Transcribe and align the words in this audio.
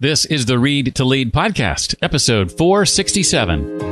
This 0.00 0.24
is 0.26 0.46
the 0.46 0.60
Read 0.60 0.94
to 0.94 1.04
Lead 1.04 1.32
podcast, 1.32 1.96
episode 2.00 2.52
467. 2.52 3.88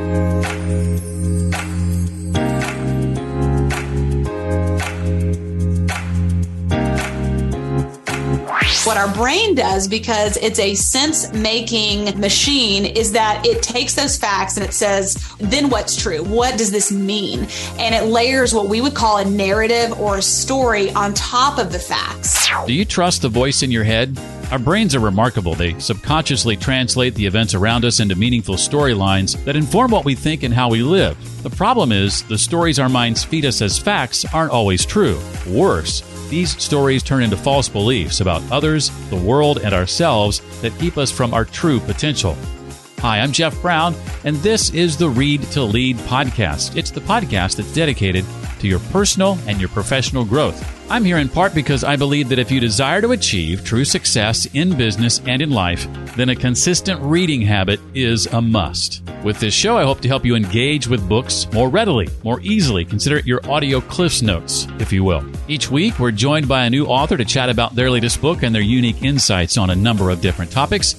what 8.85 8.95
our 8.95 9.13
brain 9.15 9.53
does 9.53 9.85
because 9.85 10.37
it's 10.37 10.59
a 10.59 10.73
sense 10.73 11.33
making 11.33 12.17
machine 12.17 12.85
is 12.85 13.11
that 13.11 13.45
it 13.45 13.61
takes 13.61 13.93
those 13.95 14.17
facts 14.17 14.55
and 14.55 14.65
it 14.65 14.71
says, 14.71 15.35
then 15.39 15.69
what's 15.69 16.01
true? 16.01 16.23
What 16.23 16.57
does 16.57 16.71
this 16.71 16.89
mean? 16.89 17.49
And 17.79 17.93
it 17.93 18.05
layers 18.05 18.53
what 18.53 18.69
we 18.69 18.79
would 18.79 18.95
call 18.95 19.17
a 19.17 19.25
narrative 19.25 19.99
or 19.99 20.19
a 20.19 20.21
story 20.21 20.89
on 20.91 21.13
top 21.15 21.57
of 21.57 21.73
the 21.73 21.79
facts. 21.79 22.47
Do 22.65 22.73
you 22.73 22.85
trust 22.85 23.23
the 23.23 23.29
voice 23.29 23.61
in 23.61 23.71
your 23.71 23.83
head? 23.83 24.17
Our 24.49 24.59
brains 24.59 24.95
are 24.95 25.01
remarkable. 25.01 25.55
They 25.55 25.77
subconsciously 25.77 26.55
translate 26.55 27.15
the 27.15 27.25
events 27.25 27.53
around 27.53 27.83
us 27.83 27.99
into 27.99 28.15
meaningful 28.15 28.55
storylines 28.55 29.43
that 29.43 29.57
inform 29.57 29.91
what 29.91 30.05
we 30.05 30.15
think 30.15 30.43
and 30.43 30.53
how 30.53 30.69
we 30.69 30.81
live. 30.81 31.17
The 31.43 31.49
problem 31.49 31.91
is, 31.91 32.23
the 32.23 32.37
stories 32.37 32.79
our 32.79 32.87
minds 32.87 33.25
feed 33.25 33.43
us 33.43 33.61
as 33.61 33.77
facts 33.77 34.23
aren't 34.33 34.53
always 34.53 34.85
true. 34.85 35.19
Worse, 35.49 36.01
these 36.29 36.57
stories 36.63 37.03
turn 37.03 37.23
into 37.23 37.35
false 37.35 37.67
beliefs 37.67 38.21
about 38.21 38.41
others, 38.49 38.89
the 39.09 39.17
world, 39.17 39.57
and 39.57 39.73
ourselves 39.73 40.41
that 40.61 40.79
keep 40.79 40.97
us 40.97 41.11
from 41.11 41.33
our 41.33 41.43
true 41.43 41.81
potential. 41.81 42.37
Hi, 42.99 43.19
I'm 43.19 43.33
Jeff 43.33 43.61
Brown, 43.61 43.95
and 44.23 44.37
this 44.37 44.69
is 44.73 44.95
the 44.95 45.09
Read 45.09 45.43
to 45.51 45.61
Lead 45.61 45.97
podcast. 45.97 46.77
It's 46.77 46.91
the 46.91 47.01
podcast 47.01 47.57
that's 47.57 47.73
dedicated 47.73 48.23
to 48.59 48.67
your 48.69 48.79
personal 48.79 49.37
and 49.45 49.59
your 49.59 49.69
professional 49.69 50.23
growth. 50.23 50.76
I'm 50.89 51.03
here 51.03 51.17
in 51.17 51.27
part 51.27 51.53
because 51.53 51.83
I 51.83 51.97
believe 51.97 52.29
that 52.29 52.39
if 52.39 52.49
you 52.49 52.61
desire 52.61 53.01
to 53.01 53.11
achieve 53.11 53.65
true 53.65 53.83
success 53.83 54.47
in 54.53 54.77
business 54.77 55.19
and 55.27 55.41
in 55.41 55.49
life, 55.49 55.85
then 56.15 56.29
a 56.29 56.35
consistent 56.35 57.01
reading 57.01 57.41
habit 57.41 57.81
is 57.93 58.25
a 58.27 58.41
must. 58.41 59.03
With 59.21 59.37
this 59.41 59.53
show, 59.53 59.77
I 59.77 59.83
hope 59.83 59.99
to 59.99 60.07
help 60.07 60.23
you 60.23 60.35
engage 60.35 60.87
with 60.87 61.07
books 61.09 61.45
more 61.51 61.67
readily, 61.67 62.07
more 62.23 62.39
easily. 62.39 62.85
Consider 62.85 63.17
it 63.17 63.27
your 63.27 63.45
audio 63.51 63.81
cliffs 63.81 64.21
notes, 64.21 64.65
if 64.79 64.93
you 64.93 65.03
will. 65.03 65.25
Each 65.49 65.69
week, 65.69 65.99
we're 65.99 66.11
joined 66.11 66.47
by 66.47 66.63
a 66.63 66.69
new 66.69 66.85
author 66.85 67.17
to 67.17 67.25
chat 67.25 67.49
about 67.49 67.75
their 67.75 67.91
latest 67.91 68.21
book 68.21 68.43
and 68.43 68.55
their 68.55 68.61
unique 68.61 69.03
insights 69.03 69.57
on 69.57 69.69
a 69.69 69.75
number 69.75 70.09
of 70.09 70.21
different 70.21 70.51
topics. 70.51 70.95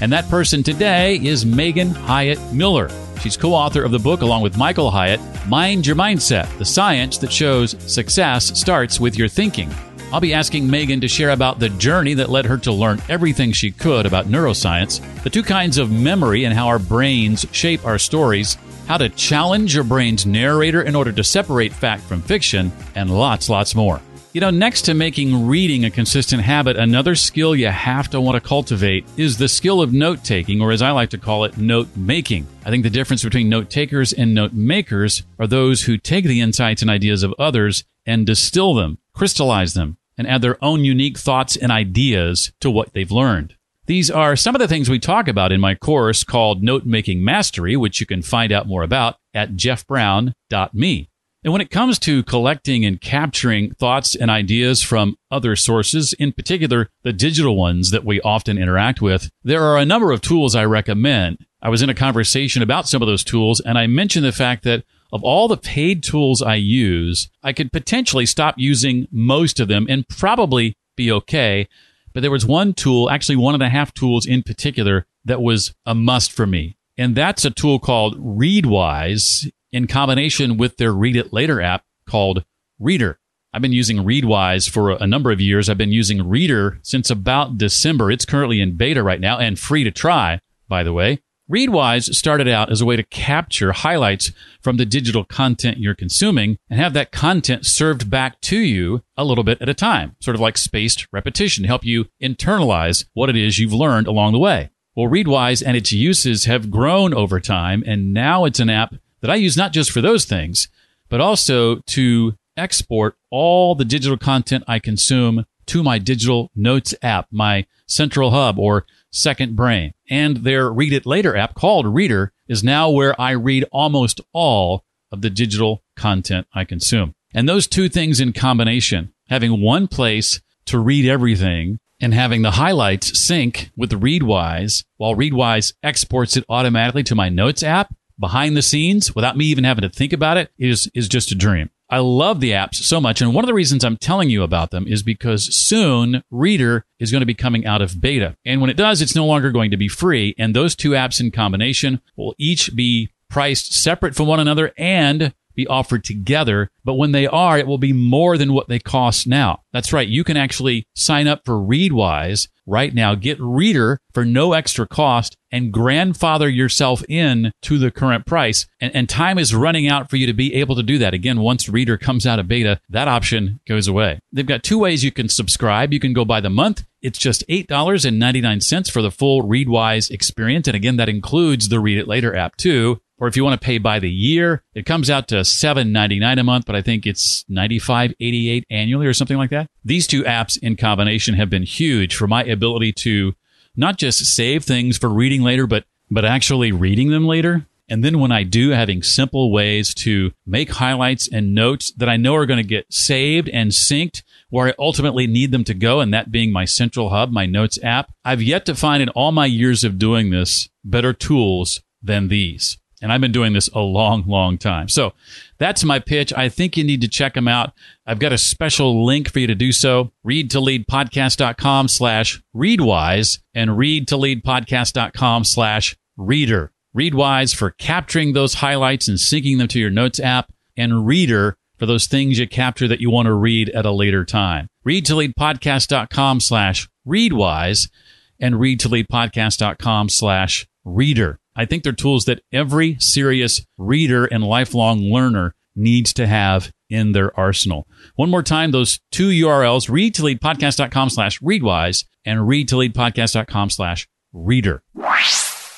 And 0.00 0.12
that 0.12 0.28
person 0.28 0.62
today 0.62 1.16
is 1.16 1.44
Megan 1.44 1.90
Hyatt 1.90 2.38
Miller. 2.52 2.90
She's 3.22 3.36
co 3.36 3.54
author 3.54 3.84
of 3.84 3.92
the 3.92 4.00
book, 4.00 4.22
along 4.22 4.42
with 4.42 4.56
Michael 4.56 4.90
Hyatt, 4.90 5.20
Mind 5.46 5.86
Your 5.86 5.94
Mindset 5.94 6.58
The 6.58 6.64
Science 6.64 7.18
That 7.18 7.30
Shows 7.30 7.76
Success 7.86 8.58
Starts 8.58 8.98
with 8.98 9.16
Your 9.16 9.28
Thinking. 9.28 9.72
I'll 10.12 10.20
be 10.20 10.34
asking 10.34 10.68
Megan 10.68 11.00
to 11.00 11.08
share 11.08 11.30
about 11.30 11.60
the 11.60 11.68
journey 11.68 12.14
that 12.14 12.30
led 12.30 12.46
her 12.46 12.58
to 12.58 12.72
learn 12.72 13.00
everything 13.08 13.52
she 13.52 13.70
could 13.70 14.06
about 14.06 14.26
neuroscience, 14.26 15.00
the 15.22 15.30
two 15.30 15.44
kinds 15.44 15.78
of 15.78 15.92
memory 15.92 16.44
and 16.44 16.52
how 16.52 16.66
our 16.66 16.80
brains 16.80 17.46
shape 17.52 17.86
our 17.86 17.96
stories, 17.96 18.58
how 18.88 18.98
to 18.98 19.08
challenge 19.08 19.72
your 19.72 19.84
brain's 19.84 20.26
narrator 20.26 20.82
in 20.82 20.96
order 20.96 21.12
to 21.12 21.22
separate 21.22 21.72
fact 21.72 22.02
from 22.02 22.22
fiction, 22.22 22.72
and 22.96 23.08
lots, 23.08 23.48
lots 23.48 23.76
more. 23.76 24.00
You 24.34 24.40
know, 24.40 24.48
next 24.48 24.82
to 24.82 24.94
making 24.94 25.46
reading 25.46 25.84
a 25.84 25.90
consistent 25.90 26.42
habit, 26.42 26.78
another 26.78 27.14
skill 27.14 27.54
you 27.54 27.66
have 27.66 28.08
to 28.10 28.20
want 28.20 28.42
to 28.42 28.48
cultivate 28.48 29.04
is 29.18 29.36
the 29.36 29.46
skill 29.46 29.82
of 29.82 29.92
note 29.92 30.24
taking, 30.24 30.62
or 30.62 30.72
as 30.72 30.80
I 30.80 30.90
like 30.92 31.10
to 31.10 31.18
call 31.18 31.44
it, 31.44 31.58
note 31.58 31.94
making. 31.94 32.46
I 32.64 32.70
think 32.70 32.82
the 32.82 32.88
difference 32.88 33.22
between 33.22 33.50
note 33.50 33.68
takers 33.68 34.14
and 34.14 34.32
note 34.32 34.54
makers 34.54 35.22
are 35.38 35.46
those 35.46 35.82
who 35.82 35.98
take 35.98 36.24
the 36.24 36.40
insights 36.40 36.80
and 36.80 36.90
ideas 36.90 37.22
of 37.22 37.34
others 37.38 37.84
and 38.06 38.24
distill 38.24 38.72
them, 38.72 38.96
crystallize 39.12 39.74
them, 39.74 39.98
and 40.16 40.26
add 40.26 40.40
their 40.40 40.56
own 40.64 40.82
unique 40.82 41.18
thoughts 41.18 41.54
and 41.54 41.70
ideas 41.70 42.52
to 42.60 42.70
what 42.70 42.94
they've 42.94 43.12
learned. 43.12 43.54
These 43.84 44.10
are 44.10 44.34
some 44.34 44.54
of 44.54 44.60
the 44.60 44.68
things 44.68 44.88
we 44.88 44.98
talk 44.98 45.28
about 45.28 45.52
in 45.52 45.60
my 45.60 45.74
course 45.74 46.24
called 46.24 46.62
Note 46.62 46.86
Making 46.86 47.22
Mastery, 47.22 47.76
which 47.76 48.00
you 48.00 48.06
can 48.06 48.22
find 48.22 48.50
out 48.50 48.66
more 48.66 48.82
about 48.82 49.16
at 49.34 49.56
jeffbrown.me. 49.56 51.10
And 51.44 51.52
when 51.52 51.60
it 51.60 51.70
comes 51.70 51.98
to 52.00 52.22
collecting 52.22 52.84
and 52.84 53.00
capturing 53.00 53.74
thoughts 53.74 54.14
and 54.14 54.30
ideas 54.30 54.80
from 54.80 55.16
other 55.30 55.56
sources, 55.56 56.12
in 56.12 56.32
particular 56.32 56.88
the 57.02 57.12
digital 57.12 57.56
ones 57.56 57.90
that 57.90 58.04
we 58.04 58.20
often 58.20 58.58
interact 58.58 59.02
with, 59.02 59.28
there 59.42 59.62
are 59.62 59.76
a 59.76 59.84
number 59.84 60.12
of 60.12 60.20
tools 60.20 60.54
I 60.54 60.64
recommend. 60.64 61.38
I 61.60 61.68
was 61.68 61.82
in 61.82 61.90
a 61.90 61.94
conversation 61.94 62.62
about 62.62 62.88
some 62.88 63.02
of 63.02 63.08
those 63.08 63.24
tools 63.24 63.60
and 63.60 63.76
I 63.76 63.88
mentioned 63.88 64.24
the 64.24 64.32
fact 64.32 64.62
that 64.64 64.84
of 65.12 65.24
all 65.24 65.48
the 65.48 65.56
paid 65.56 66.02
tools 66.02 66.42
I 66.42 66.54
use, 66.54 67.28
I 67.42 67.52
could 67.52 67.72
potentially 67.72 68.24
stop 68.24 68.54
using 68.56 69.08
most 69.10 69.58
of 69.58 69.68
them 69.68 69.86
and 69.88 70.08
probably 70.08 70.76
be 70.96 71.10
okay. 71.10 71.68
But 72.14 72.20
there 72.20 72.30
was 72.30 72.46
one 72.46 72.72
tool, 72.72 73.10
actually 73.10 73.36
one 73.36 73.54
and 73.54 73.62
a 73.62 73.68
half 73.68 73.92
tools 73.94 74.26
in 74.26 74.42
particular, 74.42 75.06
that 75.24 75.42
was 75.42 75.74
a 75.86 75.94
must 75.94 76.30
for 76.30 76.46
me. 76.46 76.76
And 76.96 77.14
that's 77.14 77.44
a 77.44 77.50
tool 77.50 77.78
called 77.78 78.18
Readwise 78.18 79.50
in 79.72 79.86
combination 79.86 80.56
with 80.56 80.76
their 80.76 80.92
Read 80.92 81.16
It 81.16 81.32
Later 81.32 81.60
app 81.60 81.84
called 82.06 82.44
Reader. 82.78 83.18
I've 83.54 83.62
been 83.62 83.72
using 83.72 83.98
Readwise 83.98 84.70
for 84.70 84.92
a 84.92 85.06
number 85.06 85.30
of 85.30 85.40
years. 85.40 85.68
I've 85.68 85.78
been 85.78 85.92
using 85.92 86.28
Reader 86.28 86.78
since 86.82 87.10
about 87.10 87.58
December. 87.58 88.10
It's 88.10 88.24
currently 88.24 88.60
in 88.60 88.76
beta 88.76 89.02
right 89.02 89.20
now 89.20 89.38
and 89.38 89.58
free 89.58 89.84
to 89.84 89.90
try, 89.90 90.40
by 90.68 90.82
the 90.82 90.92
way. 90.92 91.20
Readwise 91.50 92.14
started 92.14 92.48
out 92.48 92.70
as 92.70 92.80
a 92.80 92.86
way 92.86 92.96
to 92.96 93.02
capture 93.02 93.72
highlights 93.72 94.32
from 94.62 94.78
the 94.78 94.86
digital 94.86 95.24
content 95.24 95.76
you're 95.76 95.94
consuming 95.94 96.56
and 96.70 96.80
have 96.80 96.94
that 96.94 97.12
content 97.12 97.66
served 97.66 98.08
back 98.08 98.40
to 98.40 98.58
you 98.58 99.02
a 99.18 99.24
little 99.24 99.44
bit 99.44 99.60
at 99.60 99.68
a 99.68 99.74
time, 99.74 100.16
sort 100.20 100.34
of 100.34 100.40
like 100.40 100.56
spaced 100.56 101.06
repetition, 101.12 101.62
to 101.62 101.68
help 101.68 101.84
you 101.84 102.06
internalize 102.22 103.04
what 103.12 103.28
it 103.28 103.36
is 103.36 103.58
you've 103.58 103.74
learned 103.74 104.06
along 104.06 104.32
the 104.32 104.38
way. 104.38 104.70
Well, 104.96 105.10
Readwise 105.10 105.62
and 105.66 105.76
its 105.76 105.92
uses 105.92 106.44
have 106.44 106.70
grown 106.70 107.12
over 107.12 107.40
time, 107.40 107.82
and 107.86 108.14
now 108.14 108.44
it's 108.44 108.60
an 108.60 108.70
app 108.70 108.94
that 109.22 109.30
I 109.30 109.36
use 109.36 109.56
not 109.56 109.72
just 109.72 109.90
for 109.90 110.02
those 110.02 110.26
things, 110.26 110.68
but 111.08 111.20
also 111.20 111.76
to 111.76 112.34
export 112.56 113.16
all 113.30 113.74
the 113.74 113.84
digital 113.84 114.18
content 114.18 114.64
I 114.68 114.78
consume 114.78 115.46
to 115.66 115.82
my 115.82 115.98
digital 115.98 116.50
notes 116.54 116.94
app, 117.02 117.28
my 117.30 117.66
central 117.86 118.30
hub 118.30 118.58
or 118.58 118.84
second 119.10 119.56
brain. 119.56 119.92
And 120.10 120.38
their 120.38 120.70
Read 120.70 120.92
It 120.92 121.06
Later 121.06 121.36
app 121.36 121.54
called 121.54 121.86
Reader 121.86 122.32
is 122.48 122.64
now 122.64 122.90
where 122.90 123.18
I 123.20 123.30
read 123.30 123.64
almost 123.72 124.20
all 124.32 124.84
of 125.10 125.22
the 125.22 125.30
digital 125.30 125.82
content 125.96 126.46
I 126.54 126.64
consume. 126.64 127.14
And 127.34 127.48
those 127.48 127.66
two 127.66 127.88
things 127.88 128.20
in 128.20 128.32
combination, 128.32 129.12
having 129.28 129.62
one 129.62 129.88
place 129.88 130.40
to 130.66 130.78
read 130.78 131.06
everything 131.06 131.78
and 132.00 132.12
having 132.12 132.42
the 132.42 132.52
highlights 132.52 133.18
sync 133.18 133.70
with 133.76 133.92
Readwise 133.92 134.84
while 134.96 135.14
Readwise 135.14 135.72
exports 135.82 136.36
it 136.36 136.44
automatically 136.48 137.04
to 137.04 137.14
my 137.14 137.28
notes 137.28 137.62
app 137.62 137.94
behind 138.22 138.56
the 138.56 138.62
scenes 138.62 139.14
without 139.14 139.36
me 139.36 139.44
even 139.46 139.64
having 139.64 139.82
to 139.82 139.88
think 139.90 140.14
about 140.14 140.38
it 140.38 140.50
is 140.56 140.88
is 140.94 141.08
just 141.08 141.32
a 141.32 141.34
dream. 141.34 141.68
I 141.90 141.98
love 141.98 142.40
the 142.40 142.52
apps 142.52 142.76
so 142.76 143.02
much. 143.02 143.20
And 143.20 143.34
one 143.34 143.44
of 143.44 143.48
the 143.48 143.52
reasons 143.52 143.84
I'm 143.84 143.98
telling 143.98 144.30
you 144.30 144.42
about 144.42 144.70
them 144.70 144.86
is 144.88 145.02
because 145.02 145.54
soon 145.54 146.22
Reader 146.30 146.86
is 146.98 147.10
going 147.10 147.20
to 147.20 147.26
be 147.26 147.34
coming 147.34 147.66
out 147.66 147.82
of 147.82 148.00
beta. 148.00 148.34
And 148.46 148.62
when 148.62 148.70
it 148.70 148.78
does, 148.78 149.02
it's 149.02 149.14
no 149.14 149.26
longer 149.26 149.50
going 149.50 149.72
to 149.72 149.76
be 149.76 149.88
free. 149.88 150.34
And 150.38 150.56
those 150.56 150.74
two 150.74 150.92
apps 150.92 151.20
in 151.20 151.32
combination 151.32 152.00
will 152.16 152.34
each 152.38 152.74
be 152.74 153.10
priced 153.28 153.74
separate 153.74 154.14
from 154.14 154.26
one 154.26 154.40
another 154.40 154.72
and 154.78 155.34
be 155.54 155.66
offered 155.66 156.02
together. 156.02 156.70
But 156.82 156.94
when 156.94 157.12
they 157.12 157.26
are, 157.26 157.58
it 157.58 157.66
will 157.66 157.76
be 157.76 157.92
more 157.92 158.38
than 158.38 158.54
what 158.54 158.68
they 158.68 158.78
cost 158.78 159.26
now. 159.26 159.62
That's 159.74 159.92
right. 159.92 160.08
You 160.08 160.24
can 160.24 160.38
actually 160.38 160.86
sign 160.94 161.26
up 161.26 161.44
for 161.44 161.54
Readwise 161.54 162.48
right 162.66 162.94
now. 162.94 163.14
Get 163.14 163.40
Reader 163.40 163.98
for 164.12 164.24
no 164.24 164.52
extra 164.52 164.86
cost 164.86 165.36
and 165.50 165.72
grandfather 165.72 166.48
yourself 166.48 167.02
in 167.08 167.52
to 167.62 167.78
the 167.78 167.90
current 167.90 168.26
price. 168.26 168.66
And, 168.80 168.94
and, 168.94 169.08
time 169.08 169.38
is 169.38 169.54
running 169.54 169.88
out 169.88 170.08
for 170.08 170.16
you 170.16 170.26
to 170.26 170.32
be 170.32 170.54
able 170.54 170.74
to 170.76 170.82
do 170.82 170.96
that. 170.98 171.12
Again, 171.12 171.40
once 171.40 171.68
Reader 171.68 171.98
comes 171.98 172.26
out 172.26 172.38
of 172.38 172.48
beta, 172.48 172.80
that 172.88 173.08
option 173.08 173.60
goes 173.66 173.86
away. 173.86 174.20
They've 174.32 174.46
got 174.46 174.62
two 174.62 174.78
ways 174.78 175.04
you 175.04 175.12
can 175.12 175.28
subscribe. 175.28 175.92
You 175.92 176.00
can 176.00 176.14
go 176.14 176.24
by 176.24 176.40
the 176.40 176.50
month. 176.50 176.84
It's 177.02 177.18
just 177.18 177.46
$8.99 177.48 178.90
for 178.90 179.02
the 179.02 179.10
full 179.10 179.42
Readwise 179.42 180.10
experience. 180.10 180.68
And 180.68 180.76
again, 180.76 180.96
that 180.96 181.08
includes 181.08 181.68
the 181.68 181.80
Read 181.80 181.98
It 181.98 182.08
Later 182.08 182.34
app 182.34 182.56
too 182.56 183.00
or 183.22 183.28
if 183.28 183.36
you 183.36 183.44
want 183.44 183.58
to 183.58 183.64
pay 183.64 183.78
by 183.78 184.00
the 184.00 184.10
year, 184.10 184.64
it 184.74 184.84
comes 184.84 185.08
out 185.08 185.28
to 185.28 185.36
$7.99 185.36 186.40
a 186.40 186.42
month, 186.42 186.66
but 186.66 186.74
I 186.74 186.82
think 186.82 187.06
it's 187.06 187.44
$95.88 187.44 188.64
annually 188.68 189.06
or 189.06 189.14
something 189.14 189.36
like 189.36 189.50
that. 189.50 189.70
These 189.84 190.08
two 190.08 190.24
apps 190.24 190.58
in 190.60 190.74
combination 190.74 191.36
have 191.36 191.48
been 191.48 191.62
huge 191.62 192.16
for 192.16 192.26
my 192.26 192.42
ability 192.42 192.94
to 192.94 193.36
not 193.76 193.96
just 193.96 194.24
save 194.24 194.64
things 194.64 194.98
for 194.98 195.08
reading 195.08 195.42
later, 195.42 195.68
but 195.68 195.84
but 196.10 196.24
actually 196.24 196.72
reading 196.72 197.10
them 197.10 197.24
later. 197.24 197.68
And 197.88 198.02
then 198.02 198.18
when 198.18 198.32
I 198.32 198.42
do, 198.42 198.70
having 198.70 199.04
simple 199.04 199.52
ways 199.52 199.94
to 199.94 200.32
make 200.44 200.72
highlights 200.72 201.28
and 201.32 201.54
notes 201.54 201.92
that 201.92 202.08
I 202.08 202.16
know 202.16 202.34
are 202.34 202.46
going 202.46 202.58
to 202.58 202.68
get 202.68 202.92
saved 202.92 203.48
and 203.50 203.70
synced 203.70 204.24
where 204.50 204.66
I 204.66 204.74
ultimately 204.80 205.28
need 205.28 205.52
them 205.52 205.62
to 205.64 205.74
go, 205.74 206.00
and 206.00 206.12
that 206.12 206.32
being 206.32 206.50
my 206.50 206.64
central 206.64 207.10
hub, 207.10 207.30
my 207.30 207.46
notes 207.46 207.78
app. 207.84 208.10
I've 208.24 208.42
yet 208.42 208.66
to 208.66 208.74
find 208.74 209.00
in 209.00 209.10
all 209.10 209.30
my 209.30 209.46
years 209.46 209.84
of 209.84 209.96
doing 209.96 210.30
this 210.30 210.68
better 210.82 211.12
tools 211.12 211.82
than 212.02 212.26
these. 212.26 212.78
And 213.02 213.12
I've 213.12 213.20
been 213.20 213.32
doing 213.32 213.52
this 213.52 213.68
a 213.74 213.80
long, 213.80 214.24
long 214.26 214.56
time. 214.56 214.88
So 214.88 215.12
that's 215.58 215.82
my 215.82 215.98
pitch. 215.98 216.32
I 216.32 216.48
think 216.48 216.76
you 216.76 216.84
need 216.84 217.00
to 217.00 217.08
check 217.08 217.34
them 217.34 217.48
out. 217.48 217.72
I've 218.06 218.20
got 218.20 218.32
a 218.32 218.38
special 218.38 219.04
link 219.04 219.30
for 219.30 219.40
you 219.40 219.48
to 219.48 219.54
do 219.56 219.72
so. 219.72 220.12
Read 220.22 220.50
to 220.52 220.60
lead 220.60 220.86
podcast.com 220.86 221.88
slash 221.88 222.40
readwise 222.54 223.40
and 223.54 223.76
read 223.76 224.06
to 224.08 224.16
lead 224.16 224.44
podcast.com 224.44 225.44
slash 225.44 225.96
reader. 226.16 226.72
Readwise 226.96 227.54
for 227.54 227.70
capturing 227.70 228.32
those 228.32 228.54
highlights 228.54 229.08
and 229.08 229.18
syncing 229.18 229.58
them 229.58 229.68
to 229.68 229.80
your 229.80 229.90
notes 229.90 230.20
app 230.20 230.52
and 230.76 231.06
reader 231.06 231.56
for 231.78 231.86
those 231.86 232.06
things 232.06 232.38
you 232.38 232.46
capture 232.46 232.86
that 232.86 233.00
you 233.00 233.10
want 233.10 233.26
to 233.26 233.32
read 233.32 233.68
at 233.70 233.84
a 233.84 233.90
later 233.90 234.24
time. 234.24 234.68
Read 234.84 235.04
to 235.06 235.16
lead 235.16 235.34
podcast.com 235.34 236.38
slash 236.38 236.88
readwise 237.06 237.90
and 238.38 238.60
read 238.60 238.78
to 238.80 238.88
lead 238.88 239.08
podcast.com 239.08 240.08
slash 240.08 240.66
reader. 240.84 241.40
I 241.54 241.64
think 241.64 241.82
they're 241.82 241.92
tools 241.92 242.24
that 242.26 242.42
every 242.52 242.96
serious 242.98 243.64
reader 243.78 244.24
and 244.24 244.44
lifelong 244.44 245.00
learner 245.00 245.54
needs 245.74 246.12
to 246.14 246.26
have 246.26 246.72
in 246.88 247.12
their 247.12 247.38
arsenal. 247.38 247.86
One 248.16 248.30
more 248.30 248.42
time, 248.42 248.70
those 248.70 249.00
two 249.10 249.28
URLs, 249.28 249.88
read 249.88 250.14
to 250.16 250.24
lead 250.24 250.40
podcast.com 250.40 251.10
slash 251.10 251.40
readwise 251.40 252.04
and 252.24 252.46
read 252.46 252.68
to 252.68 252.76
lead 252.76 252.94
podcast.com 252.94 253.70
slash 253.70 254.06
reader. 254.32 254.82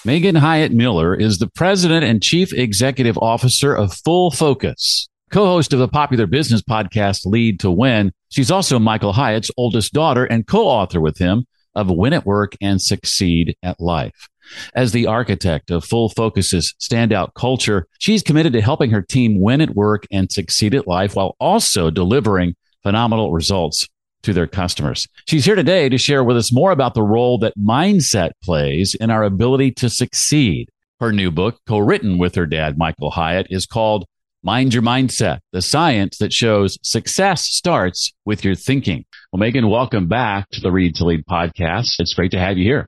Megan 0.05 0.35
Hyatt 0.35 0.73
Miller 0.73 1.15
is 1.15 1.39
the 1.39 1.49
president 1.49 2.05
and 2.05 2.23
chief 2.23 2.53
executive 2.53 3.17
officer 3.19 3.75
of 3.75 3.95
Full 3.95 4.31
Focus 4.31 5.09
co-host 5.35 5.73
of 5.73 5.81
the 5.81 5.89
popular 5.89 6.29
business 6.29 6.63
podcast 6.63 7.27
Lead 7.27 7.59
to 7.59 7.69
Win. 7.69 8.13
She's 8.29 8.53
also 8.53 8.79
Michael 8.79 9.13
Hyatt's 9.13 9.51
oldest 9.57 9.93
daughter 9.93 10.25
and 10.25 10.47
co-author 10.47 11.01
with 11.01 11.19
him 11.19 11.45
of 11.75 11.91
Win 11.91 12.13
at 12.13 12.27
Work 12.27 12.57
and 12.61 12.81
Succeed 12.81 13.57
at 13.63 13.81
Life. 13.81 14.29
As 14.75 14.93
the 14.93 15.07
architect 15.07 15.71
of 15.71 15.85
Full 15.85 16.11
Focus's 16.11 16.75
standout 16.81 17.35
culture, 17.35 17.87
she's 17.99 18.23
committed 18.23 18.53
to 18.53 18.61
helping 18.61 18.91
her 18.91 19.03
team 19.03 19.41
win 19.41 19.61
at 19.61 19.75
work 19.75 20.07
and 20.11 20.31
succeed 20.31 20.75
at 20.75 20.87
life 20.87 21.17
while 21.17 21.35
also 21.41 21.91
delivering 21.91 22.55
phenomenal 22.83 23.33
results 23.33 23.89
to 24.23 24.33
their 24.33 24.47
customers. 24.47 25.07
She's 25.27 25.45
here 25.45 25.55
today 25.55 25.89
to 25.89 25.99
share 25.99 26.25
with 26.25 26.37
us 26.37 26.53
more 26.53 26.73
about 26.73 26.95
the 26.95 27.03
role 27.03 27.39
that 27.39 27.59
mindset 27.59 28.33
plays 28.43 28.95
in 28.95 29.11
our 29.11 29.23
ability 29.23 29.73
to 29.73 29.89
succeed. 29.89 30.69
Her 31.01 31.13
new 31.13 31.31
book, 31.31 31.59
co-written 31.67 32.19
with 32.19 32.35
her 32.35 32.47
dad, 32.47 32.79
Michael 32.79 33.11
Hyatt, 33.11 33.49
is 33.51 33.67
called 33.67 34.07
Mind 34.45 34.75
Your 34.75 34.83
Mindset, 34.83 35.39
the 35.53 35.63
science 35.63 36.19
that 36.19 36.31
shows 36.31 36.79
success 36.83 37.45
starts 37.47 38.13
with 38.27 38.45
your 38.45 38.55
thinking. 38.55 39.07
Well, 39.33 39.41
Megan, 39.41 39.71
welcome 39.71 40.07
back 40.07 40.51
to 40.51 40.61
the 40.61 40.71
Read 40.71 40.97
to 40.97 41.07
Lead 41.07 41.25
podcast. 41.25 41.95
It's 41.99 42.13
great 42.13 42.33
to 42.33 42.39
have 42.39 42.59
you 42.59 42.65
here. 42.65 42.87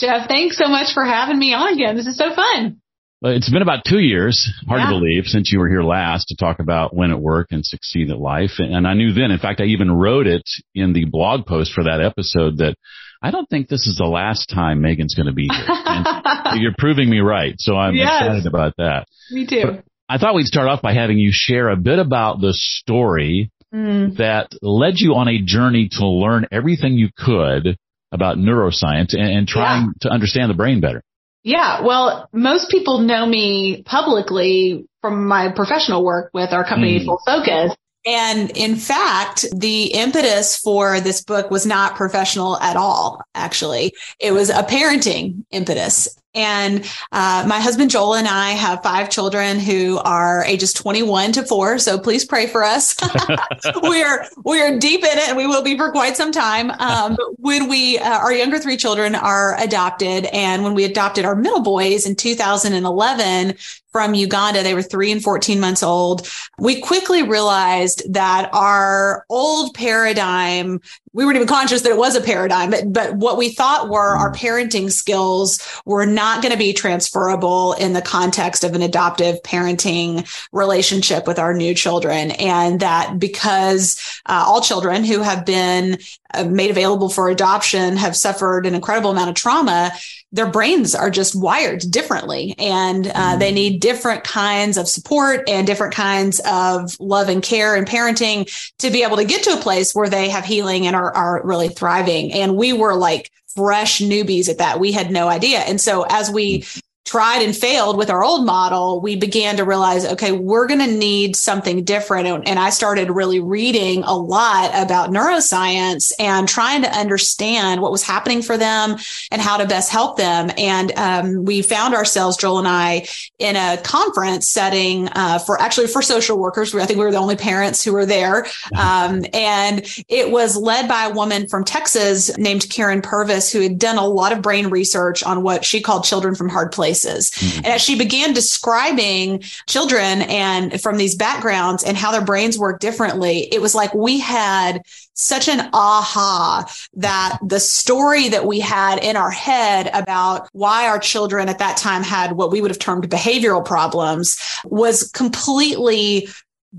Jeff, 0.00 0.26
thanks 0.26 0.58
so 0.58 0.66
much 0.66 0.92
for 0.92 1.04
having 1.04 1.38
me 1.38 1.54
on 1.54 1.74
again. 1.74 1.94
This 1.94 2.08
is 2.08 2.18
so 2.18 2.34
fun. 2.34 2.80
Well, 3.22 3.34
it's 3.34 3.48
been 3.48 3.62
about 3.62 3.84
two 3.88 4.00
years, 4.00 4.52
hard 4.66 4.80
yeah. 4.80 4.86
to 4.86 4.98
believe, 4.98 5.26
since 5.26 5.52
you 5.52 5.60
were 5.60 5.68
here 5.68 5.84
last 5.84 6.26
to 6.30 6.36
talk 6.36 6.58
about 6.58 6.92
win 6.92 7.12
at 7.12 7.20
work 7.20 7.52
and 7.52 7.64
succeed 7.64 8.10
at 8.10 8.18
life. 8.18 8.58
And 8.58 8.84
I 8.84 8.94
knew 8.94 9.12
then, 9.12 9.30
in 9.30 9.38
fact, 9.38 9.60
I 9.60 9.66
even 9.66 9.92
wrote 9.92 10.26
it 10.26 10.42
in 10.74 10.92
the 10.92 11.04
blog 11.04 11.46
post 11.46 11.72
for 11.72 11.84
that 11.84 12.00
episode 12.00 12.58
that 12.58 12.74
I 13.22 13.30
don't 13.30 13.48
think 13.48 13.68
this 13.68 13.86
is 13.86 13.96
the 13.96 14.06
last 14.06 14.50
time 14.52 14.80
Megan's 14.80 15.14
going 15.14 15.26
to 15.26 15.32
be 15.32 15.48
here. 15.48 16.54
You're 16.60 16.74
proving 16.76 17.08
me 17.08 17.20
right. 17.20 17.54
So 17.58 17.76
I'm 17.76 17.94
yes. 17.94 18.10
excited 18.12 18.46
about 18.46 18.74
that. 18.78 19.06
Me 19.30 19.46
too. 19.46 19.62
But 19.66 19.84
I 20.08 20.18
thought 20.18 20.34
we'd 20.34 20.46
start 20.46 20.68
off 20.68 20.82
by 20.82 20.94
having 20.94 21.18
you 21.18 21.30
share 21.32 21.68
a 21.68 21.76
bit 21.76 21.98
about 21.98 22.40
the 22.40 22.52
story 22.52 23.50
mm. 23.74 24.16
that 24.16 24.52
led 24.62 24.98
you 24.98 25.14
on 25.14 25.28
a 25.28 25.42
journey 25.42 25.88
to 25.92 26.06
learn 26.06 26.46
everything 26.52 26.94
you 26.94 27.08
could 27.16 27.76
about 28.12 28.38
neuroscience 28.38 29.14
and, 29.14 29.28
and 29.28 29.48
trying 29.48 29.86
yeah. 29.86 29.90
to 30.02 30.10
understand 30.10 30.50
the 30.50 30.54
brain 30.54 30.80
better. 30.80 31.02
Yeah, 31.42 31.82
well, 31.84 32.28
most 32.32 32.70
people 32.70 33.00
know 33.00 33.24
me 33.24 33.82
publicly 33.84 34.86
from 35.00 35.28
my 35.28 35.52
professional 35.52 36.04
work 36.04 36.30
with 36.34 36.52
our 36.52 36.64
company 36.64 37.00
mm. 37.00 37.04
Full 37.04 37.20
Focus. 37.24 37.76
And 38.04 38.56
in 38.56 38.76
fact, 38.76 39.44
the 39.52 39.86
impetus 39.86 40.56
for 40.56 41.00
this 41.00 41.22
book 41.24 41.50
was 41.50 41.66
not 41.66 41.96
professional 41.96 42.56
at 42.58 42.76
all, 42.76 43.20
actually. 43.34 43.94
It 44.20 44.30
was 44.30 44.48
a 44.48 44.62
parenting 44.62 45.44
impetus. 45.50 46.16
And 46.36 46.84
uh, 47.12 47.44
my 47.48 47.58
husband 47.58 47.90
Joel 47.90 48.14
and 48.14 48.28
I 48.28 48.50
have 48.50 48.82
five 48.82 49.08
children 49.08 49.58
who 49.58 49.98
are 50.04 50.44
ages 50.44 50.72
21 50.74 51.32
to 51.32 51.42
four. 51.42 51.78
So 51.78 51.98
please 51.98 52.24
pray 52.24 52.46
for 52.46 52.62
us. 52.62 52.94
we 53.82 54.02
are 54.02 54.26
we 54.44 54.60
are 54.60 54.78
deep 54.78 55.02
in 55.02 55.18
it, 55.18 55.28
and 55.28 55.36
we 55.36 55.46
will 55.46 55.62
be 55.62 55.76
for 55.76 55.90
quite 55.90 56.16
some 56.16 56.30
time. 56.30 56.70
Um, 56.72 57.16
when 57.38 57.68
we 57.68 57.98
uh, 57.98 58.18
our 58.18 58.32
younger 58.32 58.58
three 58.58 58.76
children 58.76 59.14
are 59.14 59.58
adopted, 59.58 60.26
and 60.26 60.62
when 60.62 60.74
we 60.74 60.84
adopted 60.84 61.24
our 61.24 61.34
middle 61.34 61.62
boys 61.62 62.06
in 62.06 62.14
2011, 62.14 63.56
from 63.96 64.12
Uganda. 64.12 64.62
They 64.62 64.74
were 64.74 64.82
three 64.82 65.10
and 65.10 65.22
14 65.22 65.58
months 65.58 65.82
old. 65.82 66.30
We 66.58 66.82
quickly 66.82 67.22
realized 67.22 68.12
that 68.12 68.50
our 68.52 69.24
old 69.30 69.72
paradigm, 69.72 70.82
we 71.14 71.24
weren't 71.24 71.36
even 71.36 71.48
conscious 71.48 71.80
that 71.80 71.92
it 71.92 71.96
was 71.96 72.14
a 72.14 72.20
paradigm, 72.20 72.68
but, 72.68 72.92
but 72.92 73.14
what 73.16 73.38
we 73.38 73.48
thought 73.48 73.88
were 73.88 74.14
our 74.14 74.34
parenting 74.34 74.92
skills 74.92 75.66
were 75.86 76.04
not 76.04 76.42
going 76.42 76.52
to 76.52 76.58
be 76.58 76.74
transferable 76.74 77.72
in 77.72 77.94
the 77.94 78.02
context 78.02 78.64
of 78.64 78.74
an 78.74 78.82
adoptive 78.82 79.42
parenting 79.42 80.28
relationship 80.52 81.26
with 81.26 81.38
our 81.38 81.54
new 81.54 81.74
children. 81.74 82.32
And 82.32 82.80
that 82.80 83.18
because 83.18 83.98
uh, 84.26 84.44
all 84.46 84.60
children 84.60 85.04
who 85.04 85.22
have 85.22 85.46
been 85.46 85.96
uh, 86.34 86.44
made 86.44 86.70
available 86.70 87.08
for 87.08 87.30
adoption 87.30 87.96
have 87.96 88.14
suffered 88.14 88.66
an 88.66 88.74
incredible 88.74 89.10
amount 89.10 89.30
of 89.30 89.36
trauma, 89.36 89.90
their 90.36 90.46
brains 90.46 90.94
are 90.94 91.10
just 91.10 91.34
wired 91.34 91.82
differently 91.90 92.54
and 92.58 93.06
uh, 93.08 93.10
mm-hmm. 93.10 93.38
they 93.38 93.52
need 93.52 93.80
different 93.80 94.22
kinds 94.22 94.76
of 94.76 94.86
support 94.86 95.48
and 95.48 95.66
different 95.66 95.94
kinds 95.94 96.40
of 96.46 96.94
love 97.00 97.30
and 97.30 97.42
care 97.42 97.74
and 97.74 97.86
parenting 97.86 98.46
to 98.78 98.90
be 98.90 99.02
able 99.02 99.16
to 99.16 99.24
get 99.24 99.42
to 99.42 99.50
a 99.50 99.62
place 99.62 99.94
where 99.94 100.10
they 100.10 100.28
have 100.28 100.44
healing 100.44 100.86
and 100.86 100.94
are, 100.94 101.10
are 101.14 101.40
really 101.42 101.68
thriving. 101.68 102.32
And 102.34 102.54
we 102.54 102.74
were 102.74 102.94
like 102.94 103.30
fresh 103.54 104.00
newbies 104.00 104.50
at 104.50 104.58
that. 104.58 104.78
We 104.78 104.92
had 104.92 105.10
no 105.10 105.26
idea. 105.28 105.60
And 105.60 105.80
so 105.80 106.02
as 106.02 106.30
we 106.30 106.66
tried 107.06 107.40
and 107.40 107.56
failed 107.56 107.96
with 107.96 108.10
our 108.10 108.24
old 108.24 108.44
model, 108.44 109.00
we 109.00 109.14
began 109.14 109.56
to 109.56 109.64
realize, 109.64 110.04
okay, 110.04 110.32
we're 110.32 110.66
going 110.66 110.80
to 110.80 110.88
need 110.88 111.36
something 111.36 111.84
different. 111.84 112.26
And 112.48 112.58
I 112.58 112.70
started 112.70 113.10
really 113.10 113.38
reading 113.38 114.02
a 114.02 114.14
lot 114.14 114.70
about 114.74 115.10
neuroscience 115.10 116.12
and 116.18 116.48
trying 116.48 116.82
to 116.82 116.90
understand 116.90 117.80
what 117.80 117.92
was 117.92 118.02
happening 118.02 118.42
for 118.42 118.58
them 118.58 118.96
and 119.30 119.40
how 119.40 119.56
to 119.56 119.66
best 119.66 119.90
help 119.90 120.16
them. 120.16 120.50
And 120.58 120.92
um, 120.96 121.44
we 121.44 121.62
found 121.62 121.94
ourselves, 121.94 122.36
Joel 122.36 122.58
and 122.58 122.68
I, 122.68 123.06
in 123.38 123.54
a 123.54 123.80
conference 123.84 124.48
setting 124.48 125.08
uh, 125.10 125.38
for 125.38 125.60
actually 125.60 125.86
for 125.86 126.02
social 126.02 126.36
workers. 126.36 126.74
I 126.74 126.86
think 126.86 126.98
we 126.98 127.04
were 127.04 127.12
the 127.12 127.18
only 127.18 127.36
parents 127.36 127.84
who 127.84 127.92
were 127.92 128.06
there. 128.06 128.46
Um, 128.76 129.24
and 129.32 129.86
it 130.08 130.30
was 130.30 130.56
led 130.56 130.86
by 130.86 131.06
a 131.06 131.12
woman 131.12 131.48
from 131.48 131.64
Texas 131.64 132.36
named 132.36 132.62
Karyn 132.62 133.02
Purvis, 133.02 133.50
who 133.50 133.60
had 133.60 133.78
done 133.78 133.96
a 133.96 134.06
lot 134.06 134.32
of 134.32 134.42
brain 134.42 134.68
research 134.68 135.22
on 135.22 135.42
what 135.42 135.64
she 135.64 135.80
called 135.80 136.04
children 136.04 136.34
from 136.34 136.48
hard 136.48 136.72
places 136.72 136.95
places. 136.96 137.30
Mm-hmm. 137.30 137.58
And 137.58 137.66
as 137.66 137.82
she 137.82 137.96
began 137.96 138.32
describing 138.32 139.42
children 139.68 140.22
and 140.22 140.80
from 140.80 140.96
these 140.96 141.14
backgrounds 141.14 141.84
and 141.84 141.96
how 141.96 142.12
their 142.12 142.24
brains 142.24 142.58
work 142.58 142.80
differently, 142.80 143.48
it 143.52 143.60
was 143.60 143.74
like 143.74 143.94
we 143.94 144.18
had 144.18 144.82
such 145.14 145.48
an 145.48 145.70
aha 145.72 146.70
that 146.94 147.38
the 147.42 147.60
story 147.60 148.28
that 148.28 148.46
we 148.46 148.60
had 148.60 149.02
in 149.02 149.16
our 149.16 149.30
head 149.30 149.88
about 149.94 150.48
why 150.52 150.86
our 150.86 150.98
children 150.98 151.48
at 151.48 151.58
that 151.58 151.76
time 151.78 152.02
had 152.02 152.32
what 152.32 152.50
we 152.50 152.60
would 152.60 152.70
have 152.70 152.78
termed 152.78 153.08
behavioral 153.08 153.64
problems 153.64 154.38
was 154.64 155.10
completely 155.12 156.28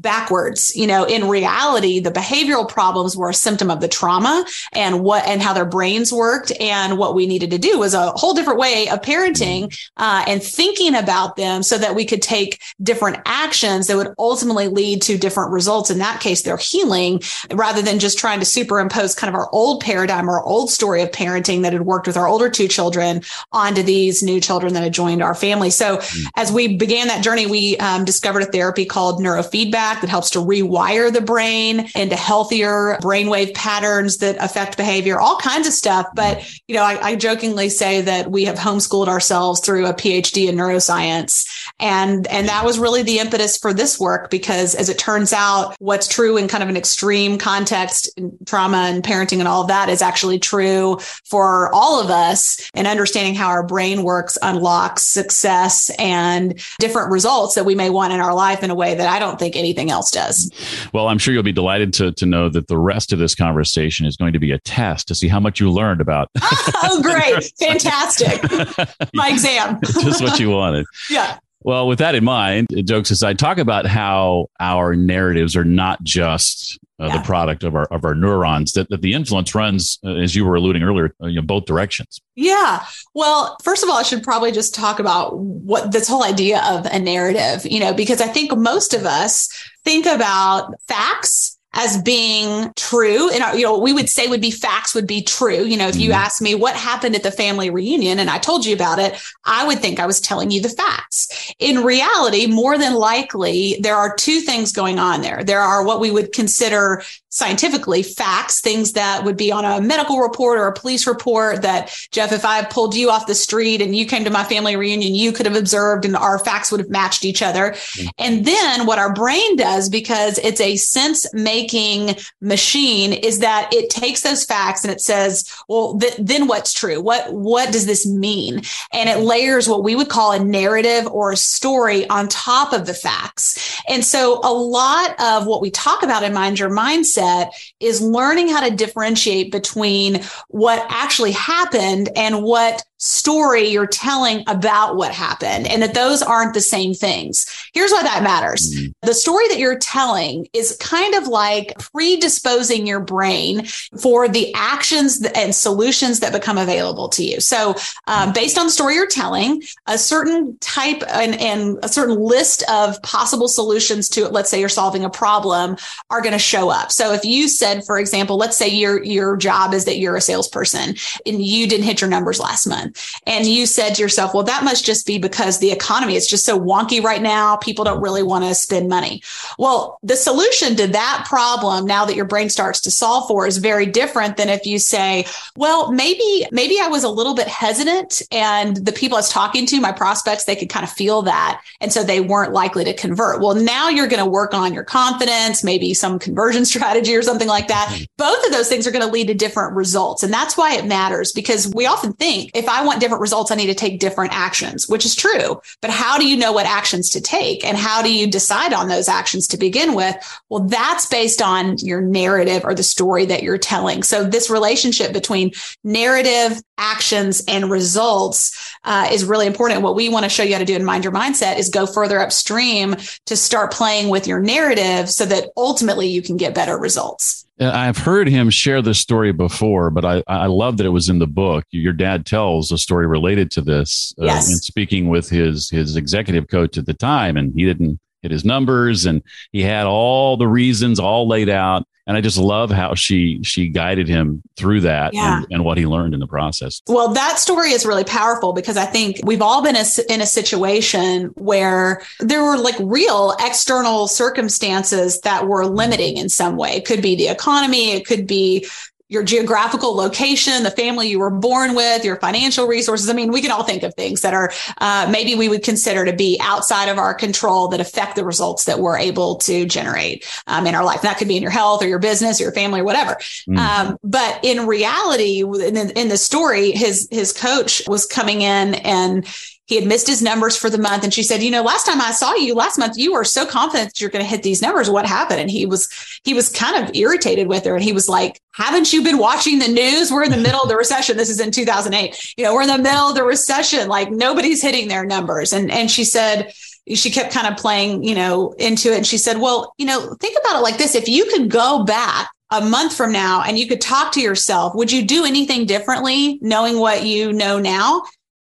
backwards. 0.02 0.76
You 0.76 0.88
know, 0.88 1.04
in 1.04 1.28
reality, 1.28 2.00
the 2.00 2.12
behavioral 2.12 2.68
problems 2.68 3.18
were 3.18 3.30
a 3.30 3.34
symptom 3.34 3.72
of 3.72 3.82
the 3.82 3.88
trauma 3.88 4.46
and 4.74 5.02
what 5.02 5.26
and 5.26 5.42
how 5.42 5.54
their 5.54 5.66
brains 5.66 6.14
worked. 6.14 6.52
And 6.60 6.98
what 6.98 7.16
we 7.16 7.26
needed 7.26 7.52
to 7.52 7.58
do 7.58 7.80
was 7.80 7.94
a 7.94 8.12
whole 8.12 8.34
different 8.34 8.60
way 8.60 8.88
of 8.90 9.02
parenting 9.02 9.78
uh, 9.98 10.24
and 10.28 10.42
thinking 10.42 10.96
about 10.96 11.36
them 11.36 11.64
so 11.64 11.78
that 11.78 11.96
we 11.96 12.06
could 12.06 12.22
take 12.22 12.62
different 12.82 13.18
actions 13.26 13.88
that 13.88 13.98
would 13.98 14.14
ultimately 14.20 14.68
lead 14.68 15.02
to 15.04 15.18
different 15.18 15.52
results. 15.52 15.90
In 15.90 15.98
that 15.98 16.22
case, 16.22 16.44
their 16.44 16.58
healing 16.58 17.22
rather 17.52 17.82
than 17.82 18.00
just 18.00 18.20
trying 18.20 18.40
to 18.40 18.46
superimpose 18.46 19.16
kind 19.16 19.34
of 19.34 19.36
our 19.36 19.50
old 19.52 19.82
paradigm 19.82 20.30
or 20.30 20.44
old 20.44 20.70
story 20.70 21.02
of 21.02 21.12
parenting 21.12 21.64
that 21.64 21.74
had 21.74 21.84
worked 21.84 22.08
with 22.08 22.18
our 22.18 22.28
older 22.28 22.50
two 22.50 22.68
children 22.68 23.22
onto 23.52 23.82
these 23.82 24.22
new 24.22 24.40
children 24.40 24.74
that 24.74 24.84
had 24.84 24.94
joined 24.94 25.24
our 25.24 25.36
family. 25.36 25.70
So 25.70 25.98
mm-hmm. 25.98 26.28
as 26.36 26.52
we 26.52 26.78
began 26.78 27.08
that 27.08 27.24
journey, 27.24 27.48
we 27.48 27.78
um, 27.78 28.06
discovered 28.06 28.44
a 28.44 28.46
therapy 28.46 28.86
called 28.86 29.20
neurofeedback 29.20 29.87
that 30.02 30.10
helps 30.10 30.30
to 30.32 30.40
rewire 30.40 31.12
the 31.12 31.22
brain 31.22 31.90
into 31.96 32.16
healthier 32.16 32.98
brainwave 33.02 33.54
patterns 33.54 34.18
that 34.18 34.38
affect 34.40 34.78
behavior, 34.78 35.20
all 35.20 35.38
kinds 35.38 35.68
of 35.68 35.74
stuff. 35.74 36.08
But, 36.14 36.48
you 36.68 36.76
know, 36.76 36.84
I, 36.84 37.10
I 37.10 37.16
jokingly 37.16 37.70
say 37.70 38.02
that 38.02 38.30
we 38.30 38.46
have 38.46 38.58
homeschooled 38.58 39.08
ourselves 39.08 39.60
through 39.60 39.86
a 39.88 39.94
PhD 39.94 40.48
in 40.48 40.56
neuroscience. 40.56 41.48
And, 41.80 42.28
and 42.28 42.48
that 42.48 42.66
was 42.66 42.80
really 42.80 43.04
the 43.04 43.20
impetus 43.20 43.58
for 43.58 43.74
this 43.74 44.00
work 44.00 44.30
because 44.30 44.76
as 44.76 44.90
it 44.90 44.98
turns 44.98 45.34
out, 45.34 45.76
what's 45.80 46.08
true 46.08 46.38
in 46.38 46.48
kind 46.48 46.64
of 46.64 46.70
an 46.70 46.78
extreme 46.78 47.38
context, 47.38 48.10
trauma 48.46 48.78
and 48.78 49.04
parenting 49.04 49.40
and 49.40 49.48
all 49.48 49.62
of 49.62 49.68
that 49.68 49.90
is 49.90 50.02
actually 50.02 50.40
true 50.40 50.98
for 51.26 51.74
all 51.74 52.02
of 52.02 52.10
us 52.10 52.70
and 52.74 52.88
understanding 52.88 53.36
how 53.36 53.48
our 53.48 53.66
brain 53.66 54.04
works 54.04 54.38
unlocks 54.42 55.04
success 55.04 55.90
and 55.98 56.60
different 56.80 57.12
results 57.12 57.56
that 57.56 57.66
we 57.66 57.76
may 57.76 57.90
want 57.90 58.14
in 58.14 58.20
our 58.20 58.34
life 58.34 58.64
in 58.64 58.70
a 58.70 58.76
way 58.76 58.96
that 58.96 59.08
I 59.08 59.20
don't 59.20 59.40
think 59.40 59.56
anything 59.56 59.92
else 59.92 60.12
does. 60.12 60.52
Well, 60.94 61.08
I'm 61.08 61.18
sure 61.18 61.34
you'll 61.34 61.44
be 61.44 61.52
delighted 61.52 61.94
to, 61.96 62.12
to 62.14 62.26
know 62.26 62.50
that 62.50 62.68
the 62.68 62.78
rest 62.78 63.14
of 63.14 63.20
this 63.20 63.36
conversation 63.36 64.06
is 64.06 64.16
going 64.16 64.34
to 64.34 64.40
be 64.40 64.52
a 64.52 64.60
test 64.60 65.08
to 65.08 65.16
see 65.16 65.28
how 65.28 65.40
much 65.40 65.60
you 65.60 65.72
learned 65.72 66.02
about. 66.02 66.30
oh, 66.42 67.02
great. 67.02 67.52
Fantastic. 67.60 68.42
My 69.14 69.30
exam. 69.30 69.80
Just 69.84 70.22
what 70.22 70.40
you 70.40 70.50
wanted. 70.50 70.86
Yeah. 71.10 71.38
Well, 71.68 71.86
with 71.86 72.00
that 72.00 72.16
in 72.16 72.24
mind, 72.24 72.68
jokes 72.86 73.12
aside, 73.12 73.38
talk 73.38 73.58
about 73.58 73.86
how 73.86 74.48
our 74.58 74.96
narratives 74.96 75.54
are 75.58 75.66
not 75.66 76.02
just 76.02 76.80
uh, 76.98 77.08
yeah. 77.08 77.18
the 77.18 77.24
product 77.26 77.66
of 77.66 77.76
our 77.76 77.84
of 77.92 78.06
our 78.06 78.16
neurons. 78.16 78.72
That, 78.72 78.88
that 78.88 79.02
the 79.02 79.12
influence 79.12 79.54
runs, 79.54 80.00
uh, 80.02 80.16
as 80.16 80.34
you 80.34 80.46
were 80.46 80.56
alluding 80.56 80.82
earlier, 80.82 81.14
uh, 81.22 81.28
you 81.28 81.36
know, 81.36 81.42
both 81.42 81.66
directions. 81.66 82.22
Yeah. 82.36 82.86
Well, 83.14 83.58
first 83.64 83.84
of 83.84 83.90
all, 83.90 83.98
I 83.98 84.04
should 84.04 84.24
probably 84.24 84.54
just 84.54 84.74
talk 84.74 85.00
about 85.00 85.38
what 85.38 85.92
this 85.92 86.08
whole 86.08 86.24
idea 86.24 86.64
of 86.64 86.86
a 86.86 87.00
narrative. 87.00 87.70
You 87.70 87.82
know, 87.82 87.94
because 87.94 88.22
I 88.22 88.28
think 88.28 88.56
most 88.58 88.94
of 88.94 89.06
us 89.06 89.50
think 89.84 90.06
about 90.06 90.74
facts 90.88 91.57
as 91.78 92.02
being 92.02 92.74
true. 92.76 93.30
And 93.30 93.58
you 93.58 93.64
know 93.64 93.78
we 93.78 93.94
would 93.94 94.10
say 94.10 94.28
would 94.28 94.42
be 94.42 94.52
facts 94.52 94.94
would 94.94 95.08
be 95.08 95.22
true. 95.22 95.64
You 95.64 95.78
know 95.78 95.88
if 95.88 95.96
you 95.96 96.10
mm-hmm. 96.10 96.20
asked 96.20 96.42
me 96.42 96.56
what 96.56 96.76
happened 96.76 97.16
at 97.16 97.24
the 97.24 97.32
family 97.32 97.70
reunion 97.70 98.20
and 98.20 98.30
i 98.30 98.40
told 98.40 98.66
you 98.66 98.74
about 98.74 98.98
it 98.98 99.22
i 99.46 99.66
would 99.66 99.80
think 99.80 100.00
i 100.00 100.06
was 100.06 100.20
telling 100.20 100.52
you 100.52 100.62
the 100.62 100.70
facts. 100.70 101.54
In 101.60 101.84
reality 101.84 102.48
more 102.48 102.78
than 102.78 102.96
likely 102.96 103.78
there 103.80 103.96
are 103.96 104.16
two 104.16 104.42
things 104.42 104.72
going 104.72 105.00
on 105.00 105.22
there. 105.22 105.44
There 105.44 105.62
are 105.62 105.86
what 105.86 106.00
we 106.02 106.12
would 106.12 106.34
consider 106.34 107.04
scientifically 107.38 108.02
facts, 108.02 108.62
things 108.62 108.94
that 108.94 109.24
would 109.24 109.38
be 109.38 109.52
on 109.52 109.64
a 109.64 109.80
medical 109.80 110.18
report 110.18 110.58
or 110.58 110.66
a 110.66 110.74
police 110.74 111.06
report 111.06 111.62
that, 111.62 111.96
Jeff, 112.12 112.32
if 112.32 112.44
I 112.44 112.66
pulled 112.66 112.96
you 112.96 113.12
off 113.12 113.28
the 113.28 113.36
street 113.36 113.80
and 113.80 113.96
you 113.96 114.08
came 114.08 114.24
to 114.24 114.32
my 114.32 114.44
family 114.44 114.76
reunion, 114.76 115.14
you 115.14 115.32
could 115.32 115.46
have 115.46 115.56
observed 115.56 116.04
and 116.04 116.16
our 116.16 116.40
facts 116.40 116.72
would 116.72 116.80
have 116.80 116.90
matched 116.90 117.24
each 117.24 117.44
other. 117.44 117.74
Mm-hmm. 117.74 118.08
And 118.18 118.46
then 118.46 118.88
what 118.88 118.98
our 118.98 119.14
brain 119.14 119.56
does, 119.56 119.88
because 119.88 120.40
it's 120.40 120.60
a 120.60 120.78
sense 120.78 121.32
making 121.32 122.16
machine, 122.42 123.14
is 123.14 123.38
that 123.38 123.70
it 123.72 123.92
takes 123.92 124.22
those 124.22 124.44
facts 124.44 124.84
and 124.84 124.92
it 124.92 125.00
says, 125.00 125.48
well, 125.68 125.96
th- 126.00 126.16
then 126.18 126.48
what's 126.48 126.74
true? 126.74 127.00
What, 127.00 127.32
what 127.32 127.72
does 127.72 127.86
this 127.86 128.08
mean? 128.08 128.64
And 128.92 129.10
it 129.10 129.20
layers 129.20 129.70
what 129.70 129.84
we 129.84 129.96
would 129.96 130.10
call 130.10 130.32
a 130.32 130.44
narrative 130.44 131.06
or 131.06 131.34
a 131.34 131.38
story 131.38 132.10
on 132.10 132.30
top 132.30 132.74
of 132.74 132.88
the 132.88 132.96
facts. 132.96 133.80
And 133.88 134.04
so 134.04 134.40
a 134.44 134.52
lot 134.52 135.14
of 135.22 135.46
what 135.46 135.62
we 135.62 135.70
talk 135.70 136.02
about 136.02 136.24
in 136.24 136.34
Mind 136.34 136.58
Your 136.58 136.72
Mindset 136.72 137.27
mindset 137.28 137.50
is 137.80 138.02
learning 138.02 138.50
how 138.50 138.68
to 138.68 138.76
differentiate 138.76 139.52
between 139.52 140.22
what 140.50 140.86
actually 140.90 141.32
happened 141.32 142.10
and 142.16 142.44
what 142.44 142.84
story 142.98 143.68
you're 143.68 143.88
telling 143.88 144.44
about 144.48 144.96
what 144.96 145.12
happened 145.12 145.68
and 145.68 145.82
that 145.82 145.94
those 145.94 146.22
aren't 146.22 146.54
the 146.54 146.62
same 146.62 146.94
things. 146.94 147.46
Here's 147.74 147.92
why 147.92 148.04
that 148.04 148.24
matters. 148.24 148.74
Mm-hmm. 148.74 148.92
The 149.08 149.14
story 149.14 149.48
that 149.50 149.60
you're 149.60 149.78
telling 149.78 150.48
is 150.54 150.76
kind 150.80 151.14
of 151.14 151.28
like 151.28 151.78
predisposing 151.78 152.88
your 152.88 153.00
brain 153.00 153.66
for 154.02 154.28
the 154.28 154.54
actions 154.56 155.24
and 155.36 155.54
solutions 155.54 156.20
that 156.22 156.34
become 156.34 156.58
available 156.58 157.10
to 157.10 157.24
you. 157.24 157.40
So, 157.40 157.76
um, 158.08 158.34
based 158.34 158.58
on 158.58 158.66
the 158.66 158.72
story 158.72 158.96
you're 158.96 159.08
telling, 159.08 159.62
a 159.86 159.98
certain 159.98 160.58
type 160.60 161.04
and, 161.08 161.40
and 161.40 161.78
a 161.84 161.90
certain 161.90 162.18
list 162.18 162.64
of 162.70 163.02
possible 163.04 163.48
solutions 163.48 164.10
to 164.10 164.26
it, 164.26 164.32
let's 164.32 164.50
say 164.50 164.60
you're 164.60 164.70
solving 164.70 165.06
a 165.06 165.10
problem, 165.10 165.78
are 166.10 166.22
going 166.22 166.34
to 166.34 166.40
show 166.40 166.70
up. 166.70 166.92
So, 166.92 167.14
if 167.14 167.24
you 167.24 167.48
said, 167.48 167.86
for 167.86 168.00
example, 168.00 168.38
let's 168.38 168.58
say 168.58 168.68
your 168.70 169.04
your 169.04 169.38
job 169.38 169.74
is 169.74 169.86
that 169.86 169.98
you're 169.98 170.16
a 170.16 170.22
salesperson 170.22 170.96
and 171.26 171.46
you 171.46 171.68
didn't 171.68 171.86
hit 171.86 172.02
your 172.02 172.10
numbers 172.10 172.40
last 172.40 172.66
month 172.66 172.87
and 173.26 173.46
you 173.46 173.66
said 173.66 173.96
to 173.96 174.02
yourself, 174.02 174.34
well, 174.34 174.44
that 174.44 174.64
must 174.64 174.86
just 174.86 175.06
be 175.06 175.18
because 175.18 175.60
the 175.60 175.72
economy 175.72 176.16
is 176.16 176.28
just 176.28 176.46
so 176.46 176.60
wonky 176.60 177.02
right 177.02 177.22
now. 177.22 177.56
People 177.58 177.86
don't 177.86 178.02
really 178.02 178.24
want 178.24 178.44
to 178.46 178.56
spend 178.56 178.90
money. 178.90 179.22
Well, 179.58 180.00
the 180.04 180.16
solution 180.16 180.76
to 180.76 180.88
that 180.88 181.26
problem 181.28 181.86
now 181.86 182.06
that 182.06 182.16
your 182.16 182.26
brain 182.26 182.50
starts 182.50 182.82
to 182.82 182.92
solve 182.92 183.28
for 183.28 183.48
is 183.48 183.58
very 183.58 183.86
different 183.86 184.38
than 184.38 184.50
if 184.50 184.66
you 184.66 184.80
say, 184.80 185.26
well, 185.56 185.92
maybe, 185.92 186.48
maybe 186.52 186.80
I 186.80 186.88
was 186.88 187.04
a 187.04 187.10
little 187.10 187.36
bit 187.36 187.48
hesitant 187.48 188.22
and 188.32 188.78
the 188.78 188.92
people 188.92 189.18
I 189.18 189.20
was 189.20 189.30
talking 189.30 189.66
to, 189.68 189.82
my 189.82 189.92
prospects, 189.92 190.46
they 190.46 190.56
could 190.56 190.70
kind 190.70 190.84
of 190.84 190.92
feel 190.92 191.22
that. 191.24 191.62
And 191.82 191.92
so 191.92 192.04
they 192.04 192.20
weren't 192.20 192.54
likely 192.54 192.84
to 192.86 192.94
convert. 192.94 193.42
Well, 193.42 193.56
now 193.56 193.90
you're 193.90 194.08
going 194.08 194.24
to 194.24 194.30
work 194.30 194.54
on 194.54 194.74
your 194.74 194.84
confidence, 194.84 195.64
maybe 195.64 195.94
some 195.94 196.20
conversion 196.20 196.66
strategy 196.78 197.16
or 197.16 197.22
something 197.22 197.48
like 197.48 197.68
that. 197.68 197.90
Mm-hmm. 197.90 198.04
Both 198.18 198.46
of 198.46 198.52
those 198.52 198.70
things 198.70 198.88
are 198.88 198.92
going 198.92 199.06
to 199.06 199.12
lead 199.12 199.28
to 199.28 199.34
different 199.34 199.76
results. 199.76 200.24
And 200.24 200.34
that's 200.34 200.58
why 200.58 200.76
it 200.76 200.86
matters 200.86 201.32
because 201.32 201.72
we 201.74 201.86
often 201.86 202.14
think 202.14 202.52
if 202.54 202.68
I 202.68 202.77
I 202.78 202.86
want 202.86 203.00
different 203.00 203.22
results, 203.22 203.50
I 203.50 203.56
need 203.56 203.68
to 203.68 203.74
take 203.74 204.00
different 204.00 204.34
actions, 204.34 204.88
which 204.88 205.04
is 205.04 205.16
true. 205.16 205.60
But 205.82 205.90
how 205.90 206.20
do 206.20 206.28
you 206.28 206.38
know 206.38 206.52
what 206.52 206.68
actions 206.68 207.10
to 207.12 207.22
take? 207.22 207.66
And 207.66 207.76
how 207.76 208.04
do 208.04 208.14
you 208.14 208.28
decide 208.28 208.72
on 208.72 208.88
those 208.88 209.10
actions 209.10 209.48
to 209.48 209.58
begin 209.58 209.96
with? 209.96 210.16
Well, 210.50 210.66
that's 210.66 211.08
based 211.08 211.42
on 211.42 211.80
your 211.80 212.02
narrative 212.02 212.64
or 212.64 212.76
the 212.76 212.84
story 212.84 213.26
that 213.26 213.42
you're 213.42 213.58
telling. 213.58 214.04
So 214.04 214.24
this 214.24 214.52
relationship 214.52 215.12
between 215.12 215.54
narrative, 215.84 216.62
actions, 216.78 217.44
and 217.48 217.72
results 217.72 218.76
uh, 218.84 219.10
is 219.12 219.26
really 219.26 219.48
important. 219.48 219.82
What 219.82 219.96
we 219.96 220.08
want 220.08 220.26
to 220.26 220.30
show 220.30 220.44
you 220.44 220.54
how 220.54 220.60
to 220.60 220.66
do 220.66 220.76
in 220.76 220.86
Mind 220.86 221.04
Your 221.04 221.14
Mindset 221.14 221.58
is 221.58 221.70
go 221.70 221.88
further 221.88 222.20
upstream 222.20 222.96
to 223.26 223.36
start 223.36 223.74
playing 223.74 224.10
with 224.10 224.28
your 224.28 224.40
narrative 224.40 225.10
so 225.10 225.26
that 225.26 225.50
ultimately 225.58 226.10
you 226.10 226.22
can 226.22 226.38
get 226.38 226.54
better 226.54 226.78
results. 226.78 227.47
I've 227.60 227.98
heard 227.98 228.28
him 228.28 228.50
share 228.50 228.82
this 228.82 229.00
story 229.00 229.32
before, 229.32 229.90
but 229.90 230.06
I, 230.06 230.24
I 230.28 230.46
love 230.46 230.78
that 230.78 230.86
it 230.86 230.90
was 230.90 231.10
in 231.10 231.20
the 231.20 231.28
book. 231.28 231.66
Your 231.72 231.94
dad 231.94 232.26
tells 232.26 232.72
a 232.72 232.78
story 232.78 233.08
related 233.08 233.50
to 233.52 233.62
this 233.62 234.14
uh, 234.22 234.26
yes. 234.26 234.50
in 234.50 234.58
speaking 234.58 235.10
with 235.10 235.30
his 235.30 235.70
his 235.70 235.96
executive 235.96 236.48
coach 236.50 236.78
at 236.78 236.86
the 236.86 236.94
time, 236.94 237.36
and 237.36 237.54
he 237.56 237.66
didn't 237.66 238.00
hit 238.22 238.32
his 238.32 238.46
numbers, 238.46 239.06
and 239.06 239.22
he 239.52 239.62
had 239.62 239.86
all 239.86 240.38
the 240.38 240.48
reasons 240.48 241.00
all 241.00 241.28
laid 241.28 241.50
out 241.50 241.88
and 242.08 242.16
I 242.16 242.22
just 242.22 242.38
love 242.38 242.72
how 242.72 242.96
she 242.96 243.44
she 243.44 243.68
guided 243.68 244.08
him 244.08 244.42
through 244.56 244.82
that 244.82 245.14
yeah. 245.14 245.40
and, 245.40 245.48
and, 245.52 245.66
what 245.66 245.78
he 245.78 245.86
learned 245.86 246.14
in 246.14 246.22
the 246.22 246.28
process. 246.28 246.82
Well, 246.88 247.10
that 247.10 247.38
story 247.38 247.72
is 247.72 247.86
really 247.86 248.06
powerful 248.06 248.54
because 248.54 248.78
I 248.78 248.86
think 248.86 249.20
we've 249.24 249.42
all 249.42 249.62
been 249.62 249.76
in 249.76 250.22
a 250.22 250.26
situation 250.26 251.26
where 251.36 252.02
there 252.22 252.44
were 252.44 252.58
like 252.58 252.76
real 252.80 253.36
external 253.42 254.08
circumstances 254.08 255.20
that 255.22 255.48
were 255.48 255.66
limiting 255.66 256.16
in 256.16 256.30
some 256.30 256.56
way. 256.56 256.72
It 256.72 256.86
could 256.86 257.02
be 257.02 257.16
the 257.16 257.28
economy, 257.28 257.92
it 257.92 258.06
could 258.06 258.26
be 258.26 258.66
your 259.10 259.24
geographical 259.24 259.96
location, 259.96 260.64
the 260.64 260.72
family 260.72 261.08
you 261.10 261.20
were 261.20 261.30
born 261.30 261.76
with, 261.76 262.04
your 262.04 262.18
financial 262.18 262.68
resources. 262.68 263.10
I 263.10 263.14
mean, 263.14 263.32
we 263.32 263.42
can 263.42 263.52
all 263.52 263.64
think 263.64 263.84
of 263.84 263.94
things 263.94 264.22
that 264.22 264.34
are 264.34 264.52
uh, 264.80 265.08
maybe 265.10 265.36
we 265.36 265.48
would 265.48 265.64
consider 265.64 266.04
to 266.06 266.14
be 266.14 266.38
outside 266.42 266.90
of 266.90 266.98
our 266.98 267.14
control 267.14 267.70
that 267.70 267.80
affect 267.80 268.16
the 268.16 268.26
results 268.26 268.66
that 268.66 268.80
we're 268.80 268.98
able 268.98 269.36
to 269.38 269.66
generate 269.66 270.26
um, 270.48 270.68
in 270.68 270.76
our 270.76 270.84
life. 270.84 270.98
And 270.98 271.10
that 271.10 271.18
could 271.18 271.30
be 271.30 271.38
in 271.38 271.42
your 271.42 271.52
health 271.52 271.82
or 271.82 271.88
your 271.88 272.00
business 272.00 272.40
or 272.40 272.44
your 272.44 272.54
family 272.54 272.82
or 272.82 272.84
whatever. 272.84 273.18
Mm. 273.48 273.58
Um, 273.58 273.98
but 274.04 274.44
in 274.44 274.68
reality, 274.68 275.42
in, 275.42 275.78
in 275.92 276.10
the 276.10 276.18
story, 276.18 276.72
his 276.72 277.08
his 277.10 277.32
coach 277.32 277.82
was 277.88 278.06
coming 278.06 278.42
in 278.42 278.76
and 278.76 279.26
he 279.68 279.76
had 279.76 279.86
missed 279.86 280.08
his 280.08 280.22
numbers 280.22 280.56
for 280.56 280.70
the 280.70 280.78
month. 280.78 281.04
And 281.04 281.14
she 281.14 281.24
said, 281.24 281.44
you 281.44 281.52
know, 281.52 281.62
last 281.62 281.86
time 281.86 282.02
I 282.02 282.12
saw 282.12 282.34
you 282.34 282.56
last 282.56 282.80
month, 282.80 282.98
you 282.98 283.14
were 283.14 283.26
so 283.26 283.46
confident 283.46 283.90
that 283.90 284.02
you're 284.02 284.10
going 284.10 284.24
to 284.24 284.30
hit 284.30 284.42
these 284.42 284.62
numbers. 284.62 284.90
What 284.90 285.06
happened? 285.06 285.42
And 285.42 285.52
he 285.52 285.66
was, 285.66 285.90
he 286.24 286.34
was 286.34 286.50
kind 286.50 286.84
of 286.84 286.96
irritated 286.96 287.48
with 287.48 287.66
her. 287.66 287.76
And 287.76 287.84
he 287.84 287.92
was 287.92 288.08
like, 288.08 288.42
haven't 288.54 288.94
you 288.94 289.04
been 289.04 289.18
watching 289.18 289.60
the 289.60 289.68
news? 289.68 290.10
We're 290.10 290.24
in 290.24 290.32
the 290.32 290.38
middle 290.38 290.62
of 290.62 290.70
the 290.70 290.78
recession. 290.78 291.18
This 291.18 291.30
is 291.30 291.42
in 291.42 291.52
2008. 291.52 292.34
You 292.38 292.46
know, 292.46 292.54
we're 292.54 292.62
in 292.62 292.70
the 292.70 292.78
middle 292.78 293.10
of 293.10 293.16
the 293.16 293.26
recession. 293.26 293.90
Like 293.90 294.10
nobody's 294.10 294.62
hitting 294.62 294.88
their 294.88 295.06
numbers. 295.06 295.52
And, 295.52 295.70
and 295.70 295.92
she 295.92 296.06
said, 296.06 296.54
she 296.96 297.12
kept 297.12 297.34
kind 297.34 297.48
of 297.48 297.58
playing, 297.58 298.04
you 298.04 298.16
know, 298.16 298.54
into 298.54 298.94
it. 298.94 298.98
And 298.98 299.06
she 299.06 299.18
said, 299.18 299.40
well, 299.40 299.74
you 299.78 299.86
know, 299.86 300.16
think 300.22 300.38
about 300.40 300.60
it 300.60 300.64
like 300.64 300.78
this. 300.78 300.96
If 300.96 301.10
you 301.10 301.26
could 301.26 301.52
go 301.52 301.84
back 301.84 302.30
a 302.50 302.62
month 302.62 302.96
from 302.96 303.12
now 303.12 303.44
and 303.46 303.60
you 303.60 303.68
could 303.68 303.82
talk 303.82 304.14
to 304.14 304.22
yourself, 304.22 304.74
would 304.76 304.92
you 304.92 305.06
do 305.06 305.26
anything 305.26 305.66
differently 305.66 306.40
knowing 306.42 306.80
what 306.80 307.06
you 307.06 307.34
know 307.34 307.60
now? 307.60 308.04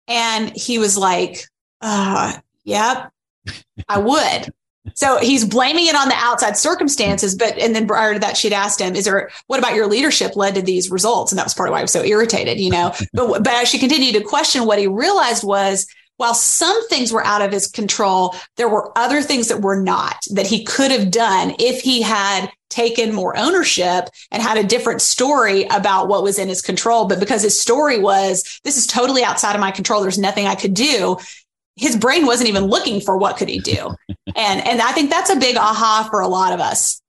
And 0.08 0.56
he 0.56 0.78
was 0.78 0.98
like, 0.98 1.46
uh, 1.82 2.34
yep, 2.64 3.12
I 3.88 4.00
would. 4.00 4.54
So 4.94 5.18
he's 5.18 5.44
blaming 5.44 5.88
it 5.88 5.96
on 5.96 6.10
the 6.10 6.16
outside 6.16 6.58
circumstances, 6.58 7.36
but 7.36 7.58
and 7.58 7.76
then 7.76 7.88
prior 7.88 8.14
to 8.14 8.20
that, 8.20 8.38
she'd 8.38 8.54
asked 8.54 8.80
him, 8.80 8.96
"Is 8.96 9.06
there 9.06 9.32
what 9.48 9.58
about 9.58 9.74
your 9.74 9.88
leadership 9.88 10.36
led 10.36 10.56
to 10.56 10.62
these 10.62 10.92
results?" 10.92 11.32
And 11.32 11.40
that 11.40 11.46
was 11.46 11.56
part 11.56 11.70
of 11.70 11.74
why 11.74 11.80
I 11.80 11.82
was 11.82 11.92
so 11.92 12.04
irritated, 12.04 12.60
you 12.60 12.70
know. 12.70 12.94
but 13.14 13.44
but 13.44 13.54
as 13.54 13.68
she 13.68 13.80
continued 13.80 14.14
to 14.14 14.22
question, 14.22 14.66
what 14.66 14.80
he 14.80 14.88
realized 14.88 15.44
was 15.44 15.88
while 16.18 16.34
some 16.34 16.88
things 16.88 17.12
were 17.12 17.26
out 17.26 17.42
of 17.42 17.52
his 17.52 17.68
control, 17.68 18.36
there 18.58 18.70
were 18.70 18.96
other 18.98 19.22
things 19.22 19.48
that 19.48 19.62
were 19.62 19.82
not 19.82 20.26
that 20.32 20.48
he 20.48 20.64
could 20.64 20.92
have 20.92 21.12
done 21.12 21.56
if 21.60 21.82
he 21.82 22.02
had 22.02 22.50
taken 22.76 23.14
more 23.14 23.38
ownership 23.38 24.10
and 24.32 24.44
had 24.44 24.58
a 24.58 24.64
different 24.64 25.02
story 25.02 25.64
about 25.64 26.10
what 26.10 26.24
was 26.24 26.38
in 26.38 26.50
his 26.50 26.62
control. 26.62 27.06
But 27.06 27.22
because 27.22 27.42
his 27.42 27.60
story 27.60 27.98
was, 27.98 28.60
this 28.66 28.78
is 28.78 28.86
totally 28.86 29.24
outside 29.24 29.56
of 29.56 29.62
my 29.62 29.72
control, 29.72 30.02
there's 30.02 30.18
nothing 30.18 30.46
I 30.46 30.56
could 30.56 30.74
do. 30.74 31.18
His 31.78 31.96
brain 31.96 32.26
wasn't 32.26 32.50
even 32.50 32.66
looking 32.66 33.00
for 33.00 33.18
what 33.18 33.38
could 33.38 33.48
he 33.48 33.60
do. 33.60 33.96
and, 34.36 34.68
and 34.68 34.82
I 34.82 34.92
think 34.92 35.10
that's 35.10 35.30
a 35.30 35.38
big 35.38 35.56
aha 35.56 36.08
for 36.12 36.20
a 36.20 36.28
lot 36.28 36.52
of 36.52 36.60
us 36.60 37.02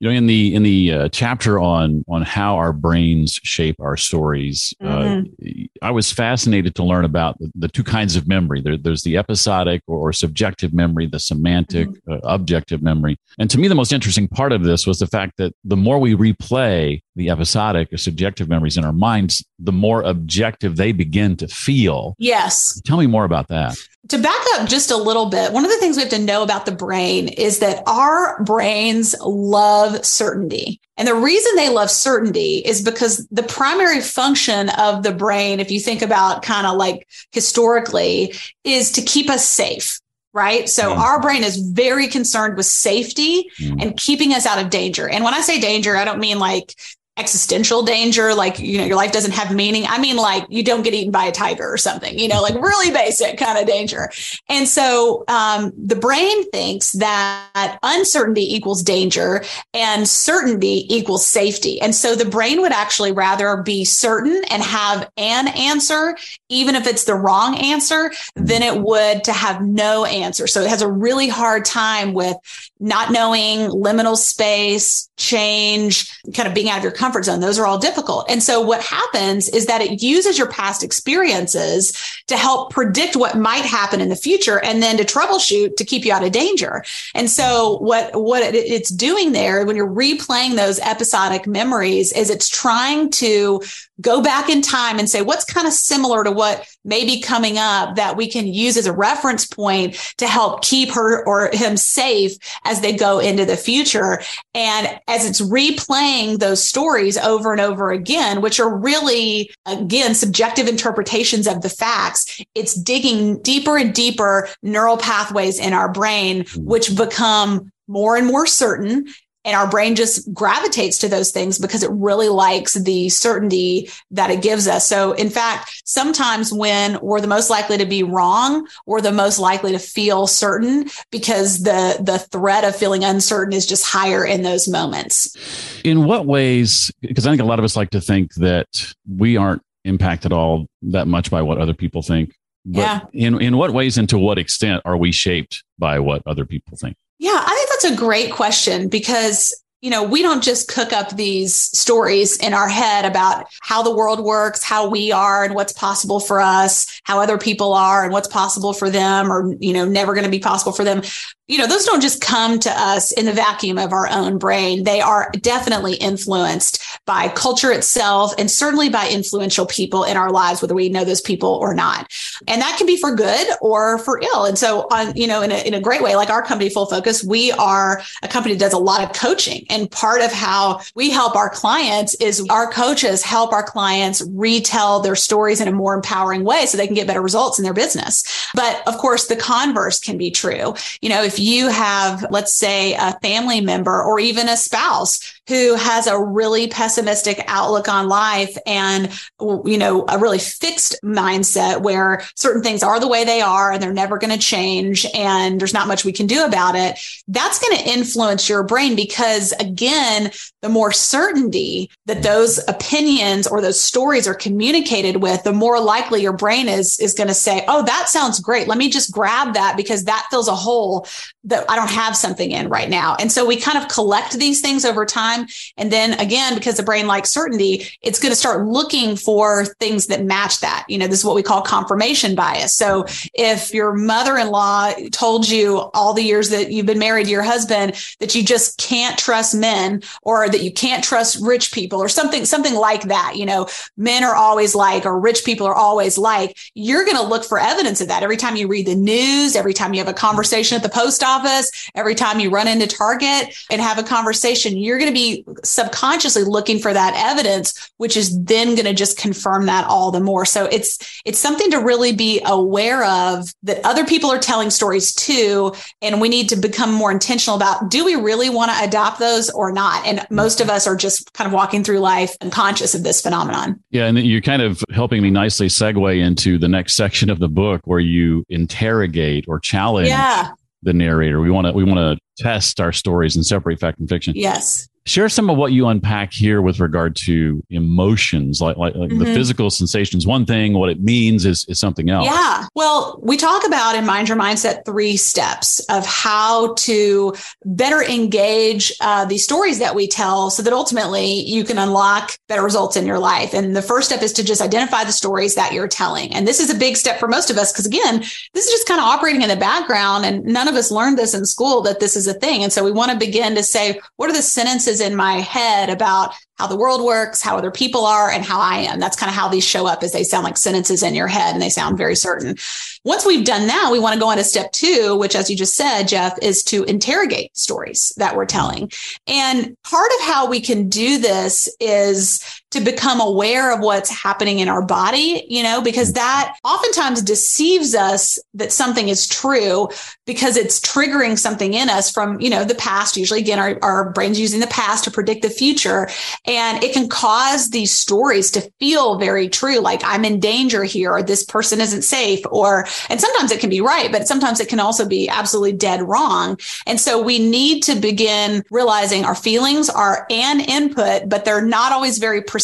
you 0.00 0.08
know 0.08 0.14
in 0.14 0.26
the 0.26 0.54
in 0.54 0.62
the 0.62 0.92
uh, 0.92 1.08
chapter 1.08 1.58
on 1.58 2.04
on 2.08 2.22
how 2.22 2.56
our 2.56 2.72
brains 2.72 3.40
shape 3.42 3.76
our 3.80 3.96
stories 3.96 4.74
uh, 4.80 4.84
mm-hmm. 4.86 5.62
uh, 5.62 5.86
i 5.86 5.90
was 5.90 6.10
fascinated 6.10 6.74
to 6.74 6.82
learn 6.82 7.04
about 7.04 7.38
the, 7.38 7.50
the 7.54 7.68
two 7.68 7.84
kinds 7.84 8.16
of 8.16 8.28
memory 8.28 8.60
there, 8.60 8.76
there's 8.76 9.02
the 9.02 9.16
episodic 9.16 9.82
or, 9.86 10.08
or 10.08 10.12
subjective 10.12 10.72
memory 10.72 11.06
the 11.06 11.20
semantic 11.20 11.88
mm-hmm. 11.88 12.12
uh, 12.12 12.18
objective 12.24 12.82
memory 12.82 13.16
and 13.38 13.50
to 13.50 13.58
me 13.58 13.68
the 13.68 13.74
most 13.74 13.92
interesting 13.92 14.28
part 14.28 14.52
of 14.52 14.62
this 14.62 14.86
was 14.86 14.98
the 14.98 15.06
fact 15.06 15.36
that 15.36 15.54
the 15.64 15.76
more 15.76 15.98
we 15.98 16.14
replay 16.14 17.00
the 17.16 17.30
episodic 17.30 17.92
or 17.92 17.96
subjective 17.96 18.48
memories 18.48 18.76
in 18.76 18.84
our 18.84 18.92
minds 18.92 19.44
the 19.58 19.72
more 19.72 20.02
objective 20.02 20.76
they 20.76 20.92
begin 20.92 21.36
to 21.36 21.48
feel 21.48 22.14
yes 22.18 22.80
tell 22.84 22.98
me 22.98 23.06
more 23.06 23.24
about 23.24 23.48
that 23.48 23.76
to 24.08 24.18
back 24.18 24.40
up 24.54 24.68
just 24.68 24.90
a 24.90 24.96
little 24.96 25.26
bit, 25.26 25.52
one 25.52 25.64
of 25.64 25.70
the 25.70 25.76
things 25.78 25.96
we 25.96 26.02
have 26.02 26.10
to 26.10 26.18
know 26.18 26.42
about 26.42 26.66
the 26.66 26.72
brain 26.72 27.28
is 27.28 27.60
that 27.60 27.82
our 27.86 28.42
brains 28.42 29.14
love 29.20 30.04
certainty. 30.04 30.80
And 30.96 31.06
the 31.06 31.14
reason 31.14 31.54
they 31.54 31.68
love 31.68 31.90
certainty 31.90 32.56
is 32.58 32.82
because 32.82 33.26
the 33.30 33.44
primary 33.44 34.00
function 34.00 34.70
of 34.70 35.04
the 35.04 35.12
brain, 35.12 35.60
if 35.60 35.70
you 35.70 35.78
think 35.78 36.02
about 36.02 36.42
kind 36.42 36.66
of 36.66 36.76
like 36.76 37.06
historically, 37.30 38.34
is 38.64 38.90
to 38.92 39.02
keep 39.02 39.30
us 39.30 39.48
safe 39.48 39.98
right? 40.34 40.66
So 40.66 40.94
mm. 40.94 40.96
our 40.96 41.20
brain 41.20 41.44
is 41.44 41.58
very 41.58 42.08
concerned 42.08 42.56
with 42.56 42.64
safety 42.64 43.50
mm. 43.60 43.82
and 43.82 43.94
keeping 43.98 44.32
us 44.32 44.46
out 44.46 44.58
of 44.58 44.70
danger. 44.70 45.06
And 45.06 45.24
when 45.24 45.34
I 45.34 45.42
say 45.42 45.60
danger, 45.60 45.94
I 45.94 46.06
don't 46.06 46.20
mean 46.20 46.38
like 46.38 46.74
existential 47.18 47.82
danger 47.82 48.34
like 48.34 48.58
you 48.58 48.78
know 48.78 48.86
your 48.86 48.96
life 48.96 49.12
doesn't 49.12 49.32
have 49.32 49.54
meaning. 49.54 49.84
I 49.86 49.98
mean 49.98 50.16
like 50.16 50.46
you 50.48 50.64
don't 50.64 50.82
get 50.82 50.94
eaten 50.94 51.12
by 51.12 51.24
a 51.24 51.32
tiger 51.32 51.70
or 51.70 51.76
something 51.76 52.18
you 52.18 52.26
know 52.26 52.40
like 52.40 52.54
really 52.54 52.90
basic 52.90 53.36
kind 53.38 53.58
of 53.58 53.66
danger. 53.66 54.10
And 54.48 54.66
so 54.66 55.24
um, 55.28 55.72
the 55.76 55.94
brain 55.94 56.50
thinks 56.50 56.92
that 56.92 57.78
uncertainty 57.82 58.54
equals 58.54 58.82
danger 58.82 59.44
and 59.74 60.08
certainty 60.08 60.86
equals 60.88 61.26
safety. 61.26 61.80
And 61.82 61.94
so 61.94 62.14
the 62.14 62.24
brain 62.24 62.62
would 62.62 62.72
actually 62.72 63.12
rather 63.12 63.58
be 63.58 63.84
certain 63.84 64.42
and 64.50 64.62
have 64.62 65.10
an 65.18 65.48
answer 65.48 66.16
even 66.48 66.74
if 66.74 66.86
it's 66.86 67.04
the 67.04 67.14
wrong 67.14 67.56
answer 67.58 68.10
than 68.36 68.62
it 68.62 68.80
would 68.80 69.24
to 69.24 69.32
have 69.32 69.60
no 69.60 70.06
answer. 70.06 70.46
So 70.46 70.62
it 70.62 70.70
has 70.70 70.80
a 70.80 70.90
really 70.90 71.28
hard 71.28 71.66
time 71.66 72.14
with 72.14 72.36
not 72.82 73.12
knowing 73.12 73.70
liminal 73.70 74.16
space 74.16 75.08
change 75.16 76.12
kind 76.34 76.48
of 76.48 76.54
being 76.54 76.68
out 76.68 76.78
of 76.78 76.82
your 76.82 76.92
comfort 76.92 77.24
zone. 77.24 77.38
Those 77.38 77.58
are 77.58 77.64
all 77.64 77.78
difficult. 77.78 78.28
And 78.28 78.42
so 78.42 78.60
what 78.60 78.82
happens 78.82 79.48
is 79.48 79.66
that 79.66 79.80
it 79.80 80.02
uses 80.02 80.36
your 80.36 80.48
past 80.48 80.82
experiences 80.82 81.96
to 82.26 82.36
help 82.36 82.72
predict 82.72 83.14
what 83.14 83.38
might 83.38 83.64
happen 83.64 84.00
in 84.00 84.08
the 84.08 84.16
future 84.16 84.58
and 84.58 84.82
then 84.82 84.96
to 84.96 85.04
troubleshoot 85.04 85.76
to 85.76 85.84
keep 85.84 86.04
you 86.04 86.12
out 86.12 86.24
of 86.24 86.32
danger. 86.32 86.82
And 87.14 87.30
so 87.30 87.78
what, 87.78 88.20
what 88.20 88.42
it's 88.42 88.90
doing 88.90 89.30
there 89.30 89.64
when 89.64 89.76
you're 89.76 89.86
replaying 89.88 90.56
those 90.56 90.80
episodic 90.80 91.46
memories 91.46 92.12
is 92.12 92.30
it's 92.30 92.48
trying 92.48 93.10
to 93.12 93.62
go 94.02 94.22
back 94.22 94.48
in 94.48 94.60
time 94.60 94.98
and 94.98 95.08
say, 95.08 95.22
what's 95.22 95.44
kind 95.44 95.66
of 95.66 95.72
similar 95.72 96.24
to 96.24 96.30
what 96.30 96.66
may 96.84 97.04
be 97.04 97.20
coming 97.20 97.56
up 97.56 97.96
that 97.96 98.16
we 98.16 98.28
can 98.28 98.46
use 98.46 98.76
as 98.76 98.86
a 98.86 98.92
reference 98.92 99.46
point 99.46 99.94
to 100.18 100.26
help 100.26 100.62
keep 100.62 100.90
her 100.90 101.24
or 101.26 101.50
him 101.52 101.76
safe 101.76 102.36
as 102.64 102.80
they 102.80 102.94
go 102.94 103.20
into 103.20 103.44
the 103.44 103.56
future. 103.56 104.20
And 104.54 105.00
as 105.08 105.24
it's 105.24 105.40
replaying 105.40 106.38
those 106.38 106.64
stories 106.64 107.16
over 107.16 107.52
and 107.52 107.60
over 107.60 107.92
again, 107.92 108.40
which 108.40 108.58
are 108.58 108.76
really, 108.76 109.50
again, 109.66 110.14
subjective 110.14 110.66
interpretations 110.66 111.46
of 111.46 111.62
the 111.62 111.68
facts, 111.68 112.42
it's 112.54 112.74
digging 112.74 113.40
deeper 113.42 113.78
and 113.78 113.94
deeper 113.94 114.48
neural 114.62 114.96
pathways 114.96 115.58
in 115.58 115.72
our 115.72 115.90
brain, 115.90 116.44
hmm. 116.46 116.64
which 116.64 116.96
become 116.96 117.70
more 117.88 118.16
and 118.16 118.26
more 118.26 118.46
certain 118.46 119.06
and 119.44 119.56
our 119.56 119.68
brain 119.68 119.94
just 119.94 120.32
gravitates 120.32 120.98
to 120.98 121.08
those 121.08 121.30
things 121.30 121.58
because 121.58 121.82
it 121.82 121.90
really 121.90 122.28
likes 122.28 122.74
the 122.74 123.08
certainty 123.08 123.90
that 124.10 124.30
it 124.30 124.42
gives 124.42 124.68
us. 124.68 124.88
So 124.88 125.12
in 125.12 125.30
fact, 125.30 125.82
sometimes 125.84 126.52
when 126.52 126.98
we're 127.00 127.20
the 127.20 127.26
most 127.26 127.50
likely 127.50 127.78
to 127.78 127.86
be 127.86 128.02
wrong, 128.02 128.66
we're 128.86 129.00
the 129.00 129.12
most 129.12 129.38
likely 129.38 129.72
to 129.72 129.78
feel 129.78 130.26
certain 130.26 130.88
because 131.10 131.62
the 131.62 131.98
the 132.00 132.18
threat 132.18 132.64
of 132.64 132.76
feeling 132.76 133.04
uncertain 133.04 133.52
is 133.52 133.66
just 133.66 133.84
higher 133.84 134.24
in 134.24 134.42
those 134.42 134.68
moments. 134.68 135.36
In 135.84 136.04
what 136.04 136.26
ways 136.26 136.90
because 137.00 137.26
I 137.26 137.30
think 137.30 137.42
a 137.42 137.46
lot 137.46 137.58
of 137.58 137.64
us 137.64 137.76
like 137.76 137.90
to 137.90 138.00
think 138.00 138.34
that 138.34 138.94
we 139.08 139.36
aren't 139.36 139.62
impacted 139.84 140.32
all 140.32 140.66
that 140.82 141.08
much 141.08 141.30
by 141.30 141.42
what 141.42 141.58
other 141.58 141.74
people 141.74 142.02
think. 142.02 142.34
But 142.64 142.80
yeah. 142.80 143.00
in 143.12 143.40
in 143.40 143.56
what 143.56 143.72
ways 143.72 143.98
and 143.98 144.08
to 144.08 144.18
what 144.18 144.38
extent 144.38 144.82
are 144.84 144.96
we 144.96 145.12
shaped 145.12 145.64
by 145.78 145.98
what 145.98 146.22
other 146.26 146.44
people 146.44 146.76
think? 146.76 146.96
Yeah, 147.18 147.42
I 147.44 147.54
think 147.54 147.68
that's 147.70 147.94
a 147.94 148.04
great 148.04 148.32
question 148.32 148.88
because 148.88 149.54
you 149.82 149.90
know, 149.90 150.04
we 150.04 150.22
don't 150.22 150.44
just 150.44 150.68
cook 150.68 150.92
up 150.92 151.16
these 151.16 151.56
stories 151.56 152.36
in 152.36 152.54
our 152.54 152.68
head 152.68 153.04
about 153.04 153.46
how 153.62 153.82
the 153.82 153.94
world 153.94 154.20
works, 154.20 154.62
how 154.62 154.88
we 154.88 155.10
are 155.10 155.44
and 155.44 155.56
what's 155.56 155.72
possible 155.72 156.20
for 156.20 156.40
us, 156.40 157.00
how 157.02 157.18
other 157.18 157.36
people 157.36 157.74
are 157.74 158.04
and 158.04 158.12
what's 158.12 158.28
possible 158.28 158.72
for 158.72 158.88
them 158.88 159.30
or, 159.30 159.56
you 159.58 159.72
know, 159.72 159.84
never 159.84 160.14
going 160.14 160.24
to 160.24 160.30
be 160.30 160.38
possible 160.38 160.70
for 160.70 160.84
them 160.84 161.02
you 161.48 161.58
know, 161.58 161.66
those 161.66 161.84
don't 161.84 162.00
just 162.00 162.20
come 162.20 162.60
to 162.60 162.70
us 162.70 163.10
in 163.12 163.26
the 163.26 163.32
vacuum 163.32 163.76
of 163.76 163.92
our 163.92 164.08
own 164.08 164.38
brain. 164.38 164.84
They 164.84 165.00
are 165.00 165.30
definitely 165.40 165.94
influenced 165.94 166.82
by 167.04 167.28
culture 167.28 167.72
itself 167.72 168.32
and 168.38 168.48
certainly 168.48 168.88
by 168.88 169.08
influential 169.08 169.66
people 169.66 170.04
in 170.04 170.16
our 170.16 170.30
lives, 170.30 170.62
whether 170.62 170.74
we 170.74 170.88
know 170.88 171.04
those 171.04 171.20
people 171.20 171.48
or 171.48 171.74
not. 171.74 172.08
And 172.46 172.62
that 172.62 172.76
can 172.78 172.86
be 172.86 172.96
for 172.96 173.14
good 173.16 173.48
or 173.60 173.98
for 173.98 174.20
ill. 174.20 174.44
And 174.44 174.56
so 174.56 174.86
on, 174.92 175.16
you 175.16 175.26
know, 175.26 175.42
in 175.42 175.50
a, 175.50 175.66
in 175.66 175.74
a 175.74 175.80
great 175.80 176.00
way, 176.00 176.14
like 176.14 176.30
our 176.30 176.42
company 176.42 176.70
Full 176.70 176.86
Focus, 176.86 177.24
we 177.24 177.50
are 177.52 178.00
a 178.22 178.28
company 178.28 178.54
that 178.54 178.60
does 178.60 178.72
a 178.72 178.78
lot 178.78 179.02
of 179.02 179.12
coaching. 179.12 179.66
And 179.68 179.90
part 179.90 180.22
of 180.22 180.32
how 180.32 180.80
we 180.94 181.10
help 181.10 181.34
our 181.34 181.50
clients 181.50 182.14
is 182.14 182.46
our 182.50 182.70
coaches 182.70 183.24
help 183.24 183.52
our 183.52 183.64
clients 183.64 184.22
retell 184.30 185.00
their 185.00 185.16
stories 185.16 185.60
in 185.60 185.66
a 185.66 185.72
more 185.72 185.94
empowering 185.94 186.44
way 186.44 186.66
so 186.66 186.78
they 186.78 186.86
can 186.86 186.94
get 186.94 187.08
better 187.08 187.20
results 187.20 187.58
in 187.58 187.64
their 187.64 187.74
business. 187.74 188.48
But 188.54 188.86
of 188.86 188.96
course, 188.98 189.26
the 189.26 189.36
converse 189.36 189.98
can 189.98 190.16
be 190.16 190.30
true. 190.30 190.74
You 191.00 191.08
know, 191.08 191.24
if 191.32 191.38
you 191.38 191.68
have, 191.68 192.26
let's 192.30 192.52
say, 192.52 192.94
a 192.94 193.18
family 193.20 193.60
member 193.60 194.02
or 194.02 194.20
even 194.20 194.48
a 194.48 194.56
spouse 194.56 195.40
who 195.48 195.74
has 195.74 196.06
a 196.06 196.18
really 196.18 196.68
pessimistic 196.68 197.42
outlook 197.46 197.88
on 197.88 198.08
life 198.08 198.56
and, 198.66 199.10
you 199.40 199.76
know, 199.76 200.04
a 200.08 200.18
really 200.18 200.38
fixed 200.38 200.96
mindset 201.04 201.82
where 201.82 202.22
certain 202.36 202.62
things 202.62 202.82
are 202.82 203.00
the 203.00 203.08
way 203.08 203.24
they 203.24 203.40
are 203.40 203.72
and 203.72 203.82
they're 203.82 203.92
never 203.92 204.18
going 204.18 204.32
to 204.32 204.38
change 204.38 205.06
and 205.14 205.60
there's 205.60 205.74
not 205.74 205.88
much 205.88 206.04
we 206.04 206.12
can 206.12 206.26
do 206.26 206.44
about 206.44 206.74
it, 206.74 206.98
that's 207.28 207.58
going 207.58 207.76
to 207.76 207.90
influence 207.90 208.48
your 208.48 208.62
brain 208.62 208.94
because 208.94 209.52
again, 209.52 210.30
the 210.62 210.68
more 210.68 210.92
certainty 210.92 211.90
that 212.06 212.18
mm-hmm. 212.18 212.22
those 212.22 212.60
opinions 212.68 213.46
or 213.46 213.60
those 213.60 213.80
stories 213.80 214.28
are 214.28 214.34
communicated 214.34 215.16
with, 215.16 215.42
the 215.42 215.52
more 215.52 215.80
likely 215.80 216.22
your 216.22 216.32
brain 216.32 216.68
is, 216.68 216.98
is 217.00 217.14
going 217.14 217.28
to 217.28 217.34
say, 217.34 217.64
Oh, 217.66 217.82
that 217.84 218.08
sounds 218.08 218.38
great. 218.38 218.68
Let 218.68 218.78
me 218.78 218.88
just 218.88 219.12
grab 219.12 219.54
that 219.54 219.76
because 219.76 220.04
that 220.04 220.26
fills 220.30 220.48
a 220.48 220.54
hole 220.54 221.06
that 221.44 221.68
I 221.68 221.76
don't 221.76 221.90
have 221.90 222.16
something 222.16 222.52
in 222.52 222.68
right 222.68 222.88
now. 222.88 223.16
And 223.18 223.30
so 223.32 223.44
we 223.44 223.56
kind 223.56 223.78
of 223.78 223.88
collect 223.88 224.38
these 224.38 224.60
things 224.60 224.84
over 224.84 225.04
time. 225.04 225.31
And 225.76 225.92
then 225.92 226.18
again, 226.20 226.54
because 226.54 226.76
the 226.76 226.82
brain 226.82 227.06
likes 227.06 227.30
certainty, 227.30 227.88
it's 228.02 228.18
going 228.18 228.32
to 228.32 228.36
start 228.36 228.66
looking 228.66 229.16
for 229.16 229.64
things 229.64 230.06
that 230.06 230.24
match 230.24 230.60
that. 230.60 230.84
You 230.88 230.98
know, 230.98 231.06
this 231.06 231.20
is 231.20 231.24
what 231.24 231.34
we 231.34 231.42
call 231.42 231.62
confirmation 231.62 232.34
bias. 232.34 232.74
So 232.74 233.04
if 233.34 233.72
your 233.72 233.92
mother 233.94 234.36
in 234.36 234.50
law 234.50 234.92
told 235.10 235.48
you 235.48 235.90
all 235.94 236.14
the 236.14 236.22
years 236.22 236.50
that 236.50 236.70
you've 236.70 236.86
been 236.86 236.98
married 236.98 237.26
to 237.26 237.30
your 237.30 237.42
husband 237.42 237.94
that 238.20 238.34
you 238.34 238.44
just 238.44 238.78
can't 238.78 239.18
trust 239.18 239.54
men 239.54 240.02
or 240.22 240.48
that 240.48 240.62
you 240.62 240.72
can't 240.72 241.04
trust 241.04 241.38
rich 241.42 241.72
people 241.72 242.00
or 242.00 242.08
something, 242.08 242.44
something 242.44 242.74
like 242.74 243.02
that, 243.04 243.34
you 243.36 243.46
know, 243.46 243.68
men 243.96 244.24
are 244.24 244.34
always 244.34 244.74
like, 244.74 245.06
or 245.06 245.18
rich 245.18 245.44
people 245.44 245.66
are 245.66 245.74
always 245.74 246.18
like, 246.18 246.56
you're 246.74 247.04
going 247.04 247.16
to 247.16 247.22
look 247.22 247.44
for 247.44 247.58
evidence 247.58 248.00
of 248.00 248.08
that 248.08 248.22
every 248.22 248.36
time 248.36 248.56
you 248.56 248.68
read 248.68 248.86
the 248.86 248.94
news, 248.94 249.56
every 249.56 249.74
time 249.74 249.94
you 249.94 250.00
have 250.00 250.08
a 250.08 250.14
conversation 250.14 250.76
at 250.76 250.82
the 250.82 250.88
post 250.88 251.22
office, 251.22 251.90
every 251.94 252.14
time 252.14 252.40
you 252.40 252.50
run 252.50 252.68
into 252.68 252.86
Target 252.86 253.54
and 253.70 253.80
have 253.80 253.98
a 253.98 254.02
conversation, 254.02 254.76
you're 254.76 254.98
going 254.98 255.10
to 255.10 255.14
be 255.14 255.21
be 255.22 255.44
subconsciously 255.64 256.44
looking 256.44 256.78
for 256.78 256.92
that 256.92 257.14
evidence, 257.16 257.90
which 257.96 258.16
is 258.16 258.38
then 258.44 258.74
going 258.74 258.86
to 258.86 258.94
just 258.94 259.18
confirm 259.18 259.66
that 259.66 259.86
all 259.86 260.10
the 260.10 260.20
more. 260.20 260.44
So 260.44 260.66
it's 260.66 261.20
it's 261.24 261.38
something 261.38 261.70
to 261.70 261.78
really 261.78 262.12
be 262.12 262.40
aware 262.44 263.04
of 263.04 263.48
that 263.62 263.84
other 263.84 264.04
people 264.04 264.30
are 264.30 264.38
telling 264.38 264.70
stories 264.70 265.14
too, 265.14 265.74
and 266.00 266.20
we 266.20 266.28
need 266.28 266.48
to 266.50 266.56
become 266.56 266.92
more 266.92 267.10
intentional 267.10 267.56
about 267.56 267.90
do 267.90 268.04
we 268.04 268.14
really 268.14 268.50
want 268.50 268.70
to 268.72 268.84
adopt 268.84 269.18
those 269.18 269.50
or 269.50 269.72
not? 269.72 270.06
And 270.06 270.26
most 270.30 270.60
of 270.60 270.68
us 270.68 270.86
are 270.86 270.96
just 270.96 271.32
kind 271.32 271.46
of 271.46 271.52
walking 271.52 271.84
through 271.84 272.00
life 272.00 272.36
unconscious 272.40 272.94
of 272.94 273.02
this 273.02 273.20
phenomenon. 273.20 273.82
Yeah, 273.90 274.06
and 274.06 274.18
you're 274.18 274.40
kind 274.40 274.62
of 274.62 274.82
helping 274.92 275.22
me 275.22 275.30
nicely 275.30 275.68
segue 275.68 276.18
into 276.18 276.58
the 276.58 276.68
next 276.68 276.94
section 276.94 277.30
of 277.30 277.38
the 277.38 277.48
book 277.48 277.82
where 277.84 278.00
you 278.00 278.44
interrogate 278.48 279.44
or 279.48 279.60
challenge 279.60 280.08
yeah. 280.08 280.50
the 280.82 280.92
narrator. 280.92 281.40
We 281.40 281.50
want 281.50 281.66
to 281.66 281.72
we 281.72 281.84
want 281.84 281.98
to 281.98 282.42
test 282.42 282.80
our 282.80 282.92
stories 282.92 283.36
and 283.36 283.44
separate 283.44 283.78
fact 283.78 283.98
from 283.98 284.08
fiction. 284.08 284.34
Yes 284.34 284.88
share 285.04 285.28
some 285.28 285.50
of 285.50 285.56
what 285.56 285.72
you 285.72 285.88
unpack 285.88 286.32
here 286.32 286.62
with 286.62 286.78
regard 286.78 287.16
to 287.16 287.62
emotions 287.70 288.60
like 288.60 288.76
like, 288.76 288.94
like 288.94 289.10
mm-hmm. 289.10 289.18
the 289.18 289.24
physical 289.26 289.68
sensations. 289.68 290.26
One 290.26 290.46
thing 290.46 290.74
what 290.74 290.90
it 290.90 291.02
means 291.02 291.44
is 291.44 291.64
is 291.68 291.80
something 291.80 292.08
else. 292.08 292.26
Yeah. 292.26 292.66
Well 292.74 293.18
we 293.22 293.36
talk 293.36 293.66
about 293.66 293.96
in 293.96 294.06
mind 294.06 294.28
your 294.28 294.38
mindset 294.38 294.84
three 294.84 295.16
steps 295.16 295.80
of 295.88 296.06
how 296.06 296.74
to 296.74 297.34
better 297.64 298.02
engage 298.02 298.92
uh, 299.00 299.24
the 299.24 299.38
stories 299.38 299.80
that 299.80 299.94
we 299.94 300.06
tell 300.06 300.50
so 300.50 300.62
that 300.62 300.72
ultimately 300.72 301.26
you 301.26 301.64
can 301.64 301.78
unlock 301.78 302.32
better 302.48 302.62
results 302.62 302.96
in 302.96 303.06
your 303.06 303.18
life. 303.18 303.54
And 303.54 303.74
the 303.74 303.82
first 303.82 304.08
step 304.08 304.22
is 304.22 304.32
to 304.34 304.44
just 304.44 304.62
identify 304.62 305.04
the 305.04 305.12
stories 305.12 305.56
that 305.56 305.72
you're 305.72 305.88
telling. 305.88 306.32
And 306.32 306.46
this 306.46 306.60
is 306.60 306.70
a 306.70 306.78
big 306.78 306.96
step 306.96 307.18
for 307.18 307.26
most 307.26 307.50
of 307.50 307.58
us 307.58 307.72
because 307.72 307.86
again 307.86 308.20
this 308.54 308.66
is 308.66 308.70
just 308.70 308.86
kind 308.86 309.00
of 309.00 309.06
operating 309.06 309.42
in 309.42 309.48
the 309.48 309.56
background 309.56 310.24
and 310.24 310.44
none 310.44 310.68
of 310.68 310.76
us 310.76 310.92
learned 310.92 311.18
this 311.18 311.34
in 311.34 311.44
school 311.44 311.82
that 311.82 311.98
this 311.98 312.16
is 312.16 312.28
a 312.28 312.34
thing. 312.34 312.62
And 312.62 312.72
so 312.72 312.84
we 312.84 312.92
want 312.92 313.10
to 313.10 313.18
begin 313.18 313.56
to 313.56 313.64
say 313.64 314.00
what 314.16 314.30
are 314.30 314.34
the 314.34 314.42
sentences 314.42 314.91
in 315.00 315.16
my 315.16 315.34
head 315.34 315.90
about 315.90 316.34
how 316.58 316.66
the 316.66 316.76
world 316.76 317.04
works, 317.04 317.42
how 317.42 317.56
other 317.56 317.70
people 317.70 318.04
are, 318.04 318.30
and 318.30 318.44
how 318.44 318.60
I 318.60 318.78
am. 318.78 319.00
That's 319.00 319.16
kind 319.16 319.28
of 319.28 319.34
how 319.34 319.48
these 319.48 319.64
show 319.64 319.86
up 319.86 320.02
as 320.02 320.12
they 320.12 320.22
sound 320.22 320.44
like 320.44 320.56
sentences 320.56 321.02
in 321.02 321.14
your 321.14 321.26
head 321.26 321.54
and 321.54 321.62
they 321.62 321.70
sound 321.70 321.98
very 321.98 322.14
certain. 322.14 322.56
Once 323.04 323.26
we've 323.26 323.44
done 323.44 323.66
that, 323.66 323.88
we 323.90 323.98
want 323.98 324.14
to 324.14 324.20
go 324.20 324.28
on 324.28 324.36
to 324.36 324.44
step 324.44 324.70
two, 324.70 325.16
which, 325.16 325.34
as 325.34 325.50
you 325.50 325.56
just 325.56 325.74
said, 325.74 326.04
Jeff, 326.04 326.38
is 326.40 326.62
to 326.64 326.84
interrogate 326.84 327.56
stories 327.56 328.12
that 328.16 328.36
we're 328.36 328.46
telling. 328.46 328.90
And 329.26 329.76
part 329.82 330.10
of 330.20 330.26
how 330.26 330.48
we 330.48 330.60
can 330.60 330.88
do 330.88 331.18
this 331.18 331.74
is 331.80 332.61
to 332.72 332.80
become 332.80 333.20
aware 333.20 333.72
of 333.72 333.80
what's 333.80 334.10
happening 334.10 334.58
in 334.58 334.68
our 334.68 334.82
body, 334.82 335.46
you 335.48 335.62
know, 335.62 335.80
because 335.80 336.08
mm-hmm. 336.08 336.16
that 336.16 336.56
oftentimes 336.64 337.22
deceives 337.22 337.94
us 337.94 338.38
that 338.54 338.72
something 338.72 339.08
is 339.08 339.28
true 339.28 339.88
because 340.26 340.56
it's 340.56 340.80
triggering 340.80 341.38
something 341.38 341.74
in 341.74 341.90
us 341.90 342.10
from, 342.10 342.40
you 342.40 342.48
know, 342.50 342.64
the 342.64 342.74
past. 342.74 343.16
Usually, 343.16 343.40
again, 343.40 343.58
our, 343.58 343.78
our 343.82 344.10
brain's 344.10 344.40
using 344.40 344.60
the 344.60 344.66
past 344.68 345.04
to 345.04 345.10
predict 345.10 345.42
the 345.42 345.50
future. 345.50 346.08
And 346.46 346.82
it 346.82 346.94
can 346.94 347.08
cause 347.08 347.70
these 347.70 347.92
stories 347.92 348.50
to 348.52 348.72
feel 348.80 349.18
very 349.18 349.48
true, 349.48 349.80
like 349.80 350.00
I'm 350.04 350.24
in 350.24 350.40
danger 350.40 350.82
here, 350.82 351.12
or 351.12 351.22
this 351.22 351.44
person 351.44 351.80
isn't 351.80 352.02
safe, 352.02 352.40
or, 352.50 352.86
and 353.10 353.20
sometimes 353.20 353.52
it 353.52 353.60
can 353.60 353.70
be 353.70 353.82
right, 353.82 354.10
but 354.10 354.26
sometimes 354.26 354.60
it 354.60 354.68
can 354.68 354.80
also 354.80 355.06
be 355.06 355.28
absolutely 355.28 355.72
dead 355.72 356.08
wrong. 356.08 356.58
And 356.86 356.98
so 356.98 357.22
we 357.22 357.38
need 357.38 357.82
to 357.84 357.96
begin 357.96 358.64
realizing 358.70 359.24
our 359.24 359.34
feelings 359.34 359.90
are 359.90 360.26
an 360.30 360.60
input, 360.60 361.28
but 361.28 361.44
they're 361.44 361.64
not 361.64 361.92
always 361.92 362.16
very 362.16 362.40
precise. 362.40 362.61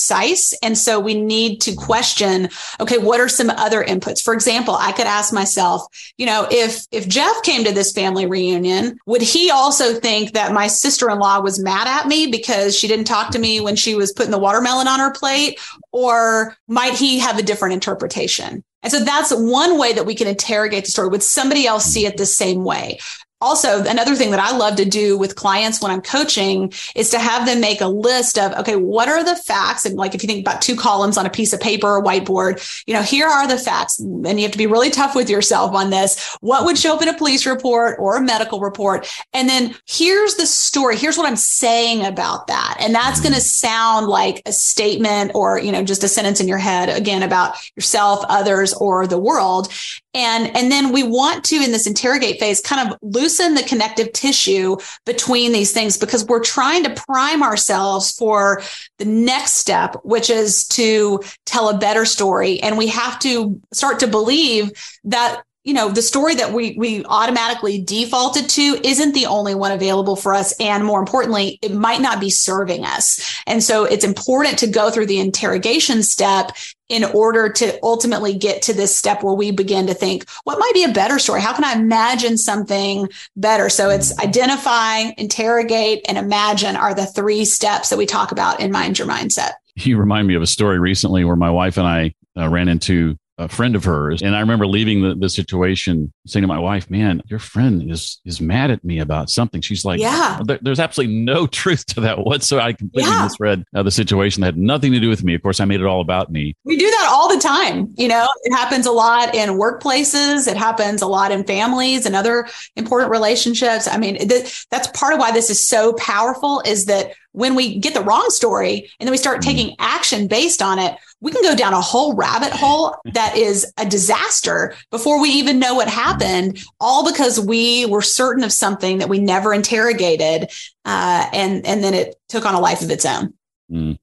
And 0.63 0.77
so 0.77 1.01
we 1.01 1.21
need 1.21 1.61
to 1.63 1.75
question, 1.75 2.49
okay, 2.81 2.99
what 2.99 3.21
are 3.21 3.29
some 3.29 3.51
other 3.51 3.85
inputs? 3.85 4.23
For 4.23 4.35
example, 4.35 4.75
I 4.75 4.93
could 4.93 5.07
ask 5.07 5.33
myself, 5.33 5.87
you 6.17 6.27
know, 6.27 6.47
if, 6.51 6.87
if 6.91 7.09
Jeff 7.09 7.43
came 7.43 7.65
to 7.65 7.73
this 7.73 7.93
family 7.93 8.27
reunion, 8.27 8.99
would 9.07 9.23
he 9.23 9.51
also 9.51 9.95
think 9.95 10.33
that 10.33 10.53
my 10.53 10.67
sister-in-law 10.67 11.41
was 11.41 11.63
mad 11.63 11.87
at 11.87 12.07
me 12.07 12.29
because 12.29 12.77
she 12.77 12.89
didn't 12.89 13.07
talk 13.07 13.31
to 13.33 13.39
me 13.39 13.61
when 13.61 13.77
she 13.77 13.95
was 13.95 14.13
putting 14.13 14.33
the 14.33 14.39
watermelon 14.39 14.89
on 14.89 15.01
her 15.01 15.13
plate? 15.13 15.59
Or 15.93 16.57
might 16.67 16.95
he 16.95 17.19
have 17.19 17.39
a 17.39 17.43
different 17.43 17.75
interpretation? 17.75 18.65
And 18.83 18.93
so 18.93 19.01
that's 19.05 19.33
one 19.33 19.79
way 19.79 19.93
that 19.93 20.07
we 20.07 20.15
can 20.15 20.29
interrogate 20.29 20.85
the 20.85 20.91
story. 20.91 21.09
Would 21.09 21.23
somebody 21.23 21.67
else 21.67 21.85
see 21.85 22.07
it 22.07 22.17
the 22.17 22.27
same 22.27 22.65
way? 22.65 22.99
Also 23.41 23.85
another 23.85 24.15
thing 24.15 24.31
that 24.31 24.41
i 24.41 24.57
love 24.57 24.77
to 24.77 24.85
do 24.85 25.17
with 25.17 25.37
clients 25.37 25.81
when 25.81 25.91
i'm 25.91 26.01
coaching 26.01 26.73
is 26.95 27.11
to 27.11 27.19
have 27.19 27.47
them 27.47 27.61
make 27.61 27.81
a 27.81 27.87
list 27.87 28.39
of 28.39 28.53
okay 28.55 28.77
what 28.77 29.09
are 29.09 29.25
the 29.25 29.37
facts? 29.37 29.85
And 29.85 29.97
like 29.97 30.15
if 30.15 30.23
you 30.23 30.27
think 30.27 30.47
about 30.47 30.63
two 30.63 30.77
columns 30.77 31.17
on 31.17 31.27
a 31.27 31.31
piece 31.31 31.53
of 31.53 31.61
paper 31.61 31.87
or 31.87 32.03
whiteboard 32.03 32.83
you 32.87 32.95
know 32.95 33.03
here 33.03 33.27
are 33.27 33.47
the 33.47 33.59
facts 33.59 33.99
and 33.99 34.39
you 34.39 34.43
have 34.43 34.53
to 34.53 34.59
be 34.59 34.67
really 34.67 34.91
tough 34.91 35.15
with 35.15 35.31
yourself 35.31 35.75
on 35.75 35.91
this. 35.91 36.37
What 36.41 36.65
would 36.65 36.79
show 36.79 36.95
up 36.95 37.03
in 37.03 37.09
a 37.09 37.17
police 37.17 37.47
report 37.47 37.97
or 37.99 38.17
a 38.17 38.21
medical 38.21 38.61
report? 38.61 39.09
And 39.33 39.49
then 39.49 39.75
here's 39.87 40.35
the 40.37 40.47
story. 40.47 40.97
Here's 40.97 41.17
what 41.17 41.27
i'm 41.27 41.37
saying 41.37 42.05
about 42.05 42.47
that. 42.47 42.77
And 42.81 42.95
that's 42.95 43.21
going 43.21 43.35
to 43.35 43.41
mm-hmm. 43.41 43.69
sound 43.69 44.07
like 44.07 44.43
a 44.47 44.53
statement 44.53 45.33
or 45.35 45.59
you 45.59 45.73
know 45.73 45.83
just 45.85 46.05
a 46.05 46.09
sentence 46.09 46.41
in 46.41 46.49
your 46.49 46.59
head 46.59 46.89
again 46.89 47.23
about 47.23 47.57
yourself 47.77 48.25
others 48.29 48.73
or 48.75 49.07
the 49.07 49.19
world. 49.19 49.73
And, 50.15 50.57
and 50.57 50.73
then 50.73 50.91
we 50.93 51.03
want 51.03 51.45
to, 51.45 51.57
in 51.57 51.71
this 51.71 51.87
interrogate 51.87 52.41
phase, 52.41 52.61
kind 52.61 52.89
of 52.91 52.99
loosen 53.29 53.55
the 53.55 53.63
connective 53.63 54.11
tissue 54.15 54.75
between 55.05 55.53
these 55.53 55.71
things 55.71 55.99
because 55.99 56.25
we're 56.25 56.43
trying 56.43 56.83
to 56.83 56.95
prime 56.95 57.43
ourselves 57.43 58.11
for 58.13 58.63
the 58.97 59.05
next 59.05 59.53
step, 59.53 59.97
which 60.03 60.31
is 60.31 60.67
to 60.67 61.21
tell 61.45 61.69
a 61.69 61.77
better 61.77 62.07
story. 62.07 62.59
And 62.61 62.79
we 62.79 62.87
have 62.87 63.19
to 63.19 63.61
start 63.71 64.01
to 64.01 64.07
believe 64.07 64.73
that 65.05 65.43
you 65.69 65.75
know 65.75 65.91
the 65.91 66.01
story 66.01 66.35
that 66.35 66.55
we 66.55 66.75
we 66.79 67.05
automatically 67.05 67.79
defaulted 67.79 68.49
to 68.49 68.81
isn't 68.83 69.13
the 69.13 69.27
only 69.27 69.55
one 69.55 69.71
available 69.71 70.17
for 70.17 70.33
us. 70.33 70.59
And 70.59 70.83
more 70.83 70.99
importantly 70.99 71.59
it 71.61 71.75
might 71.75 72.01
not 72.01 72.21
be 72.21 72.31
serving 72.31 72.87
us. 72.87 73.39
And 73.47 73.63
so 73.63 73.85
it's 73.85 74.03
important 74.03 74.59
to 74.61 74.67
go 74.67 74.89
through 74.91 75.05
the 75.05 75.21
interrogation 75.21 76.03
step 76.03 76.57
in 76.89 77.05
order 77.05 77.51
to 77.51 77.79
ultimately 77.83 78.33
get 78.33 78.63
to 78.63 78.73
this 78.73 78.97
step 78.97 79.23
where 79.23 79.35
we 79.35 79.51
begin 79.51 79.87
to 79.89 79.93
think 79.93 80.27
what 80.45 80.59
might 80.59 80.73
be 80.73 80.85
a 80.85 80.93
better 80.93 81.19
story? 81.19 81.43
How 81.43 81.53
can 81.53 81.65
i 81.65 81.75
imagine 81.75 82.39
something 82.39 83.07
better? 83.37 83.69
So 83.69 83.91
it's 83.91 84.19
identify 84.21 85.11
interrogate 85.19 86.03
and 86.09 86.17
imagine 86.17 86.77
are 86.77 86.95
the 86.95 87.05
three 87.05 87.45
steps 87.45 87.91
that 87.91 87.99
we 87.99 88.07
talk 88.07 88.33
about 88.33 88.61
in 88.61 88.73
mind 88.73 88.99
your 88.99 89.07
mindset. 89.07 89.51
You 89.75 89.99
remind 89.99 90.29
me 90.29 90.35
of 90.35 90.41
a 90.41 90.47
story 90.47 90.79
recently 90.79 91.25
where 91.25 91.37
my 91.37 91.51
wife 91.51 91.77
and 91.77 91.87
i 91.87 92.15
uh, 92.39 92.49
ran 92.49 92.69
into 92.69 93.19
a 93.39 93.49
friend 93.49 93.77
of 93.77 93.85
hers. 93.85 94.21
And 94.21 94.35
I 94.35 94.41
remember 94.41 94.67
leaving 94.67 95.03
the, 95.03 95.15
the 95.15 95.29
situation 95.29 96.13
saying 96.27 96.43
to 96.43 96.49
my 96.49 96.59
wife, 96.59 96.91
man, 96.91 97.23
your 97.27 97.39
friend 97.39 97.91
is, 97.91 98.21
is 98.25 98.41
mad 98.41 98.71
at 98.71 98.85
me 98.85 98.99
about 98.99 99.31
something. 99.31 99.61
She's 99.61 99.85
like, 99.85 100.01
yeah, 100.01 100.41
there, 100.45 100.59
there's 100.61 100.81
absolutely 100.81 101.15
no 101.15 101.47
truth 101.47 101.87
to 101.87 102.01
that 102.01 102.19
whatsoever. 102.19 102.67
I 102.67 102.73
completely 102.73 103.11
yeah. 103.11 103.25
misread 103.25 103.65
uh, 103.75 103.83
the 103.83 103.91
situation 103.91 104.41
that 104.41 104.47
had 104.47 104.59
nothing 104.59 104.93
to 104.93 105.01
do 105.01 105.09
with 105.09 105.23
me. 105.23 105.35
Of 105.35 105.43
course, 105.43 105.61
I 105.61 105.65
made 105.65 105.81
it 105.81 105.87
all 105.87 106.01
about 106.01 106.31
me. 106.31 106.57
We 106.65 106.77
do 106.77 106.91
that 106.91 107.09
all 107.11 107.35
the 107.35 107.41
time. 107.41 107.95
You 107.97 108.09
know, 108.09 108.29
it 108.43 108.53
happens 108.53 108.87
a 108.87 108.93
lot 108.93 109.35
in 109.35 109.51
workplaces. 109.51 110.49
It 110.49 110.57
happens 110.57 111.01
a 111.01 111.07
lot 111.07 111.31
in 111.31 111.45
families 111.45 112.07
and 112.07 112.17
other 112.17 112.49
important 112.77 113.11
relationships. 113.11 113.87
I 113.87 113.99
mean, 113.99 114.19
th- 114.29 114.67
that's 114.71 114.89
part 114.89 115.15
of 115.15 115.21
why 115.21 115.31
this 115.31 115.49
is 115.49 115.67
so 115.67 115.93
powerful 115.95 116.61
is 116.67 116.87
that 116.87 117.13
when 117.33 117.55
we 117.55 117.79
get 117.79 117.95
the 117.95 118.01
wrong 118.03 118.27
story 118.31 118.91
and 118.99 119.07
then 119.07 119.11
we 119.11 119.17
start 119.17 119.41
mm-hmm. 119.41 119.51
taking 119.51 119.77
action 119.79 120.27
based 120.27 120.63
on 120.63 120.79
it, 120.79 120.97
we 121.21 121.33
can 121.33 121.43
go 121.43 121.55
down 121.55 121.73
a 121.73 121.81
whole 121.81 122.15
rabbit 122.15 122.53
hole 122.53 122.97
that 123.13 123.37
is 123.37 123.73
a 123.79 123.87
disaster 123.87 124.75
before 124.91 125.21
we 125.21 125.31
even 125.31 125.59
know 125.59 125.75
what 125.75 125.89
happened, 125.89 126.59
all 126.81 127.09
because 127.11 127.41
we 127.41 127.87
were 127.87 128.03
certain 128.03 128.45
of 128.45 128.53
something 128.53 128.99
that 128.99 129.09
we 129.09 129.19
never 129.19 129.53
interrogated. 129.53 130.51
Uh, 130.85 131.29
and, 131.33 131.67
and 131.67 131.83
then 131.85 131.95
it 131.95 132.17
took 132.29 132.47
on 132.47 132.55
a 132.55 132.61
life 132.61 132.83
of 132.83 132.91
its 132.91 133.05
own. 133.05 133.35
Mm. 133.71 133.99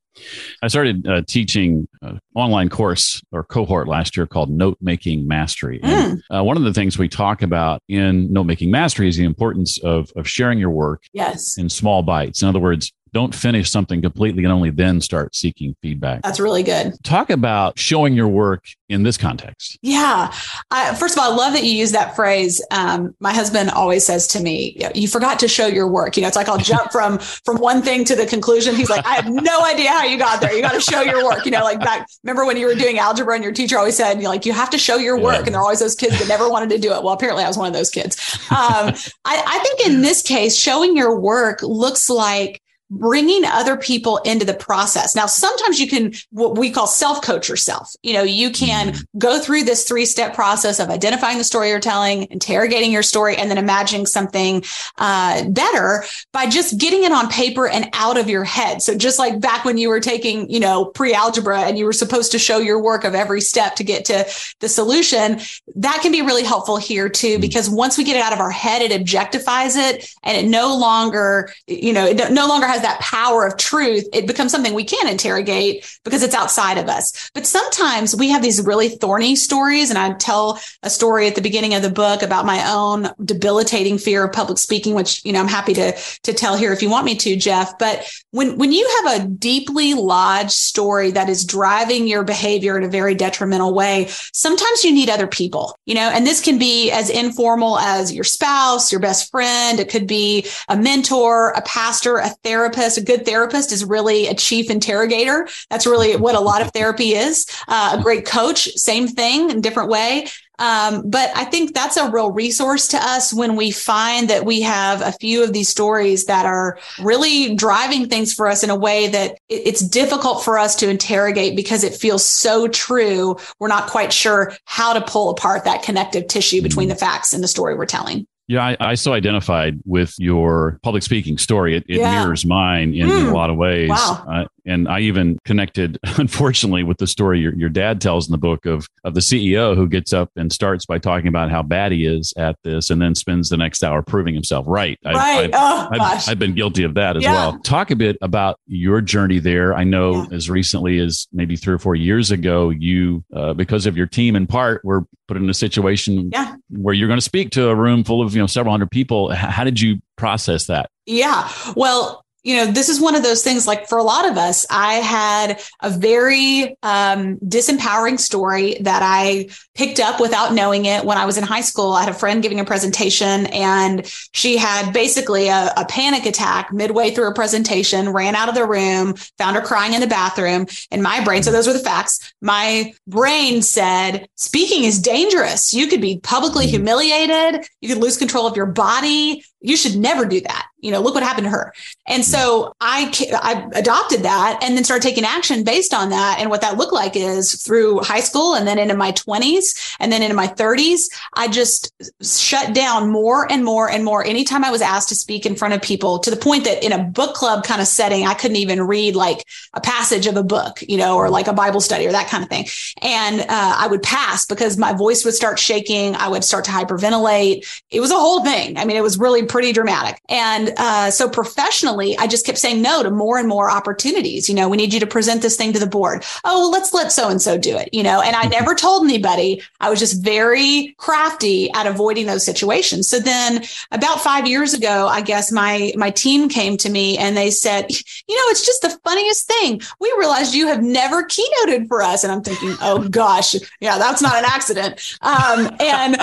I 0.62 0.68
started 0.68 1.06
uh, 1.08 1.22
teaching 1.28 1.88
an 2.02 2.20
online 2.36 2.70
course 2.70 3.22
or 3.32 3.44
cohort 3.44 3.88
last 3.88 4.16
year 4.16 4.26
called 4.26 4.50
Note 4.50 4.78
Making 4.82 5.28
Mastery. 5.28 5.80
And, 5.84 6.22
mm. 6.32 6.38
uh, 6.38 6.44
one 6.44 6.58
of 6.58 6.64
the 6.64 6.74
things 6.74 6.98
we 6.98 7.10
talk 7.10 7.42
about 7.42 7.82
in 7.90 8.32
Note 8.32 8.46
Making 8.46 8.72
Mastery 8.72 9.10
is 9.10 9.18
the 9.18 9.26
importance 9.26 9.78
of, 9.80 10.12
of 10.16 10.28
sharing 10.28 10.58
your 10.58 10.70
work 10.70 11.04
yes. 11.14 11.58
in 11.58 11.70
small 11.70 12.02
bites. 12.02 12.42
In 12.42 12.48
other 12.48 12.60
words, 12.60 12.94
don't 13.16 13.34
finish 13.34 13.72
something 13.72 14.02
completely 14.02 14.44
and 14.44 14.52
only 14.52 14.70
then 14.70 15.00
start 15.00 15.34
seeking 15.34 15.74
feedback. 15.82 16.22
That's 16.22 16.38
really 16.38 16.64
good. 16.64 17.02
Talk 17.02 17.30
about 17.30 17.80
showing 17.80 18.14
your 18.14 18.28
work 18.28 18.66
in 18.90 19.04
this 19.04 19.18
context. 19.18 19.80
Yeah. 19.82 20.34
I, 20.70 20.94
first 20.96 21.16
of 21.16 21.24
all, 21.24 21.32
I 21.32 21.34
love 21.34 21.54
that 21.54 21.64
you 21.64 21.72
use 21.72 21.94
that 21.94 22.14
phrase. 22.14 22.62
Um, 22.72 23.16
my 23.22 23.34
husband 23.34 23.70
always 23.70 24.06
says 24.06 24.28
to 24.28 24.42
me, 24.42 24.78
you 24.94 25.08
forgot 25.08 25.40
to 25.40 25.48
show 25.48 25.66
your 25.66 25.88
work. 25.88 26.18
You 26.18 26.24
know, 26.24 26.28
it's 26.28 26.36
like 26.36 26.50
I'll 26.50 26.58
jump 26.58 26.92
from, 26.92 27.18
from 27.46 27.56
one 27.56 27.82
thing 27.82 28.04
to 28.04 28.18
the 28.18 28.26
conclusion. 28.26 28.76
He's 28.76 28.90
like, 28.90 29.06
I 29.06 29.14
have 29.14 29.30
no 29.30 29.64
idea 29.64 29.92
how 29.92 30.04
you 30.04 30.18
got 30.18 30.42
there. 30.42 30.54
You 30.54 30.62
got 30.62 30.74
to 30.74 30.82
show 30.82 31.00
your 31.00 31.24
work. 31.24 31.46
You 31.46 31.52
know, 31.52 31.64
like 31.64 31.80
back, 31.80 32.06
remember 32.22 32.46
when 32.46 32.58
you 32.58 32.66
were 32.66 32.76
doing 32.76 33.00
algebra 33.00 33.34
and 33.34 33.46
your 33.46 33.54
teacher 33.54 33.78
always 33.78 33.96
said, 33.96 34.22
you 34.22 34.28
like, 34.28 34.46
you 34.46 34.52
have 34.52 34.72
to 34.72 34.78
show 34.78 34.98
your 34.98 35.18
work. 35.18 35.36
Yeah. 35.36 35.46
And 35.46 35.54
there 35.54 35.62
are 35.62 35.64
always 35.64 35.80
those 35.80 35.96
kids 35.96 36.20
that 36.20 36.28
never 36.28 36.50
wanted 36.50 36.70
to 36.72 36.80
do 36.80 36.92
it. 36.92 37.02
Well, 37.02 37.14
apparently 37.14 37.46
I 37.46 37.48
was 37.48 37.58
one 37.58 37.68
of 37.68 37.74
those 37.74 37.92
kids. 37.92 38.18
Um, 38.52 38.94
I, 39.24 39.42
I 39.48 39.60
think 39.64 39.88
in 39.88 40.02
this 40.02 40.22
case, 40.22 40.58
showing 40.58 40.98
your 40.98 41.18
work 41.18 41.62
looks 41.62 42.10
like 42.10 42.62
bringing 42.90 43.44
other 43.46 43.78
people 43.78 44.18
into 44.20 44.46
the 44.46 44.54
process. 44.54 45.16
Now, 45.16 45.26
sometimes 45.26 45.80
you 45.80 45.88
can, 45.88 46.14
what 46.30 46.58
we 46.58 46.70
call 46.70 46.88
self 46.88 47.22
coach 47.22 47.50
yourself. 47.50 47.94
You 48.04 48.14
know, 48.14 48.24
you 48.24 48.52
can 48.52 48.92
mm-hmm. 48.92 49.18
go 49.18 49.40
through 49.40 49.64
this 49.64 49.88
three 49.88 50.06
step 50.06 50.36
process 50.36 50.80
of 50.80 50.90
identifying 50.90 51.38
the 51.38 51.44
story 51.44 51.70
you're 51.70 51.80
telling, 51.80 52.28
interrogating 52.30 52.92
your 52.92 53.04
story, 53.04 53.36
and 53.38 53.50
then 53.50 53.58
imagining 53.58 54.06
something 54.06 54.64
uh, 54.98 55.44
better 55.50 56.04
by 56.32 56.48
just 56.48 56.80
getting 56.80 57.04
it 57.04 57.12
on 57.12 57.30
paper 57.30 57.68
and 57.68 57.90
out 57.94 58.18
of 58.18 58.30
your 58.30 58.44
head. 58.44 58.82
So 58.82 58.96
just 58.96 59.18
like 59.18 59.40
back 59.40 59.66
when 59.66 59.78
you 59.78 59.90
were 59.90 60.00
taking, 60.00 60.50
you 60.50 60.60
know, 60.60 60.86
pre 60.86 61.14
algebra 61.14 61.62
and 61.62 61.78
you 61.78 61.86
were 61.86 61.94
supposed 61.94 62.32
to 62.34 62.40
show 62.40 62.60
your 62.60 62.82
work 62.82 63.04
of 63.04 63.16
every 63.16 63.42
step 63.42 63.76
to 63.78 63.84
get 63.84 64.06
to 64.06 64.26
the 64.60 64.70
solution, 64.70 65.40
that 65.76 66.00
can 66.02 66.12
be 66.12 66.22
really 66.22 66.44
helpful 66.44 66.78
here 66.78 67.10
too, 67.10 67.34
mm-hmm. 67.34 67.42
because 67.42 67.68
once 67.70 67.98
we 67.98 68.04
get 68.04 68.16
it 68.16 68.22
out 68.22 68.34
of 68.34 68.40
our 68.40 68.52
head, 68.52 68.82
it 68.84 68.92
objectifies 68.92 69.76
it 69.76 70.14
and 70.24 70.38
it 70.38 70.48
no 70.48 70.78
longer, 70.78 71.52
you 71.66 71.92
know, 71.92 72.06
it 72.06 72.32
no 72.32 72.48
longer 72.48 72.68
has 72.76 72.84
that 72.84 73.00
power 73.00 73.46
of 73.46 73.58
truth. 73.58 74.08
It 74.14 74.28
becomes 74.28 74.52
something 74.52 74.74
we 74.74 74.84
can 74.84 75.08
interrogate 75.08 75.98
because 76.04 76.24
it's 76.24 76.36
outside 76.36 76.78
of 76.78 76.88
us. 76.88 77.32
But 77.34 77.48
sometimes 77.48 78.16
we 78.16 78.30
have 78.30 78.42
these 78.42 78.64
really 78.64 78.90
thorny 78.90 79.36
stories. 79.36 79.90
And 79.90 79.98
I 79.98 80.14
tell 80.14 80.60
a 80.84 80.90
story 80.90 81.28
at 81.28 81.36
the 81.36 81.42
beginning 81.42 81.74
of 81.74 81.82
the 81.82 81.90
book 81.90 82.22
about 82.22 82.46
my 82.46 82.64
own 82.72 83.08
debilitating 83.24 83.98
fear 83.98 84.26
of 84.26 84.34
public 84.34 84.58
speaking, 84.58 84.94
which, 84.94 85.24
you 85.26 85.34
know, 85.34 85.40
I'm 85.40 85.48
happy 85.48 85.74
to, 85.76 85.98
to 86.24 86.34
tell 86.34 86.58
here 86.58 86.74
if 86.74 86.82
you 86.82 86.90
want 86.90 87.06
me 87.06 87.16
to, 87.16 87.36
Jeff. 87.36 87.78
But 87.80 88.08
when, 88.32 88.58
when 88.58 88.72
you 88.72 88.88
have 89.04 89.22
a 89.22 89.28
deeply 89.28 89.94
lodged 89.94 90.52
story 90.52 91.12
that 91.12 91.30
is 91.30 91.46
driving 91.46 92.08
your 92.08 92.24
behavior 92.24 92.78
in 92.78 92.84
a 92.84 92.90
very 92.90 93.16
detrimental 93.16 93.74
way, 93.74 94.08
sometimes 94.34 94.84
you 94.84 94.92
need 94.92 95.10
other 95.10 95.28
people, 95.28 95.78
you 95.86 95.96
know, 95.96 96.10
and 96.10 96.28
this 96.28 96.42
can 96.42 96.60
be 96.60 96.92
as 96.92 97.10
informal 97.10 97.80
as 97.80 98.14
your 98.14 98.24
spouse, 98.24 98.92
your 98.92 99.02
best 99.02 99.32
friend. 99.32 99.80
It 99.80 99.90
could 99.90 100.08
be 100.08 100.46
a 100.68 100.76
mentor, 100.76 101.52
a 101.52 101.62
pastor, 101.62 102.18
a 102.18 102.30
therapist. 102.44 102.65
A 102.68 103.02
good 103.02 103.26
therapist 103.26 103.72
is 103.72 103.84
really 103.86 104.28
a 104.28 104.34
chief 104.34 104.70
interrogator. 104.70 105.48
That's 105.70 105.86
really 105.86 106.16
what 106.16 106.36
a 106.36 106.40
lot 106.40 106.62
of 106.62 106.72
therapy 106.72 107.14
is. 107.14 107.46
Uh, 107.68 107.98
a 108.00 108.04
great 108.04 108.26
coach, 108.26 108.70
same 108.74 109.08
thing 109.08 109.50
in 109.50 109.62
different 109.62 109.90
way. 109.90 110.28
Um, 110.58 111.10
but 111.10 111.32
I 111.36 111.44
think 111.46 111.74
that's 111.74 111.98
a 111.98 112.10
real 112.10 112.32
resource 112.32 112.88
to 112.90 112.98
us 112.98 113.34
when 113.34 113.56
we 113.56 113.72
find 113.72 114.30
that 114.30 114.46
we 114.46 114.62
have 114.62 115.02
a 115.02 115.12
few 115.12 115.44
of 115.44 115.54
these 115.54 115.70
stories 115.70 116.26
that 116.26 116.46
are 116.46 116.80
really 117.00 117.56
driving 117.56 118.08
things 118.08 118.34
for 118.34 118.48
us 118.48 118.64
in 118.64 118.70
a 118.70 118.76
way 118.76 119.08
that 119.08 119.38
it's 119.50 119.82
difficult 119.82 120.44
for 120.44 120.58
us 120.58 120.76
to 120.78 120.90
interrogate 120.90 121.56
because 121.56 121.84
it 121.84 121.94
feels 121.94 122.24
so 122.24 122.68
true. 122.68 123.36
We're 123.60 123.68
not 123.68 123.90
quite 123.90 124.14
sure 124.14 124.54
how 124.66 124.94
to 124.94 125.02
pull 125.02 125.30
apart 125.30 125.66
that 125.66 125.84
connective 125.84 126.28
tissue 126.28 126.62
between 126.62 126.88
the 126.88 126.96
facts 126.96 127.34
and 127.34 127.44
the 127.44 127.48
story 127.48 127.76
we're 127.76 127.86
telling. 127.86 128.28
Yeah, 128.48 128.64
I, 128.64 128.78
I 128.80 128.96
so 128.96 129.14
identified 129.14 129.80
with 129.86 130.14
your 130.20 130.80
public 130.84 131.04
speaking 131.04 131.38
story. 131.38 131.78
It, 131.78 131.86
it 131.88 131.98
yeah. 131.98 132.22
mirrors 132.22 132.46
mine 132.46 132.94
in, 132.94 133.08
mm. 133.08 133.22
in, 133.22 133.26
a 133.28 133.34
lot 133.34 133.50
of 133.50 133.58
ways. 133.58 133.90
Wow. 133.90 134.48
And 134.66 134.88
I 134.88 135.02
even 135.02 135.38
connected, 135.46 136.00
unfortunately, 136.18 136.84
with 136.84 136.98
the 136.98 137.08
story 137.08 137.40
your, 137.40 137.54
your 137.56 137.70
dad 137.70 138.02
tells 138.02 138.28
in 138.28 138.32
the 138.32 138.38
book 138.38 138.66
of, 138.66 138.88
of 139.04 139.14
the 139.14 139.20
CEO 139.20 139.76
who 139.76 139.88
gets 139.88 140.14
up 140.14 140.32
and 140.36 140.52
starts 140.52 140.86
by 140.86 140.98
talking 140.98 141.28
about 141.28 141.52
how 141.52 141.62
bad 141.62 141.92
he 141.92 142.06
is 142.06 142.34
at 142.38 142.58
this 142.64 142.90
and 142.90 143.02
then 143.02 143.16
spends 143.16 143.50
the 143.50 143.58
next 143.58 143.84
hour 143.84 144.02
proving 144.02 144.34
himself 144.34 144.66
right. 144.68 144.98
Right. 145.06 145.46
I've, 145.46 145.50
oh, 145.54 145.88
I've, 145.92 145.98
gosh. 146.00 146.28
I've 146.28 146.40
been 146.40 146.56
guilty 146.56 146.84
of 146.84 146.96
that 146.96 147.18
as 147.18 147.24
yeah. 147.24 147.34
well. 147.34 147.60
Talk 147.60 147.92
a 147.92 147.96
bit 147.96 148.18
about 148.22 148.60
your 148.68 149.02
journey 149.02 149.40
there. 149.40 149.74
I 149.74 149.84
know 149.84 150.24
yeah. 150.24 150.36
as 150.36 150.50
recently 150.50 151.00
as 151.00 151.28
maybe 151.32 151.56
three 151.56 151.74
or 151.74 151.80
four 151.80 151.96
years 151.96 152.32
ago, 152.32 152.70
you, 152.70 153.24
uh, 153.34 153.54
because 153.54 153.86
of 153.86 153.96
your 153.96 154.08
team 154.08 154.36
in 154.36 154.48
part, 154.48 154.84
were 154.84 155.06
put 155.28 155.38
in 155.38 155.50
a 155.50 155.54
situation 155.54 156.30
yeah. 156.32 156.56
where 156.70 156.94
you're 156.94 157.08
going 157.08 157.18
to 157.18 157.26
speak 157.26 157.52
to 157.52 157.70
a 157.70 157.76
room 157.76 158.04
full 158.04 158.22
of, 158.22 158.34
you 158.36 158.42
know, 158.42 158.48
several 158.48 158.74
hundred 158.74 158.92
people. 158.92 159.32
How 159.32 159.64
did 159.64 159.80
you 159.80 160.00
process 160.16 160.68
that? 160.68 160.90
Yeah. 161.06 161.50
Well, 161.76 162.25
you 162.46 162.56
know, 162.56 162.68
this 162.68 162.90
is 162.90 163.02
one 163.02 163.16
of 163.16 163.24
those 163.24 163.44
things 163.44 163.66
like 163.66 163.90
for 163.90 163.98
a 163.98 164.04
lot 164.04 164.30
of 164.30 164.38
us, 164.38 164.68
I 164.70 164.96
had 164.96 165.60
a 165.82 165.90
very 165.90 166.78
um, 166.84 167.38
disempowering 167.38 168.20
story 168.20 168.78
that 168.82 169.02
I 169.04 169.50
picked 169.74 170.00
up 170.00 170.20
without 170.20 170.54
knowing 170.54 170.86
it 170.86 171.04
when 171.04 171.18
I 171.18 171.26
was 171.26 171.40
in 171.40 171.44
high 171.44 171.62
school. 171.62 171.94
I 171.94 172.02
had 172.02 172.10
a 172.10 172.18
friend 172.18 172.44
giving 172.44 172.60
a 172.60 172.64
presentation 172.64 173.48
and 173.48 174.06
she 174.32 174.58
had 174.58 174.94
basically 174.94 175.48
a, 175.48 175.74
a 175.76 175.86
panic 175.86 176.28
attack 176.28 176.72
midway 176.72 177.10
through 177.10 177.32
a 177.32 177.34
presentation, 177.34 178.14
ran 178.14 178.36
out 178.36 178.48
of 178.48 178.54
the 178.54 178.68
room, 178.68 179.16
found 179.40 179.56
her 179.56 179.64
crying 179.64 179.96
in 179.96 180.02
the 180.02 180.08
bathroom. 180.08 180.68
And 180.92 181.02
my 181.02 181.24
brain, 181.24 181.42
so 181.42 181.52
those 181.52 181.66
were 181.66 181.74
the 181.74 181.80
facts. 181.80 182.32
My 182.44 182.94
brain 183.08 183.64
said, 183.64 184.30
speaking 184.36 184.84
is 184.84 185.00
dangerous. 185.00 185.74
You 185.74 185.88
could 185.88 186.02
be 186.02 186.20
publicly 186.20 186.66
mm-hmm. 186.66 186.76
humiliated. 186.76 187.68
You 187.82 187.90
could 187.90 188.04
lose 188.04 188.18
control 188.18 188.46
of 188.46 188.56
your 188.56 188.68
body 188.68 189.44
you 189.66 189.76
should 189.76 189.96
never 189.96 190.26
do 190.26 190.40
that. 190.42 190.68
You 190.80 190.92
know, 190.92 191.02
look 191.02 191.16
what 191.16 191.24
happened 191.24 191.46
to 191.46 191.50
her. 191.50 191.74
And 192.08 192.24
so 192.24 192.72
I, 192.80 193.12
I 193.42 193.68
adopted 193.74 194.22
that 194.22 194.60
and 194.62 194.78
then 194.78 194.84
started 194.84 195.02
taking 195.02 195.24
action 195.24 195.64
based 195.64 195.96
on 195.96 196.10
that. 196.10 196.38
And 196.40 196.52
what 196.52 196.62
that 196.62 196.78
looked 196.78 196.94
like 196.94 197.16
is 197.16 197.64
through 197.64 198.02
high 198.02 198.20
school 198.20 198.54
and 198.54 198.68
then 198.68 198.78
into 198.78 198.96
my 198.96 199.12
20s 199.14 199.96
and 200.00 200.12
then 200.12 200.22
into 200.22 200.36
my 200.36 200.46
30s, 200.46 201.06
I 201.34 201.48
just 201.48 201.92
shut 202.22 202.76
down 202.76 203.10
more 203.10 203.52
and 203.52 203.66
more 203.66 203.90
and 203.90 204.06
more 204.06 204.24
anytime 204.24 204.64
I 204.64 204.70
was 204.70 204.84
asked 204.84 205.10
to 205.10 205.16
speak 205.16 205.48
in 205.48 205.56
front 205.56 205.74
of 205.74 205.82
people 205.82 206.20
to 206.20 206.30
the 206.30 206.38
point 206.38 206.66
that 206.66 206.84
in 206.84 206.92
a 206.92 207.04
book 207.04 207.34
club 207.34 207.64
kind 207.64 207.82
of 207.82 207.88
setting, 207.88 208.28
I 208.28 208.36
couldn't 208.36 208.58
even 208.58 208.84
read 208.84 209.16
like 209.16 209.44
a 209.74 209.82
passage 209.82 210.28
of 210.28 210.38
a 210.38 210.44
book, 210.44 210.84
you 210.88 210.98
know, 210.98 211.18
or 211.18 211.32
like 211.32 211.48
a 211.48 211.54
Bible 211.54 211.82
study 211.82 212.06
or 212.06 212.12
that 212.12 212.28
kind 212.28 212.44
of 212.44 212.50
thing. 212.50 212.68
And 213.02 213.42
uh, 213.42 213.46
I 213.50 213.88
would 213.88 214.04
pass 214.04 214.46
because 214.46 214.78
my 214.78 214.94
voice 214.94 215.26
would 215.26 215.34
start 215.34 215.58
shaking. 215.58 216.16
I 216.16 216.28
would 216.28 216.44
start 216.44 216.66
to 216.66 216.72
hyperventilate. 216.72 217.66
It 217.90 218.02
was 218.02 218.12
a 218.12 218.20
whole 218.20 218.44
thing. 218.44 218.78
I 218.78 218.86
mean, 218.86 218.98
it 218.98 219.04
was 219.04 219.18
really 219.18 219.40
pretty 219.56 219.72
dramatic. 219.72 220.22
And 220.28 220.74
uh, 220.76 221.10
so 221.10 221.30
professionally, 221.30 222.18
I 222.18 222.28
just 222.28 222.46
kept 222.46 222.58
saying 222.58 222.82
no 222.82 223.04
to 223.04 223.10
more 223.10 223.38
and 223.38 223.48
more 223.48 223.72
opportunities. 223.72 224.50
You 224.50 224.56
know, 224.56 224.68
we 224.68 224.76
need 224.76 224.94
you 224.94 225.00
to 225.00 225.08
present 225.08 225.42
this 225.42 225.56
thing 225.56 225.72
to 225.72 225.80
the 225.80 225.88
board. 225.88 226.26
Oh, 226.44 226.60
well, 226.60 226.72
let's 226.72 226.94
let 226.94 227.14
so 227.14 227.30
and 227.30 227.42
so 227.42 227.58
do 227.58 227.78
it. 227.78 227.88
You 227.94 228.04
know, 228.04 228.20
and 228.20 228.36
I 228.36 228.50
never 228.50 228.76
told 228.76 229.06
anybody. 229.06 229.62
I 229.80 229.90
was 229.90 229.98
just 229.98 230.22
very 230.22 230.94
crafty 230.98 231.72
at 231.72 231.88
avoiding 231.88 232.26
those 232.26 232.44
situations. 232.44 233.08
So 233.08 233.18
then, 233.18 233.64
about 233.92 234.20
five 234.20 234.46
years 234.46 234.74
ago, 234.74 235.08
I 235.08 235.22
guess 235.22 235.54
my 235.54 235.94
my 235.96 236.10
team 236.10 236.50
came 236.50 236.76
to 236.76 236.90
me 236.90 237.18
and 237.18 237.38
they 237.38 237.50
said, 237.50 237.90
you 238.28 238.36
know, 238.36 238.44
it's 238.48 238.66
just 238.66 238.82
the 238.82 239.00
funniest 239.06 239.48
thing. 239.48 239.82
We 240.02 240.14
realized 240.20 240.54
you 240.54 240.68
have 240.68 240.84
never 240.84 241.24
keynoted 241.24 241.88
for 241.88 242.02
us, 242.02 242.26
and 242.26 242.34
I'm 242.34 242.42
thinking, 242.42 242.76
oh 242.82 243.08
gosh, 243.10 243.56
yeah, 243.80 243.98
that's 244.00 244.22
not 244.22 244.36
an 244.36 244.44
accident. 244.46 245.18
Um, 245.22 245.74
and 245.80 246.18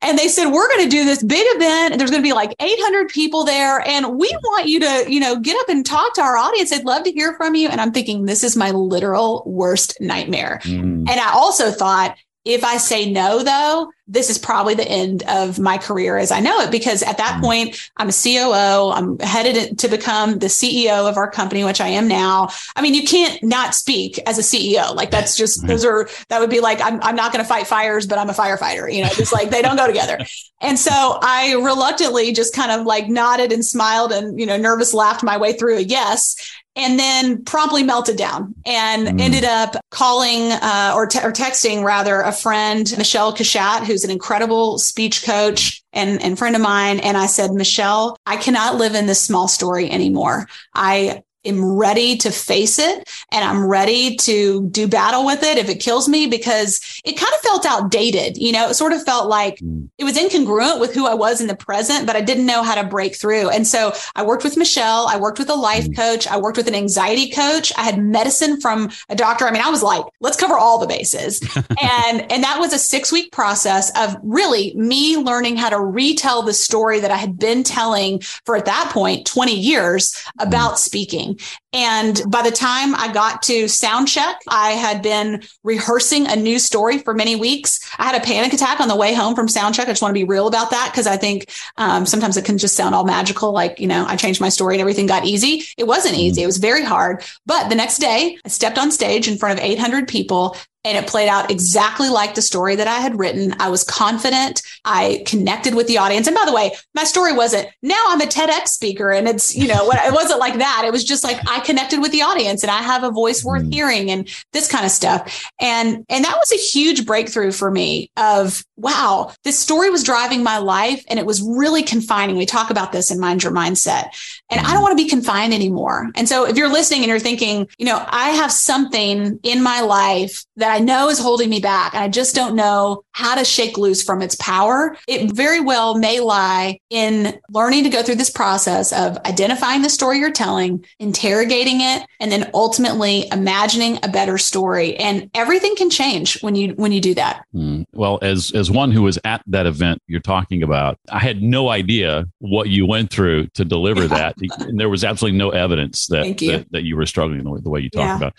and 0.00 0.18
they 0.18 0.28
said 0.28 0.46
we're 0.46 0.68
going 0.68 0.84
to 0.84 0.90
do 0.90 1.04
this 1.04 1.22
big 1.22 1.44
event, 1.56 1.92
and 1.92 2.00
there's 2.00 2.10
going 2.10 2.22
to 2.22 2.26
be 2.26 2.32
like 2.32 2.54
eight 2.60 2.77
800 2.78 3.08
people 3.08 3.44
there 3.44 3.80
and 3.86 4.18
we 4.18 4.28
want 4.42 4.68
you 4.68 4.80
to, 4.80 5.04
you 5.08 5.20
know, 5.20 5.36
get 5.36 5.58
up 5.60 5.68
and 5.68 5.84
talk 5.84 6.14
to 6.14 6.22
our 6.22 6.36
audience. 6.36 6.72
I'd 6.72 6.84
love 6.84 7.04
to 7.04 7.12
hear 7.12 7.34
from 7.34 7.54
you. 7.54 7.68
And 7.68 7.80
I'm 7.80 7.92
thinking, 7.92 8.24
this 8.24 8.44
is 8.44 8.56
my 8.56 8.70
literal 8.70 9.42
worst 9.46 10.00
nightmare. 10.00 10.60
Mm. 10.64 11.08
And 11.08 11.20
I 11.20 11.32
also 11.32 11.70
thought, 11.70 12.16
if 12.44 12.64
I 12.64 12.78
say 12.78 13.10
no, 13.10 13.42
though, 13.42 13.90
this 14.06 14.30
is 14.30 14.38
probably 14.38 14.74
the 14.74 14.88
end 14.88 15.22
of 15.28 15.58
my 15.58 15.76
career 15.76 16.16
as 16.16 16.30
I 16.30 16.40
know 16.40 16.60
it, 16.60 16.70
because 16.70 17.02
at 17.02 17.18
that 17.18 17.38
mm. 17.38 17.40
point, 17.42 17.90
I'm 17.96 18.08
a 18.08 18.12
COO. 18.12 18.90
I'm 18.90 19.18
headed 19.18 19.78
to 19.80 19.88
become 19.88 20.38
the 20.38 20.46
CEO 20.46 21.08
of 21.08 21.18
our 21.18 21.30
company, 21.30 21.62
which 21.62 21.80
I 21.80 21.88
am 21.88 22.08
now. 22.08 22.48
I 22.74 22.80
mean, 22.80 22.94
you 22.94 23.04
can't 23.04 23.42
not 23.42 23.74
speak 23.74 24.18
as 24.26 24.38
a 24.38 24.42
CEO. 24.42 24.94
Like 24.94 25.10
that's 25.10 25.36
just, 25.36 25.66
those 25.66 25.84
are, 25.84 26.08
that 26.28 26.40
would 26.40 26.48
be 26.48 26.60
like, 26.60 26.80
I'm, 26.80 27.02
I'm 27.02 27.16
not 27.16 27.32
going 27.32 27.44
to 27.44 27.48
fight 27.48 27.66
fires, 27.66 28.06
but 28.06 28.18
I'm 28.18 28.30
a 28.30 28.34
firefighter, 28.34 28.90
you 28.92 29.02
know, 29.02 29.10
just 29.10 29.32
like 29.32 29.50
they 29.50 29.60
don't 29.62 29.76
go 29.76 29.86
together. 29.86 30.18
And 30.60 30.76
so 30.76 30.90
I 30.90 31.52
reluctantly 31.52 32.32
just 32.32 32.52
kind 32.52 32.72
of 32.72 32.84
like 32.84 33.08
nodded 33.08 33.52
and 33.52 33.64
smiled 33.64 34.10
and, 34.10 34.40
you 34.40 34.44
know, 34.44 34.56
nervous 34.56 34.92
laughed 34.92 35.22
my 35.22 35.36
way 35.36 35.52
through 35.52 35.76
a 35.76 35.82
yes 35.82 36.34
and 36.78 36.98
then 36.98 37.44
promptly 37.44 37.82
melted 37.82 38.16
down 38.16 38.54
and 38.64 39.08
mm. 39.08 39.20
ended 39.20 39.44
up 39.44 39.74
calling 39.90 40.52
uh, 40.52 40.92
or, 40.94 41.06
te- 41.06 41.18
or 41.18 41.32
texting 41.32 41.82
rather 41.82 42.20
a 42.20 42.32
friend, 42.32 42.94
Michele 42.96 43.34
Cushatt, 43.34 43.84
who's 43.84 44.04
an 44.04 44.10
incredible 44.10 44.78
speech 44.78 45.24
coach 45.24 45.82
and, 45.92 46.22
and 46.22 46.38
friend 46.38 46.54
of 46.54 46.62
mine. 46.62 47.00
And 47.00 47.16
I 47.16 47.26
said, 47.26 47.50
Michele, 47.50 48.16
I 48.24 48.36
cannot 48.36 48.76
live 48.76 48.94
in 48.94 49.06
this 49.06 49.20
small 49.20 49.48
story 49.48 49.90
anymore. 49.90 50.46
I 50.72 51.24
am 51.48 51.64
ready 51.64 52.16
to 52.18 52.30
face 52.30 52.78
it 52.78 53.08
and 53.32 53.44
I'm 53.44 53.66
ready 53.66 54.16
to 54.16 54.68
do 54.68 54.86
battle 54.86 55.24
with 55.24 55.42
it 55.42 55.58
if 55.58 55.68
it 55.68 55.80
kills 55.80 56.08
me 56.08 56.26
because 56.26 57.00
it 57.04 57.16
kind 57.16 57.32
of 57.34 57.40
felt 57.40 57.66
outdated. 57.66 58.36
You 58.36 58.52
know, 58.52 58.68
it 58.68 58.74
sort 58.74 58.92
of 58.92 59.02
felt 59.04 59.28
like 59.28 59.58
mm. 59.58 59.88
it 59.98 60.04
was 60.04 60.16
incongruent 60.16 60.80
with 60.80 60.94
who 60.94 61.06
I 61.06 61.14
was 61.14 61.40
in 61.40 61.46
the 61.46 61.56
present, 61.56 62.06
but 62.06 62.16
I 62.16 62.20
didn't 62.20 62.46
know 62.46 62.62
how 62.62 62.74
to 62.74 62.86
break 62.86 63.16
through. 63.16 63.50
And 63.50 63.66
so 63.66 63.92
I 64.14 64.24
worked 64.24 64.44
with 64.44 64.56
Michele. 64.56 65.06
I 65.08 65.16
worked 65.16 65.38
with 65.38 65.50
a 65.50 65.54
life 65.54 65.88
mm. 65.88 65.96
coach. 65.96 66.26
I 66.26 66.36
worked 66.38 66.56
with 66.56 66.68
an 66.68 66.74
anxiety 66.74 67.30
coach. 67.30 67.72
I 67.76 67.82
had 67.82 67.98
medicine 67.98 68.60
from 68.60 68.90
a 69.08 69.16
doctor. 69.16 69.46
I 69.46 69.50
mean, 69.50 69.62
I 69.62 69.70
was 69.70 69.82
like, 69.82 70.04
let's 70.20 70.36
cover 70.36 70.56
all 70.56 70.78
the 70.78 70.86
bases. 70.86 71.40
and, 71.56 72.30
and 72.30 72.44
that 72.44 72.58
was 72.58 72.72
a 72.72 72.78
six 72.78 73.10
week 73.10 73.32
process 73.32 73.90
of 73.96 74.16
really 74.22 74.74
me 74.74 75.16
learning 75.16 75.56
how 75.56 75.70
to 75.70 75.80
retell 75.80 76.42
the 76.42 76.52
story 76.52 77.00
that 77.00 77.10
I 77.10 77.16
had 77.16 77.38
been 77.38 77.62
telling 77.62 78.20
for 78.44 78.56
at 78.56 78.64
that 78.66 78.90
point, 78.92 79.26
20 79.26 79.54
years 79.54 80.14
about 80.38 80.74
mm. 80.74 80.78
speaking 80.78 81.37
And 81.72 82.20
by 82.28 82.42
the 82.42 82.50
time 82.50 82.94
I 82.94 83.12
got 83.12 83.42
to 83.42 83.68
sound 83.68 84.08
check, 84.08 84.40
I 84.48 84.70
had 84.70 85.02
been 85.02 85.42
rehearsing 85.62 86.26
a 86.26 86.36
new 86.36 86.58
story 86.58 86.98
for 86.98 87.14
many 87.14 87.36
weeks. 87.36 87.80
I 87.98 88.04
had 88.04 88.20
a 88.20 88.24
panic 88.24 88.52
attack 88.52 88.80
on 88.80 88.88
the 88.88 88.96
way 88.96 89.14
home 89.14 89.34
from 89.34 89.48
sound 89.48 89.74
check. 89.74 89.86
I 89.86 89.92
just 89.92 90.02
want 90.02 90.10
to 90.10 90.20
be 90.20 90.24
real 90.24 90.48
about 90.48 90.70
that 90.70 90.90
because 90.90 91.06
I 91.06 91.16
think 91.16 91.50
um, 91.76 92.06
sometimes 92.06 92.36
it 92.36 92.44
can 92.44 92.58
just 92.58 92.76
sound 92.76 92.94
all 92.94 93.04
magical. 93.04 93.52
Like, 93.52 93.80
you 93.80 93.86
know, 93.86 94.04
I 94.06 94.16
changed 94.16 94.40
my 94.40 94.48
story 94.48 94.74
and 94.74 94.80
everything 94.80 95.06
got 95.06 95.26
easy. 95.26 95.64
It 95.76 95.86
wasn't 95.86 96.14
mm-hmm. 96.14 96.22
easy. 96.22 96.42
It 96.42 96.46
was 96.46 96.58
very 96.58 96.84
hard. 96.84 97.22
But 97.44 97.68
the 97.68 97.74
next 97.74 97.98
day, 97.98 98.38
I 98.44 98.48
stepped 98.48 98.78
on 98.78 98.90
stage 98.90 99.28
in 99.28 99.36
front 99.36 99.58
of 99.58 99.64
800 99.64 100.08
people 100.08 100.56
and 100.88 100.96
it 100.96 101.06
played 101.06 101.28
out 101.28 101.50
exactly 101.50 102.08
like 102.08 102.34
the 102.34 102.40
story 102.40 102.74
that 102.76 102.88
I 102.88 103.00
had 103.00 103.18
written. 103.18 103.54
I 103.60 103.68
was 103.68 103.84
confident. 103.84 104.62
I 104.86 105.22
connected 105.26 105.74
with 105.74 105.86
the 105.86 105.98
audience. 105.98 106.26
And 106.26 106.34
by 106.34 106.46
the 106.46 106.54
way, 106.54 106.72
my 106.94 107.04
story 107.04 107.34
wasn't 107.34 107.68
now 107.82 108.02
I'm 108.08 108.22
a 108.22 108.24
TEDx 108.24 108.68
speaker 108.68 109.10
and 109.10 109.28
it's, 109.28 109.54
you 109.54 109.68
know, 109.68 109.90
it 109.92 110.14
wasn't 110.14 110.40
like 110.40 110.58
that. 110.58 110.84
It 110.86 110.92
was 110.92 111.04
just 111.04 111.24
like 111.24 111.38
I 111.46 111.60
connected 111.60 112.00
with 112.00 112.10
the 112.12 112.22
audience 112.22 112.62
and 112.62 112.70
I 112.70 112.78
have 112.78 113.04
a 113.04 113.10
voice 113.10 113.44
worth 113.44 113.64
mm. 113.64 113.74
hearing 113.74 114.10
and 114.10 114.28
this 114.54 114.66
kind 114.66 114.86
of 114.86 114.90
stuff. 114.90 115.44
And, 115.60 116.06
and 116.08 116.24
that 116.24 116.38
was 116.38 116.52
a 116.52 116.56
huge 116.56 117.04
breakthrough 117.04 117.52
for 117.52 117.70
me 117.70 118.10
of 118.16 118.64
wow, 118.78 119.32
this 119.44 119.58
story 119.58 119.90
was 119.90 120.04
driving 120.04 120.42
my 120.42 120.58
life 120.58 121.04
and 121.08 121.18
it 121.18 121.26
was 121.26 121.42
really 121.42 121.82
confining. 121.82 122.36
We 122.36 122.46
talk 122.46 122.70
about 122.70 122.92
this 122.92 123.10
in 123.10 123.18
Mind 123.18 123.42
Your 123.42 123.52
Mindset. 123.52 124.10
And 124.50 124.60
I 124.60 124.62
don't 124.62 124.74
mm-hmm. 124.74 124.82
want 124.82 124.98
to 124.98 125.04
be 125.04 125.10
confined 125.10 125.52
anymore. 125.52 126.08
And 126.14 126.28
so 126.28 126.46
if 126.46 126.56
you're 126.56 126.72
listening 126.72 127.00
and 127.00 127.08
you're 127.08 127.18
thinking, 127.18 127.68
you 127.76 127.86
know, 127.86 128.02
I 128.08 128.30
have 128.30 128.52
something 128.52 129.40
in 129.42 129.62
my 129.62 129.80
life 129.80 130.44
that 130.56 130.70
I 130.70 130.77
know 130.78 131.08
is 131.08 131.18
holding 131.18 131.50
me 131.50 131.60
back 131.60 131.94
and 131.94 132.02
I 132.02 132.08
just 132.08 132.34
don't 132.34 132.56
know 132.56 133.02
how 133.12 133.34
to 133.34 133.44
shake 133.44 133.78
loose 133.78 134.02
from 134.02 134.22
its 134.22 134.34
power, 134.36 134.96
it 135.06 135.32
very 135.32 135.60
well 135.60 135.98
may 135.98 136.20
lie 136.20 136.78
in 136.90 137.38
learning 137.50 137.84
to 137.84 137.90
go 137.90 138.02
through 138.02 138.16
this 138.16 138.30
process 138.30 138.92
of 138.92 139.16
identifying 139.18 139.82
the 139.82 139.90
story 139.90 140.18
you're 140.18 140.30
telling, 140.30 140.84
interrogating 140.98 141.80
it, 141.80 142.06
and 142.20 142.30
then 142.32 142.50
ultimately 142.54 143.28
imagining 143.32 143.98
a 144.02 144.08
better 144.08 144.38
story. 144.38 144.96
And 144.96 145.30
everything 145.34 145.74
can 145.76 145.90
change 145.90 146.40
when 146.42 146.54
you 146.54 146.70
when 146.74 146.92
you 146.92 147.00
do 147.00 147.14
that. 147.14 147.44
Mm. 147.54 147.86
Well, 147.92 148.18
as 148.22 148.52
as 148.54 148.70
one 148.70 148.90
who 148.90 149.02
was 149.02 149.18
at 149.24 149.42
that 149.46 149.66
event 149.66 150.02
you're 150.06 150.20
talking 150.20 150.62
about, 150.62 150.98
I 151.10 151.18
had 151.18 151.42
no 151.42 151.68
idea 151.68 152.26
what 152.38 152.68
you 152.68 152.86
went 152.86 153.10
through 153.10 153.48
to 153.48 153.64
deliver 153.64 154.06
that 154.08 154.36
and 154.60 154.78
there 154.78 154.88
was 154.88 155.04
absolutely 155.04 155.38
no 155.38 155.50
evidence 155.50 156.06
that 156.08 156.40
you. 156.40 156.52
That, 156.52 156.72
that, 156.72 156.84
you 156.84 156.96
were 156.96 157.06
struggling 157.06 157.42
the 157.42 157.50
way, 157.50 157.60
the 157.60 157.70
way 157.70 157.80
you 157.80 157.90
talked 157.90 158.04
yeah. 158.04 158.16
about. 158.16 158.34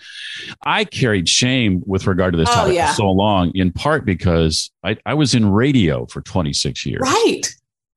I 0.64 0.84
carried 0.84 1.28
shame 1.28 1.82
with 1.86 2.06
regard 2.06 2.29
to 2.30 2.36
this 2.36 2.48
oh, 2.50 2.54
topic 2.54 2.74
yeah. 2.74 2.88
for 2.88 2.94
so 2.94 3.10
long, 3.10 3.52
in 3.54 3.72
part 3.72 4.04
because 4.04 4.70
I, 4.84 4.96
I 5.06 5.14
was 5.14 5.34
in 5.34 5.50
radio 5.50 6.06
for 6.06 6.20
26 6.20 6.86
years. 6.86 7.00
Right. 7.02 7.42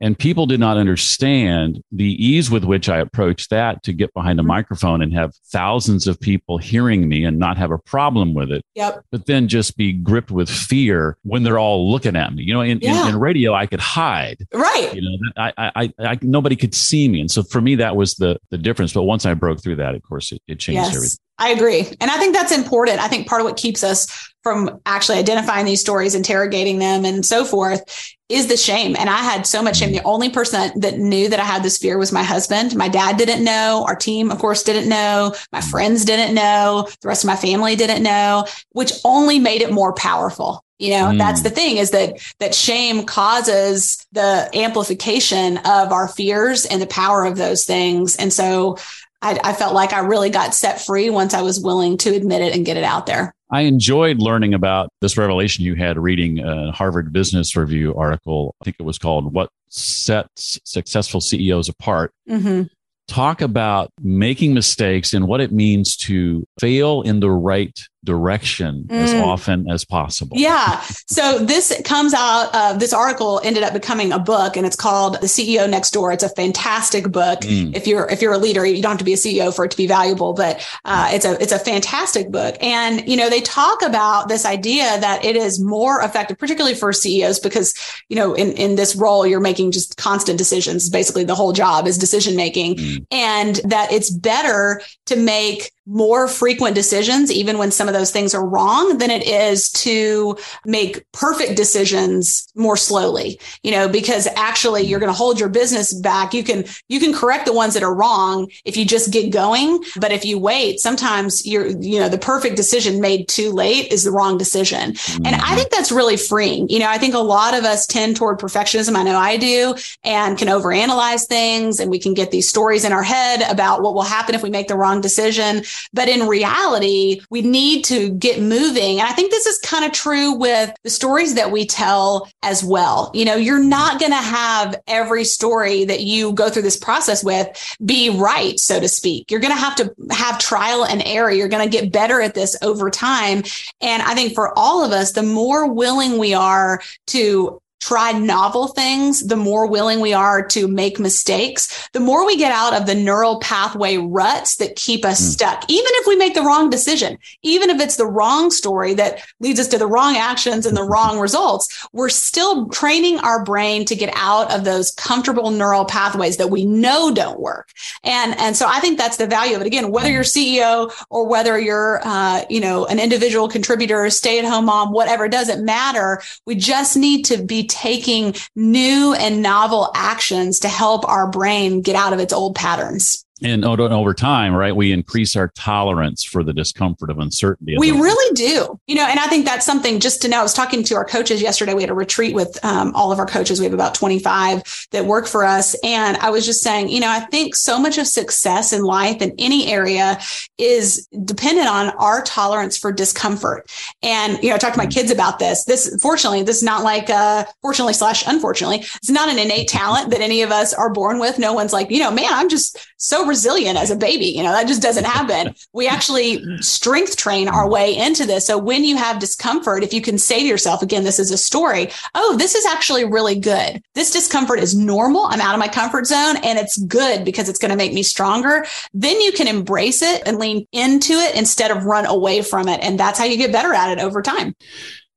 And 0.03 0.19
people 0.19 0.45
did 0.45 0.59
not 0.59 0.75
understand 0.75 1.81
the 1.93 2.03
ease 2.03 2.51
with 2.51 2.65
which 2.65 2.89
I 2.89 2.97
approached 2.97 3.49
that 3.51 3.83
to 3.83 3.93
get 3.93 4.13
behind 4.13 4.37
a 4.37 4.41
mm-hmm. 4.41 4.49
microphone 4.49 5.01
and 5.01 5.13
have 5.13 5.33
thousands 5.45 6.07
of 6.07 6.19
people 6.19 6.57
hearing 6.57 7.07
me 7.07 7.23
and 7.23 7.39
not 7.39 7.57
have 7.57 7.71
a 7.71 7.77
problem 7.77 8.33
with 8.33 8.51
it. 8.51 8.65
Yep. 8.75 9.05
But 9.11 9.27
then 9.27 9.47
just 9.47 9.77
be 9.77 9.93
gripped 9.93 10.29
with 10.29 10.49
fear 10.49 11.15
when 11.23 11.43
they're 11.43 11.57
all 11.57 11.89
looking 11.89 12.17
at 12.17 12.33
me. 12.33 12.43
You 12.43 12.53
know, 12.53 12.59
in, 12.59 12.79
yeah. 12.81 13.03
in, 13.03 13.13
in, 13.13 13.19
radio, 13.19 13.53
I 13.53 13.65
could 13.65 13.79
hide. 13.79 14.45
Right. 14.53 14.93
You 14.93 15.03
know, 15.03 15.17
I, 15.37 15.71
I, 15.73 15.93
I, 15.99 16.19
nobody 16.21 16.57
could 16.57 16.75
see 16.75 17.07
me. 17.07 17.21
And 17.21 17.31
so 17.31 17.41
for 17.41 17.61
me, 17.61 17.75
that 17.75 17.95
was 17.95 18.15
the, 18.15 18.37
the 18.49 18.57
difference. 18.57 18.91
But 18.91 19.03
once 19.03 19.25
I 19.25 19.33
broke 19.35 19.63
through 19.63 19.77
that, 19.77 19.95
of 19.95 20.03
course, 20.03 20.33
it, 20.33 20.41
it 20.49 20.59
changed 20.59 20.83
yes. 20.83 20.95
everything. 20.97 21.17
I 21.37 21.49
agree. 21.49 21.87
And 22.01 22.11
I 22.11 22.17
think 22.17 22.35
that's 22.35 22.51
important. 22.51 22.99
I 22.99 23.07
think 23.07 23.25
part 23.27 23.39
of 23.39 23.45
what 23.45 23.55
keeps 23.55 23.85
us 23.85 24.32
from 24.43 24.81
actually 24.85 25.17
identifying 25.17 25.65
these 25.65 25.81
stories, 25.81 26.15
interrogating 26.15 26.79
them, 26.79 27.05
and 27.05 27.25
so 27.25 27.45
forth 27.45 28.13
is 28.29 28.47
the 28.47 28.57
shame. 28.57 28.95
And 28.97 29.09
I 29.09 29.17
had 29.17 29.47
so 29.47 29.61
much 29.61 29.77
shame. 29.77 29.91
The 29.91 30.03
only 30.03 30.29
person 30.29 30.79
that 30.79 30.97
knew 30.97 31.29
that 31.29 31.39
I 31.39 31.45
had 31.45 31.63
this 31.63 31.77
fear 31.77 31.97
was 31.97 32.11
my 32.11 32.23
husband. 32.23 32.75
My 32.75 32.89
dad 32.89 33.17
didn't 33.17 33.43
know. 33.43 33.85
Our 33.87 33.95
team, 33.95 34.31
of 34.31 34.39
course, 34.39 34.63
didn't 34.63 34.89
know. 34.89 35.33
My 35.51 35.61
friends 35.61 36.03
didn't 36.03 36.35
know. 36.35 36.87
The 37.01 37.07
rest 37.07 37.23
of 37.23 37.27
my 37.27 37.35
family 37.35 37.75
didn't 37.75 38.03
know, 38.03 38.45
which 38.71 38.91
only 39.05 39.39
made 39.39 39.61
it 39.61 39.71
more 39.71 39.93
powerful. 39.93 40.63
You 40.79 40.89
know, 40.91 41.05
mm. 41.11 41.17
that's 41.17 41.43
the 41.43 41.49
thing 41.49 41.77
is 41.77 41.91
that 41.91 42.19
that 42.39 42.53
shame 42.55 43.05
causes 43.05 44.05
the 44.11 44.49
amplification 44.53 45.57
of 45.59 45.91
our 45.93 46.07
fears 46.07 46.65
and 46.65 46.81
the 46.81 46.87
power 46.87 47.23
of 47.23 47.37
those 47.37 47.63
things. 47.63 48.17
And 48.17 48.33
so 48.33 48.77
I, 49.21 49.39
I 49.43 49.53
felt 49.53 49.73
like 49.73 49.93
I 49.93 49.99
really 49.99 50.29
got 50.29 50.53
set 50.53 50.81
free 50.81 51.09
once 51.09 51.33
I 51.33 51.41
was 51.41 51.61
willing 51.61 51.97
to 51.99 52.13
admit 52.13 52.41
it 52.41 52.53
and 52.53 52.65
get 52.65 52.77
it 52.77 52.83
out 52.83 53.05
there. 53.05 53.33
I 53.53 53.61
enjoyed 53.61 54.19
learning 54.19 54.55
about 54.55 54.89
this 54.99 55.15
revelation 55.15 55.63
you 55.63 55.75
had 55.75 55.99
reading 55.99 56.39
a 56.39 56.71
Harvard 56.71 57.13
Business 57.13 57.55
Review 57.55 57.93
article. 57.93 58.55
I 58.59 58.65
think 58.65 58.77
it 58.79 58.83
was 58.83 58.97
called 58.97 59.31
What 59.31 59.49
Sets 59.69 60.59
Successful 60.63 61.21
CEOs 61.21 61.69
Apart. 61.69 62.11
Mm-hmm. 62.27 62.63
Talk 63.07 63.41
about 63.41 63.91
making 64.01 64.55
mistakes 64.55 65.13
and 65.13 65.27
what 65.27 65.39
it 65.39 65.51
means 65.51 65.95
to 65.97 66.47
fail 66.59 67.03
in 67.03 67.19
the 67.19 67.29
right 67.29 67.79
direction 68.03 68.85
mm. 68.87 68.95
as 68.95 69.13
often 69.13 69.69
as 69.69 69.85
possible. 69.85 70.37
Yeah. 70.37 70.81
So 71.07 71.39
this 71.39 71.81
comes 71.85 72.13
out 72.13 72.53
of 72.53 72.79
this 72.79 72.93
article 72.93 73.41
ended 73.43 73.63
up 73.63 73.73
becoming 73.73 74.11
a 74.11 74.19
book 74.19 74.57
and 74.57 74.65
it's 74.65 74.75
called 74.75 75.15
The 75.21 75.27
CEO 75.27 75.69
Next 75.69 75.91
Door. 75.91 76.13
It's 76.13 76.23
a 76.23 76.29
fantastic 76.29 77.11
book. 77.11 77.41
Mm. 77.41 77.75
If 77.75 77.87
you're 77.87 78.09
if 78.09 78.21
you're 78.21 78.33
a 78.33 78.37
leader, 78.37 78.65
you 78.65 78.81
don't 78.81 78.91
have 78.91 78.99
to 78.99 79.05
be 79.05 79.13
a 79.13 79.17
CEO 79.17 79.55
for 79.55 79.65
it 79.65 79.71
to 79.71 79.77
be 79.77 79.87
valuable, 79.87 80.33
but 80.33 80.67
uh, 80.85 81.09
it's 81.11 81.25
a 81.25 81.41
it's 81.41 81.51
a 81.51 81.59
fantastic 81.59 82.31
book. 82.31 82.55
And 82.61 83.07
you 83.07 83.15
know, 83.15 83.29
they 83.29 83.41
talk 83.41 83.81
about 83.81 84.27
this 84.27 84.45
idea 84.45 84.83
that 84.99 85.23
it 85.23 85.35
is 85.35 85.59
more 85.59 86.01
effective, 86.01 86.37
particularly 86.37 86.75
for 86.75 86.91
CEOs, 86.93 87.39
because 87.39 87.73
you 88.09 88.15
know, 88.15 88.33
in, 88.33 88.51
in 88.53 88.75
this 88.75 88.95
role, 88.95 89.25
you're 89.25 89.39
making 89.39 89.71
just 89.71 89.97
constant 89.97 90.37
decisions. 90.37 90.89
Basically, 90.89 91.23
the 91.23 91.35
whole 91.35 91.53
job 91.53 91.87
is 91.87 91.97
decision 91.97 92.35
making. 92.35 92.75
Mm. 92.75 93.05
And 93.11 93.55
that 93.65 93.91
it's 93.91 94.09
better 94.09 94.81
to 95.05 95.15
make 95.15 95.71
more 95.85 96.27
frequent 96.27 96.75
decisions, 96.75 97.31
even 97.31 97.57
when 97.57 97.71
some 97.71 97.87
of 97.87 97.93
those 97.93 98.11
things 98.11 98.33
are 98.33 98.45
wrong, 98.45 98.97
than 98.97 99.11
it 99.11 99.27
is 99.27 99.69
to 99.71 100.37
make 100.65 101.09
perfect 101.11 101.57
decisions 101.57 102.47
more 102.55 102.77
slowly, 102.77 103.39
you 103.63 103.71
know, 103.71 103.87
because 103.87 104.27
actually 104.35 104.83
you're 104.83 104.99
going 104.99 105.11
to 105.11 105.17
hold 105.17 105.39
your 105.39 105.49
business 105.49 105.93
back. 105.93 106.33
You 106.33 106.43
can, 106.43 106.65
you 106.87 106.99
can 106.99 107.13
correct 107.13 107.45
the 107.45 107.53
ones 107.53 107.73
that 107.73 107.83
are 107.83 107.93
wrong 107.93 108.49
if 108.63 108.77
you 108.77 108.85
just 108.85 109.11
get 109.11 109.31
going. 109.31 109.83
But 109.99 110.11
if 110.11 110.23
you 110.23 110.39
wait, 110.39 110.79
sometimes 110.79 111.45
you're, 111.45 111.67
you 111.67 111.99
know, 111.99 112.09
the 112.09 112.17
perfect 112.17 112.55
decision 112.55 113.01
made 113.01 113.27
too 113.27 113.51
late 113.51 113.91
is 113.91 114.03
the 114.03 114.11
wrong 114.11 114.37
decision. 114.37 114.93
Mm-hmm. 114.93 115.25
And 115.25 115.35
I 115.35 115.39
mm-hmm. 115.39 115.55
think 115.55 115.69
that's 115.71 115.91
really 115.91 116.17
freeing. 116.17 116.69
You 116.69 116.79
know, 116.79 116.89
I 116.89 116.97
think 116.97 117.13
a 117.13 117.19
lot 117.19 117.53
of 117.53 117.65
us 117.65 117.85
tend 117.85 118.15
toward 118.15 118.39
perfectionism. 118.39 118.95
I 118.95 119.03
know 119.03 119.17
I 119.17 119.37
do 119.37 119.75
and 120.03 120.37
can 120.37 120.47
overanalyze 120.47 121.27
things 121.27 121.79
and 121.79 121.91
we 121.91 121.99
can 121.99 122.13
get 122.13 122.31
these 122.31 122.47
stories 122.47 122.85
in 122.85 122.93
our 122.93 123.03
head 123.03 123.41
about 123.51 123.81
what 123.81 123.93
will 123.93 124.03
happen 124.03 124.35
if 124.35 124.43
we 124.43 124.49
make 124.49 124.67
the 124.67 124.77
wrong 124.77 125.01
decision. 125.01 125.63
But 125.93 126.09
in 126.09 126.27
reality, 126.27 127.21
we 127.29 127.41
need 127.41 127.85
to 127.85 128.11
get 128.11 128.41
moving. 128.41 128.99
And 128.99 129.07
I 129.07 129.13
think 129.13 129.31
this 129.31 129.45
is 129.45 129.59
kind 129.59 129.85
of 129.85 129.91
true 129.91 130.33
with 130.33 130.73
the 130.83 130.89
stories 130.89 131.35
that 131.35 131.51
we 131.51 131.65
tell 131.65 132.29
as 132.41 132.63
well. 132.63 133.11
You 133.13 133.25
know, 133.25 133.35
you're 133.35 133.63
not 133.63 133.99
going 133.99 134.11
to 134.11 134.17
have 134.17 134.81
every 134.87 135.23
story 135.23 135.85
that 135.85 136.01
you 136.01 136.33
go 136.33 136.49
through 136.49 136.63
this 136.63 136.77
process 136.77 137.23
with 137.23 137.47
be 137.83 138.09
right, 138.09 138.59
so 138.59 138.79
to 138.79 138.87
speak. 138.87 139.31
You're 139.31 139.39
going 139.39 139.53
to 139.53 139.59
have 139.59 139.75
to 139.77 139.93
have 140.11 140.39
trial 140.39 140.85
and 140.85 141.01
error. 141.05 141.31
You're 141.31 141.47
going 141.47 141.69
to 141.69 141.77
get 141.77 141.91
better 141.91 142.21
at 142.21 142.33
this 142.33 142.55
over 142.61 142.89
time. 142.89 143.43
And 143.81 144.03
I 144.03 144.13
think 144.15 144.33
for 144.33 144.57
all 144.57 144.83
of 144.83 144.91
us, 144.91 145.13
the 145.13 145.23
more 145.23 145.71
willing 145.71 146.17
we 146.17 146.33
are 146.33 146.81
to 147.07 147.61
try 147.83 148.13
novel 148.13 148.69
things, 148.69 149.27
the 149.27 149.35
more 149.35 149.67
willing 149.67 149.99
we 149.99 150.13
are 150.13 150.45
to 150.47 150.67
make 150.67 150.99
mistakes, 150.99 151.89
the 151.91 151.99
more 151.99 152.25
we 152.25 152.37
get 152.37 152.51
out 152.51 152.73
of 152.73 152.85
the 152.85 152.95
neural 152.95 153.39
pathway 153.39 153.97
ruts 153.97 154.55
that 154.55 154.77
keep 154.77 155.03
us 155.03 155.19
mm. 155.19 155.31
stuck. 155.31 155.65
Even 155.69 155.91
if 155.95 156.07
we 156.07 156.15
make 156.15 156.33
the 156.33 156.41
wrong 156.41 156.69
decision, 156.69 157.17
even 157.41 157.69
if 157.69 157.81
it's 157.81 157.97
the 157.97 158.05
wrong 158.05 158.51
story 158.51 158.93
that 158.93 159.21
leads 159.41 159.59
us 159.59 159.67
to 159.67 159.77
the 159.77 159.87
wrong 159.87 160.15
actions 160.15 160.65
and 160.65 160.77
the 160.77 160.83
wrong 160.93 161.19
results, 161.19 161.87
we're 161.91 162.09
still 162.09 162.69
training 162.69 163.19
our 163.19 163.43
brain 163.43 163.83
to 163.85 163.95
get 163.95 164.13
out 164.15 164.53
of 164.53 164.63
those 164.63 164.91
comfortable 164.91 165.51
neural 165.51 165.83
pathways 165.83 166.37
that 166.37 166.49
we 166.49 166.65
know 166.65 167.13
don't 167.13 167.39
work. 167.39 167.69
And, 168.03 168.37
and 168.39 168.55
so 168.55 168.65
I 168.67 168.79
think 168.79 168.97
that's 168.97 169.17
the 169.17 169.27
value 169.27 169.55
of 169.55 169.61
it. 169.61 169.67
Again, 169.67 169.91
whether 169.91 170.09
you're 170.09 170.23
CEO 170.23 170.91
or 171.09 171.27
whether 171.27 171.59
you're, 171.59 171.99
uh, 172.05 172.45
you 172.49 172.61
know, 172.61 172.85
an 172.85 172.99
individual 172.99 173.49
contributor, 173.49 174.09
stay 174.09 174.39
at 174.39 174.45
home 174.45 174.65
mom, 174.65 174.93
whatever, 174.93 175.25
it 175.25 175.31
doesn't 175.31 175.65
matter. 175.65 176.21
We 176.45 176.55
just 176.55 176.95
need 176.95 177.23
to 177.25 177.43
be 177.43 177.67
taking 177.73 178.35
new 178.55 179.13
and 179.13 179.41
novel 179.41 179.91
actions 179.95 180.59
to 180.59 180.67
help 180.67 181.07
our 181.07 181.29
brain 181.29 181.81
get 181.81 181.95
out 181.95 182.13
of 182.13 182.19
its 182.19 182.33
old 182.33 182.55
patterns 182.55 183.25
and 183.43 183.65
over 183.65 184.13
time, 184.13 184.53
right, 184.53 184.75
we 184.75 184.91
increase 184.91 185.35
our 185.35 185.49
tolerance 185.49 186.23
for 186.23 186.43
the 186.43 186.53
discomfort 186.53 187.09
of 187.09 187.19
uncertainty. 187.19 187.75
We 187.77 187.91
really 187.91 188.33
do. 188.35 188.79
You 188.87 188.95
know, 188.95 189.05
and 189.05 189.19
I 189.19 189.27
think 189.27 189.45
that's 189.45 189.65
something 189.65 189.99
just 189.99 190.21
to 190.21 190.27
know. 190.29 190.39
I 190.39 190.43
was 190.43 190.53
talking 190.53 190.83
to 190.83 190.95
our 190.95 191.03
coaches 191.03 191.41
yesterday. 191.41 191.73
We 191.73 191.81
had 191.81 191.89
a 191.89 191.95
retreat 191.95 192.33
with 192.33 192.57
um, 192.63 192.95
all 192.95 193.11
of 193.11 193.19
our 193.19 193.25
coaches. 193.25 193.59
We 193.59 193.65
have 193.65 193.73
about 193.73 193.95
25 193.95 194.87
that 194.91 195.05
work 195.05 195.27
for 195.27 195.43
us. 195.43 195.75
And 195.83 196.15
I 196.17 196.29
was 196.29 196.45
just 196.45 196.61
saying, 196.61 196.89
you 196.89 197.01
know, 197.01 197.09
I 197.09 197.19
think 197.19 197.55
so 197.55 197.77
much 197.77 197.97
of 197.97 198.07
success 198.07 198.71
in 198.71 198.83
life 198.83 199.21
in 199.21 199.33
any 199.37 199.67
area 199.67 200.19
is 200.57 201.07
dependent 201.25 201.67
on 201.67 201.89
our 201.97 202.23
tolerance 202.23 202.77
for 202.77 202.91
discomfort. 202.91 203.69
And, 204.01 204.41
you 204.41 204.49
know, 204.49 204.55
I 204.55 204.57
talked 204.57 204.75
to 204.75 204.79
my 204.79 204.87
kids 204.87 205.11
about 205.11 205.39
this. 205.39 205.65
This, 205.65 205.99
fortunately, 206.01 206.43
this 206.43 206.57
is 206.57 206.63
not 206.63 206.83
like, 206.83 207.09
uh, 207.09 207.45
fortunately 207.61 207.93
slash 207.93 208.25
unfortunately, 208.25 208.79
it's 208.79 209.09
not 209.09 209.29
an 209.29 209.37
innate 209.37 209.67
talent 209.67 210.11
that 210.11 210.21
any 210.21 210.43
of 210.43 210.51
us 210.51 210.73
are 210.73 210.91
born 210.93 211.19
with. 211.19 211.39
No 211.39 211.53
one's 211.53 211.73
like, 211.73 211.91
you 211.91 211.99
know, 211.99 212.11
man, 212.11 212.29
I'm 212.31 212.49
just 212.49 212.77
so 212.97 213.27
resilient 213.33 213.79
as 213.79 213.89
a 213.89 213.95
baby. 213.95 214.27
You 214.27 214.43
know, 214.43 214.51
that 214.51 214.67
just 214.67 214.83
doesn't 214.83 215.05
happen. 215.05 215.55
we 215.73 215.87
actually 215.87 216.43
strength 216.61 217.17
train 217.17 217.47
our 217.47 217.67
way 217.67 217.97
into 217.97 218.27
this. 218.27 218.45
So 218.45 218.59
when 218.59 218.83
you 218.83 218.95
have 218.95 219.17
discomfort, 219.17 219.83
if 219.83 219.91
you 219.91 220.01
can 220.01 220.19
say 220.19 220.41
to 220.41 220.45
yourself, 220.45 220.83
again, 220.83 221.03
this 221.03 221.17
is 221.17 221.31
a 221.31 221.37
story, 221.37 221.89
oh, 222.13 222.37
this 222.37 222.53
is 222.53 222.63
actually 222.67 223.05
really 223.05 223.39
good. 223.39 223.81
This 223.95 224.11
discomfort 224.11 224.59
is 224.59 224.77
normal. 224.77 225.25
I'm 225.25 225.41
out 225.41 225.55
of 225.55 225.59
my 225.59 225.67
comfort 225.67 226.05
zone 226.05 226.37
and 226.43 226.59
it's 226.59 226.77
good 226.77 227.25
because 227.25 227.49
it's 227.49 227.57
going 227.57 227.71
to 227.71 227.75
make 227.75 227.93
me 227.93 228.03
stronger. 228.03 228.65
Then 228.93 229.19
you 229.19 229.31
can 229.31 229.47
embrace 229.47 230.03
it 230.03 230.21
and 230.27 230.37
lean 230.37 230.67
into 230.71 231.13
it 231.13 231.35
instead 231.35 231.71
of 231.71 231.85
run 231.85 232.05
away 232.05 232.43
from 232.43 232.67
it. 232.67 232.81
And 232.83 232.99
that's 232.99 233.17
how 233.17 233.25
you 233.25 233.37
get 233.37 233.51
better 233.51 233.73
at 233.73 233.97
it 233.97 233.99
over 233.99 234.21
time. 234.21 234.53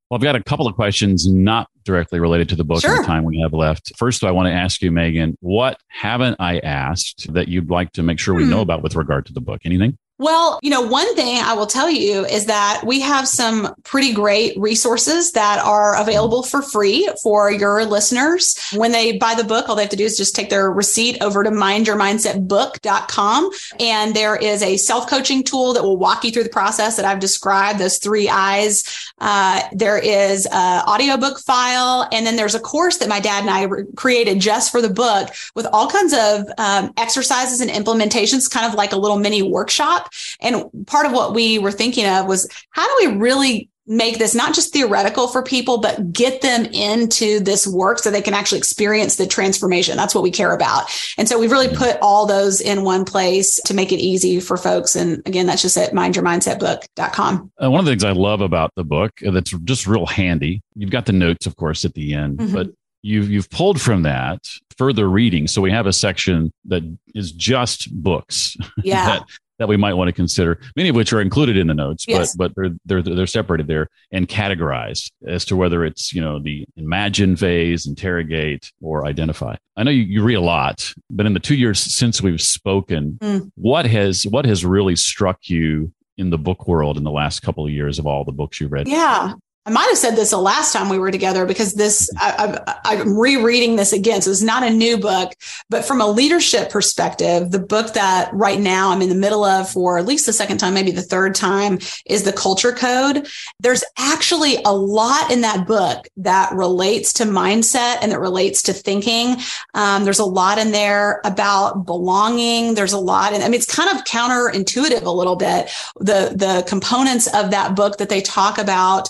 Well, 0.08 0.16
I've 0.16 0.22
got 0.22 0.36
a 0.36 0.42
couple 0.42 0.66
of 0.66 0.74
questions 0.74 1.28
not 1.28 1.68
directly 1.86 2.20
related 2.20 2.48
to 2.50 2.56
the 2.56 2.64
book 2.64 2.82
sure. 2.82 2.98
the 2.98 3.04
time 3.04 3.24
we 3.24 3.40
have 3.40 3.54
left. 3.54 3.92
First, 3.96 4.24
I 4.24 4.30
want 4.32 4.48
to 4.48 4.52
ask 4.52 4.82
you, 4.82 4.90
Megan, 4.90 5.36
what 5.40 5.78
haven't 5.88 6.36
I 6.38 6.58
asked 6.58 7.32
that 7.32 7.48
you'd 7.48 7.70
like 7.70 7.92
to 7.92 8.02
make 8.02 8.18
sure 8.18 8.34
we 8.34 8.44
hmm. 8.44 8.50
know 8.50 8.60
about 8.60 8.82
with 8.82 8.94
regard 8.94 9.24
to 9.26 9.32
the 9.32 9.40
book? 9.40 9.62
Anything? 9.64 9.96
Well, 10.18 10.58
you 10.62 10.70
know, 10.70 10.80
one 10.80 11.14
thing 11.14 11.42
I 11.42 11.52
will 11.52 11.66
tell 11.66 11.90
you 11.90 12.24
is 12.24 12.46
that 12.46 12.84
we 12.86 13.00
have 13.00 13.28
some 13.28 13.74
pretty 13.84 14.14
great 14.14 14.58
resources 14.58 15.32
that 15.32 15.58
are 15.58 15.94
available 16.00 16.42
for 16.42 16.62
free 16.62 17.06
for 17.22 17.50
your 17.50 17.84
listeners. 17.84 18.58
When 18.74 18.92
they 18.92 19.18
buy 19.18 19.34
the 19.34 19.44
book, 19.44 19.68
all 19.68 19.76
they 19.76 19.82
have 19.82 19.90
to 19.90 19.96
do 19.96 20.06
is 20.06 20.16
just 20.16 20.34
take 20.34 20.48
their 20.48 20.72
receipt 20.72 21.22
over 21.22 21.44
to 21.44 21.50
mindyourmindsetbook.com. 21.50 23.50
And 23.78 24.16
there 24.16 24.36
is 24.36 24.62
a 24.62 24.78
self 24.78 25.06
coaching 25.06 25.44
tool 25.44 25.74
that 25.74 25.82
will 25.82 25.98
walk 25.98 26.24
you 26.24 26.30
through 26.30 26.44
the 26.44 26.48
process 26.48 26.96
that 26.96 27.04
I've 27.04 27.20
described, 27.20 27.78
those 27.78 27.98
three 27.98 28.30
eyes. 28.30 29.12
Uh, 29.18 29.64
there 29.72 29.98
is 29.98 30.46
an 30.50 30.82
audiobook 30.88 31.40
file. 31.40 32.08
And 32.10 32.26
then 32.26 32.36
there's 32.36 32.54
a 32.54 32.60
course 32.60 32.96
that 32.98 33.08
my 33.10 33.20
dad 33.20 33.42
and 33.42 33.50
I 33.50 33.64
re- 33.64 33.84
created 33.96 34.40
just 34.40 34.72
for 34.72 34.80
the 34.80 34.88
book 34.88 35.28
with 35.54 35.66
all 35.74 35.90
kinds 35.90 36.14
of 36.14 36.46
um, 36.56 36.94
exercises 36.96 37.60
and 37.60 37.70
implementations, 37.70 38.50
kind 38.50 38.64
of 38.64 38.72
like 38.72 38.92
a 38.92 38.96
little 38.96 39.18
mini 39.18 39.42
workshop 39.42 40.05
and 40.40 40.64
part 40.86 41.06
of 41.06 41.12
what 41.12 41.34
we 41.34 41.58
were 41.58 41.72
thinking 41.72 42.06
of 42.06 42.26
was 42.26 42.48
how 42.70 42.86
do 42.86 43.08
we 43.10 43.16
really 43.16 43.70
make 43.86 44.18
this 44.18 44.34
not 44.34 44.54
just 44.54 44.72
theoretical 44.72 45.28
for 45.28 45.42
people, 45.42 45.78
but 45.78 46.12
get 46.12 46.42
them 46.42 46.64
into 46.66 47.40
this 47.40 47.66
work 47.66 47.98
so 47.98 48.10
they 48.10 48.22
can 48.22 48.34
actually 48.34 48.58
experience 48.58 49.16
the 49.16 49.26
transformation. 49.26 49.96
That's 49.96 50.14
what 50.14 50.22
we 50.22 50.30
care 50.30 50.52
about. 50.52 50.90
And 51.16 51.28
so 51.28 51.38
we've 51.38 51.52
really 51.52 51.74
put 51.74 51.96
all 52.02 52.26
those 52.26 52.60
in 52.60 52.82
one 52.82 53.04
place 53.04 53.60
to 53.62 53.74
make 53.74 53.92
it 53.92 54.00
easy 54.00 54.40
for 54.40 54.56
folks. 54.56 54.96
And 54.96 55.22
again, 55.26 55.46
that's 55.46 55.62
just 55.62 55.76
at 55.76 55.92
mindyourmindsetbook.com. 55.92 57.52
Uh, 57.62 57.70
one 57.70 57.80
of 57.80 57.84
the 57.84 57.92
things 57.92 58.04
I 58.04 58.12
love 58.12 58.40
about 58.40 58.72
the 58.74 58.84
book 58.84 59.12
uh, 59.24 59.30
that's 59.30 59.50
just 59.50 59.86
real 59.86 60.06
handy, 60.06 60.62
you've 60.74 60.90
got 60.90 61.06
the 61.06 61.12
notes, 61.12 61.46
of 61.46 61.56
course, 61.56 61.84
at 61.84 61.94
the 61.94 62.14
end, 62.14 62.38
mm-hmm. 62.38 62.54
but 62.54 62.70
you've 63.02 63.30
you've 63.30 63.50
pulled 63.50 63.80
from 63.80 64.02
that 64.02 64.40
further 64.76 65.08
reading. 65.08 65.46
So 65.46 65.62
we 65.62 65.70
have 65.70 65.86
a 65.86 65.92
section 65.92 66.52
that 66.66 66.82
is 67.14 67.32
just 67.32 67.90
books. 67.92 68.56
Yeah. 68.82 69.06
that, 69.06 69.24
that 69.58 69.68
we 69.68 69.76
might 69.76 69.94
want 69.94 70.08
to 70.08 70.12
consider, 70.12 70.58
many 70.76 70.88
of 70.88 70.96
which 70.96 71.12
are 71.12 71.20
included 71.20 71.56
in 71.56 71.66
the 71.66 71.74
notes, 71.74 72.04
yes. 72.06 72.34
but 72.36 72.54
but 72.54 72.72
they're 72.84 73.02
they're 73.02 73.14
they're 73.14 73.26
separated 73.26 73.66
there 73.66 73.88
and 74.12 74.28
categorized 74.28 75.10
as 75.26 75.44
to 75.46 75.56
whether 75.56 75.84
it's 75.84 76.12
you 76.12 76.20
know 76.20 76.38
the 76.38 76.66
imagine 76.76 77.36
phase, 77.36 77.86
interrogate, 77.86 78.72
or 78.80 79.06
identify. 79.06 79.56
I 79.76 79.82
know 79.82 79.90
you, 79.90 80.02
you 80.02 80.22
read 80.22 80.34
a 80.34 80.40
lot, 80.40 80.92
but 81.10 81.26
in 81.26 81.34
the 81.34 81.40
two 81.40 81.54
years 81.54 81.80
since 81.80 82.22
we've 82.22 82.40
spoken, 82.40 83.18
mm. 83.20 83.50
what 83.56 83.86
has 83.86 84.26
what 84.26 84.44
has 84.44 84.64
really 84.64 84.96
struck 84.96 85.48
you 85.48 85.92
in 86.18 86.30
the 86.30 86.38
book 86.38 86.66
world 86.66 86.96
in 86.96 87.04
the 87.04 87.10
last 87.10 87.40
couple 87.40 87.64
of 87.64 87.70
years 87.70 87.98
of 87.98 88.06
all 88.06 88.24
the 88.24 88.32
books 88.32 88.60
you've 88.60 88.72
read? 88.72 88.88
Yeah, 88.88 89.34
I 89.66 89.70
might 89.70 89.88
have 89.88 89.98
said 89.98 90.14
this 90.14 90.30
the 90.30 90.38
last 90.38 90.72
time 90.72 90.88
we 90.88 90.98
were 90.98 91.10
together 91.10 91.44
because 91.44 91.74
this, 91.74 92.08
I, 92.16 92.60
am 92.84 93.18
rereading 93.18 93.74
this 93.74 93.92
again. 93.92 94.22
So 94.22 94.30
it's 94.30 94.40
not 94.40 94.62
a 94.62 94.70
new 94.70 94.96
book, 94.96 95.32
but 95.68 95.84
from 95.84 96.00
a 96.00 96.06
leadership 96.06 96.70
perspective, 96.70 97.50
the 97.50 97.58
book 97.58 97.94
that 97.94 98.32
right 98.32 98.60
now 98.60 98.90
I'm 98.90 99.02
in 99.02 99.08
the 99.08 99.16
middle 99.16 99.44
of 99.44 99.68
for 99.68 99.98
at 99.98 100.06
least 100.06 100.24
the 100.24 100.32
second 100.32 100.58
time, 100.58 100.72
maybe 100.72 100.92
the 100.92 101.02
third 101.02 101.34
time 101.34 101.80
is 102.06 102.22
the 102.22 102.32
culture 102.32 102.70
code. 102.70 103.26
There's 103.58 103.82
actually 103.98 104.58
a 104.64 104.72
lot 104.72 105.32
in 105.32 105.40
that 105.40 105.66
book 105.66 106.06
that 106.18 106.52
relates 106.52 107.12
to 107.14 107.24
mindset 107.24 107.98
and 108.02 108.12
that 108.12 108.20
relates 108.20 108.62
to 108.62 108.72
thinking. 108.72 109.34
Um, 109.74 110.04
there's 110.04 110.20
a 110.20 110.24
lot 110.24 110.58
in 110.58 110.70
there 110.70 111.20
about 111.24 111.86
belonging. 111.86 112.74
There's 112.74 112.92
a 112.92 112.98
lot. 112.98 113.32
And 113.32 113.42
I 113.42 113.48
mean, 113.48 113.58
it's 113.58 113.74
kind 113.74 113.90
of 113.90 114.04
counterintuitive 114.04 115.02
a 115.02 115.10
little 115.10 115.34
bit. 115.34 115.70
The, 115.96 116.34
the 116.36 116.64
components 116.68 117.26
of 117.34 117.50
that 117.50 117.74
book 117.74 117.96
that 117.98 118.08
they 118.08 118.20
talk 118.20 118.58
about 118.58 119.08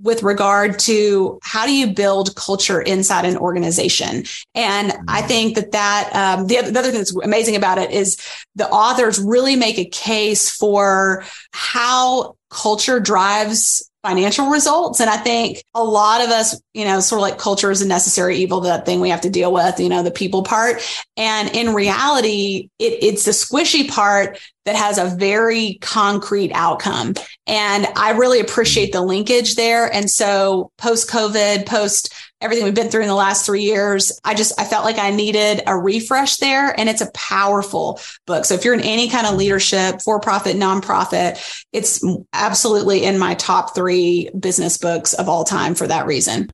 with 0.00 0.22
regard 0.22 0.78
to 0.78 1.38
how 1.42 1.64
do 1.64 1.72
you 1.72 1.86
build 1.86 2.34
culture 2.36 2.80
inside 2.80 3.24
an 3.24 3.36
organization 3.36 4.24
and 4.54 4.92
i 5.08 5.20
mm-hmm. 5.20 5.28
think 5.28 5.54
that 5.54 5.72
that 5.72 6.10
um, 6.14 6.46
the, 6.46 6.60
the, 6.60 6.78
other 6.78 6.90
thing 6.90 6.98
that's 6.98 7.16
amazing 7.16 7.56
about 7.56 7.78
it 7.78 7.90
is 7.90 8.18
the 8.54 8.68
authors 8.68 9.18
really 9.18 9.56
make 9.56 9.78
a 9.78 9.86
case 9.86 10.50
for 10.50 11.24
how 11.52 12.36
culture 12.50 13.00
drives 13.00 13.90
financial 14.06 14.50
results. 14.50 15.00
And 15.00 15.10
I 15.10 15.16
think 15.16 15.64
a 15.74 15.82
lot 15.82 16.22
of 16.22 16.30
us, 16.30 16.60
you 16.74 16.84
know, 16.84 17.00
sort 17.00 17.18
of 17.18 17.22
like 17.22 17.38
culture 17.38 17.72
is 17.72 17.82
a 17.82 17.88
necessary 17.88 18.36
evil, 18.36 18.60
that 18.60 18.86
thing 18.86 19.00
we 19.00 19.10
have 19.10 19.22
to 19.22 19.30
deal 19.30 19.52
with, 19.52 19.80
you 19.80 19.88
know, 19.88 20.04
the 20.04 20.12
people 20.12 20.44
part. 20.44 20.80
And 21.16 21.52
in 21.56 21.74
reality, 21.74 22.68
it, 22.78 23.02
it's 23.02 23.24
the 23.24 23.32
squishy 23.32 23.88
part 23.88 24.38
that 24.64 24.76
has 24.76 24.98
a 24.98 25.16
very 25.16 25.78
concrete 25.80 26.52
outcome. 26.52 27.14
And 27.48 27.86
I 27.96 28.12
really 28.12 28.38
appreciate 28.38 28.92
mm-hmm. 28.92 29.00
the 29.00 29.06
linkage 29.06 29.56
there. 29.56 29.92
And 29.92 30.08
so 30.08 30.70
post 30.78 31.10
COVID, 31.10 31.66
post 31.66 32.14
everything 32.40 32.64
we've 32.64 32.74
been 32.74 32.90
through 32.90 33.02
in 33.02 33.08
the 33.08 33.14
last 33.14 33.46
three 33.46 33.62
years. 33.62 34.20
I 34.24 34.34
just, 34.34 34.60
I 34.60 34.64
felt 34.64 34.84
like 34.84 34.98
I 34.98 35.10
needed 35.10 35.62
a 35.66 35.76
refresh 35.76 36.36
there. 36.36 36.78
And 36.78 36.88
it's 36.88 37.00
a 37.00 37.10
powerful 37.12 37.98
book. 38.26 38.44
So 38.44 38.54
if 38.54 38.64
you're 38.64 38.74
in 38.74 38.80
any 38.80 39.08
kind 39.08 39.26
of 39.26 39.34
leadership, 39.34 40.02
for 40.02 40.20
profit, 40.20 40.56
nonprofit, 40.56 41.64
it's 41.72 42.04
absolutely 42.32 43.04
in 43.04 43.18
my 43.18 43.34
top 43.34 43.74
three 43.74 44.30
business 44.38 44.78
books 44.78 45.14
of 45.14 45.28
all 45.28 45.44
time 45.44 45.74
for 45.74 45.86
that 45.86 46.06
reason. 46.06 46.50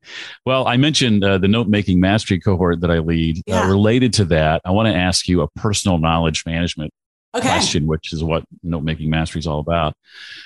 Well, 0.46 0.66
I 0.66 0.76
mentioned 0.76 1.24
uh, 1.24 1.38
the 1.38 1.48
note 1.48 1.68
making 1.68 2.00
mastery 2.00 2.38
cohort 2.38 2.80
that 2.80 2.90
I 2.90 2.98
lead. 2.98 3.38
Uh, 3.38 3.42
yeah. 3.46 3.62
Uh, 3.62 3.68
related 3.68 4.12
to 4.14 4.24
that, 4.26 4.62
I 4.64 4.70
want 4.70 4.86
to 4.88 4.94
ask 4.94 5.28
you 5.28 5.42
a 5.42 5.48
personal 5.48 5.98
knowledge 5.98 6.44
management 6.46 6.92
okay. 7.34 7.48
question, 7.48 7.86
which 7.86 8.12
is 8.12 8.22
what 8.22 8.44
note 8.62 8.82
making 8.82 9.10
mastery 9.10 9.40
is 9.40 9.46
all 9.46 9.60
about. 9.60 9.94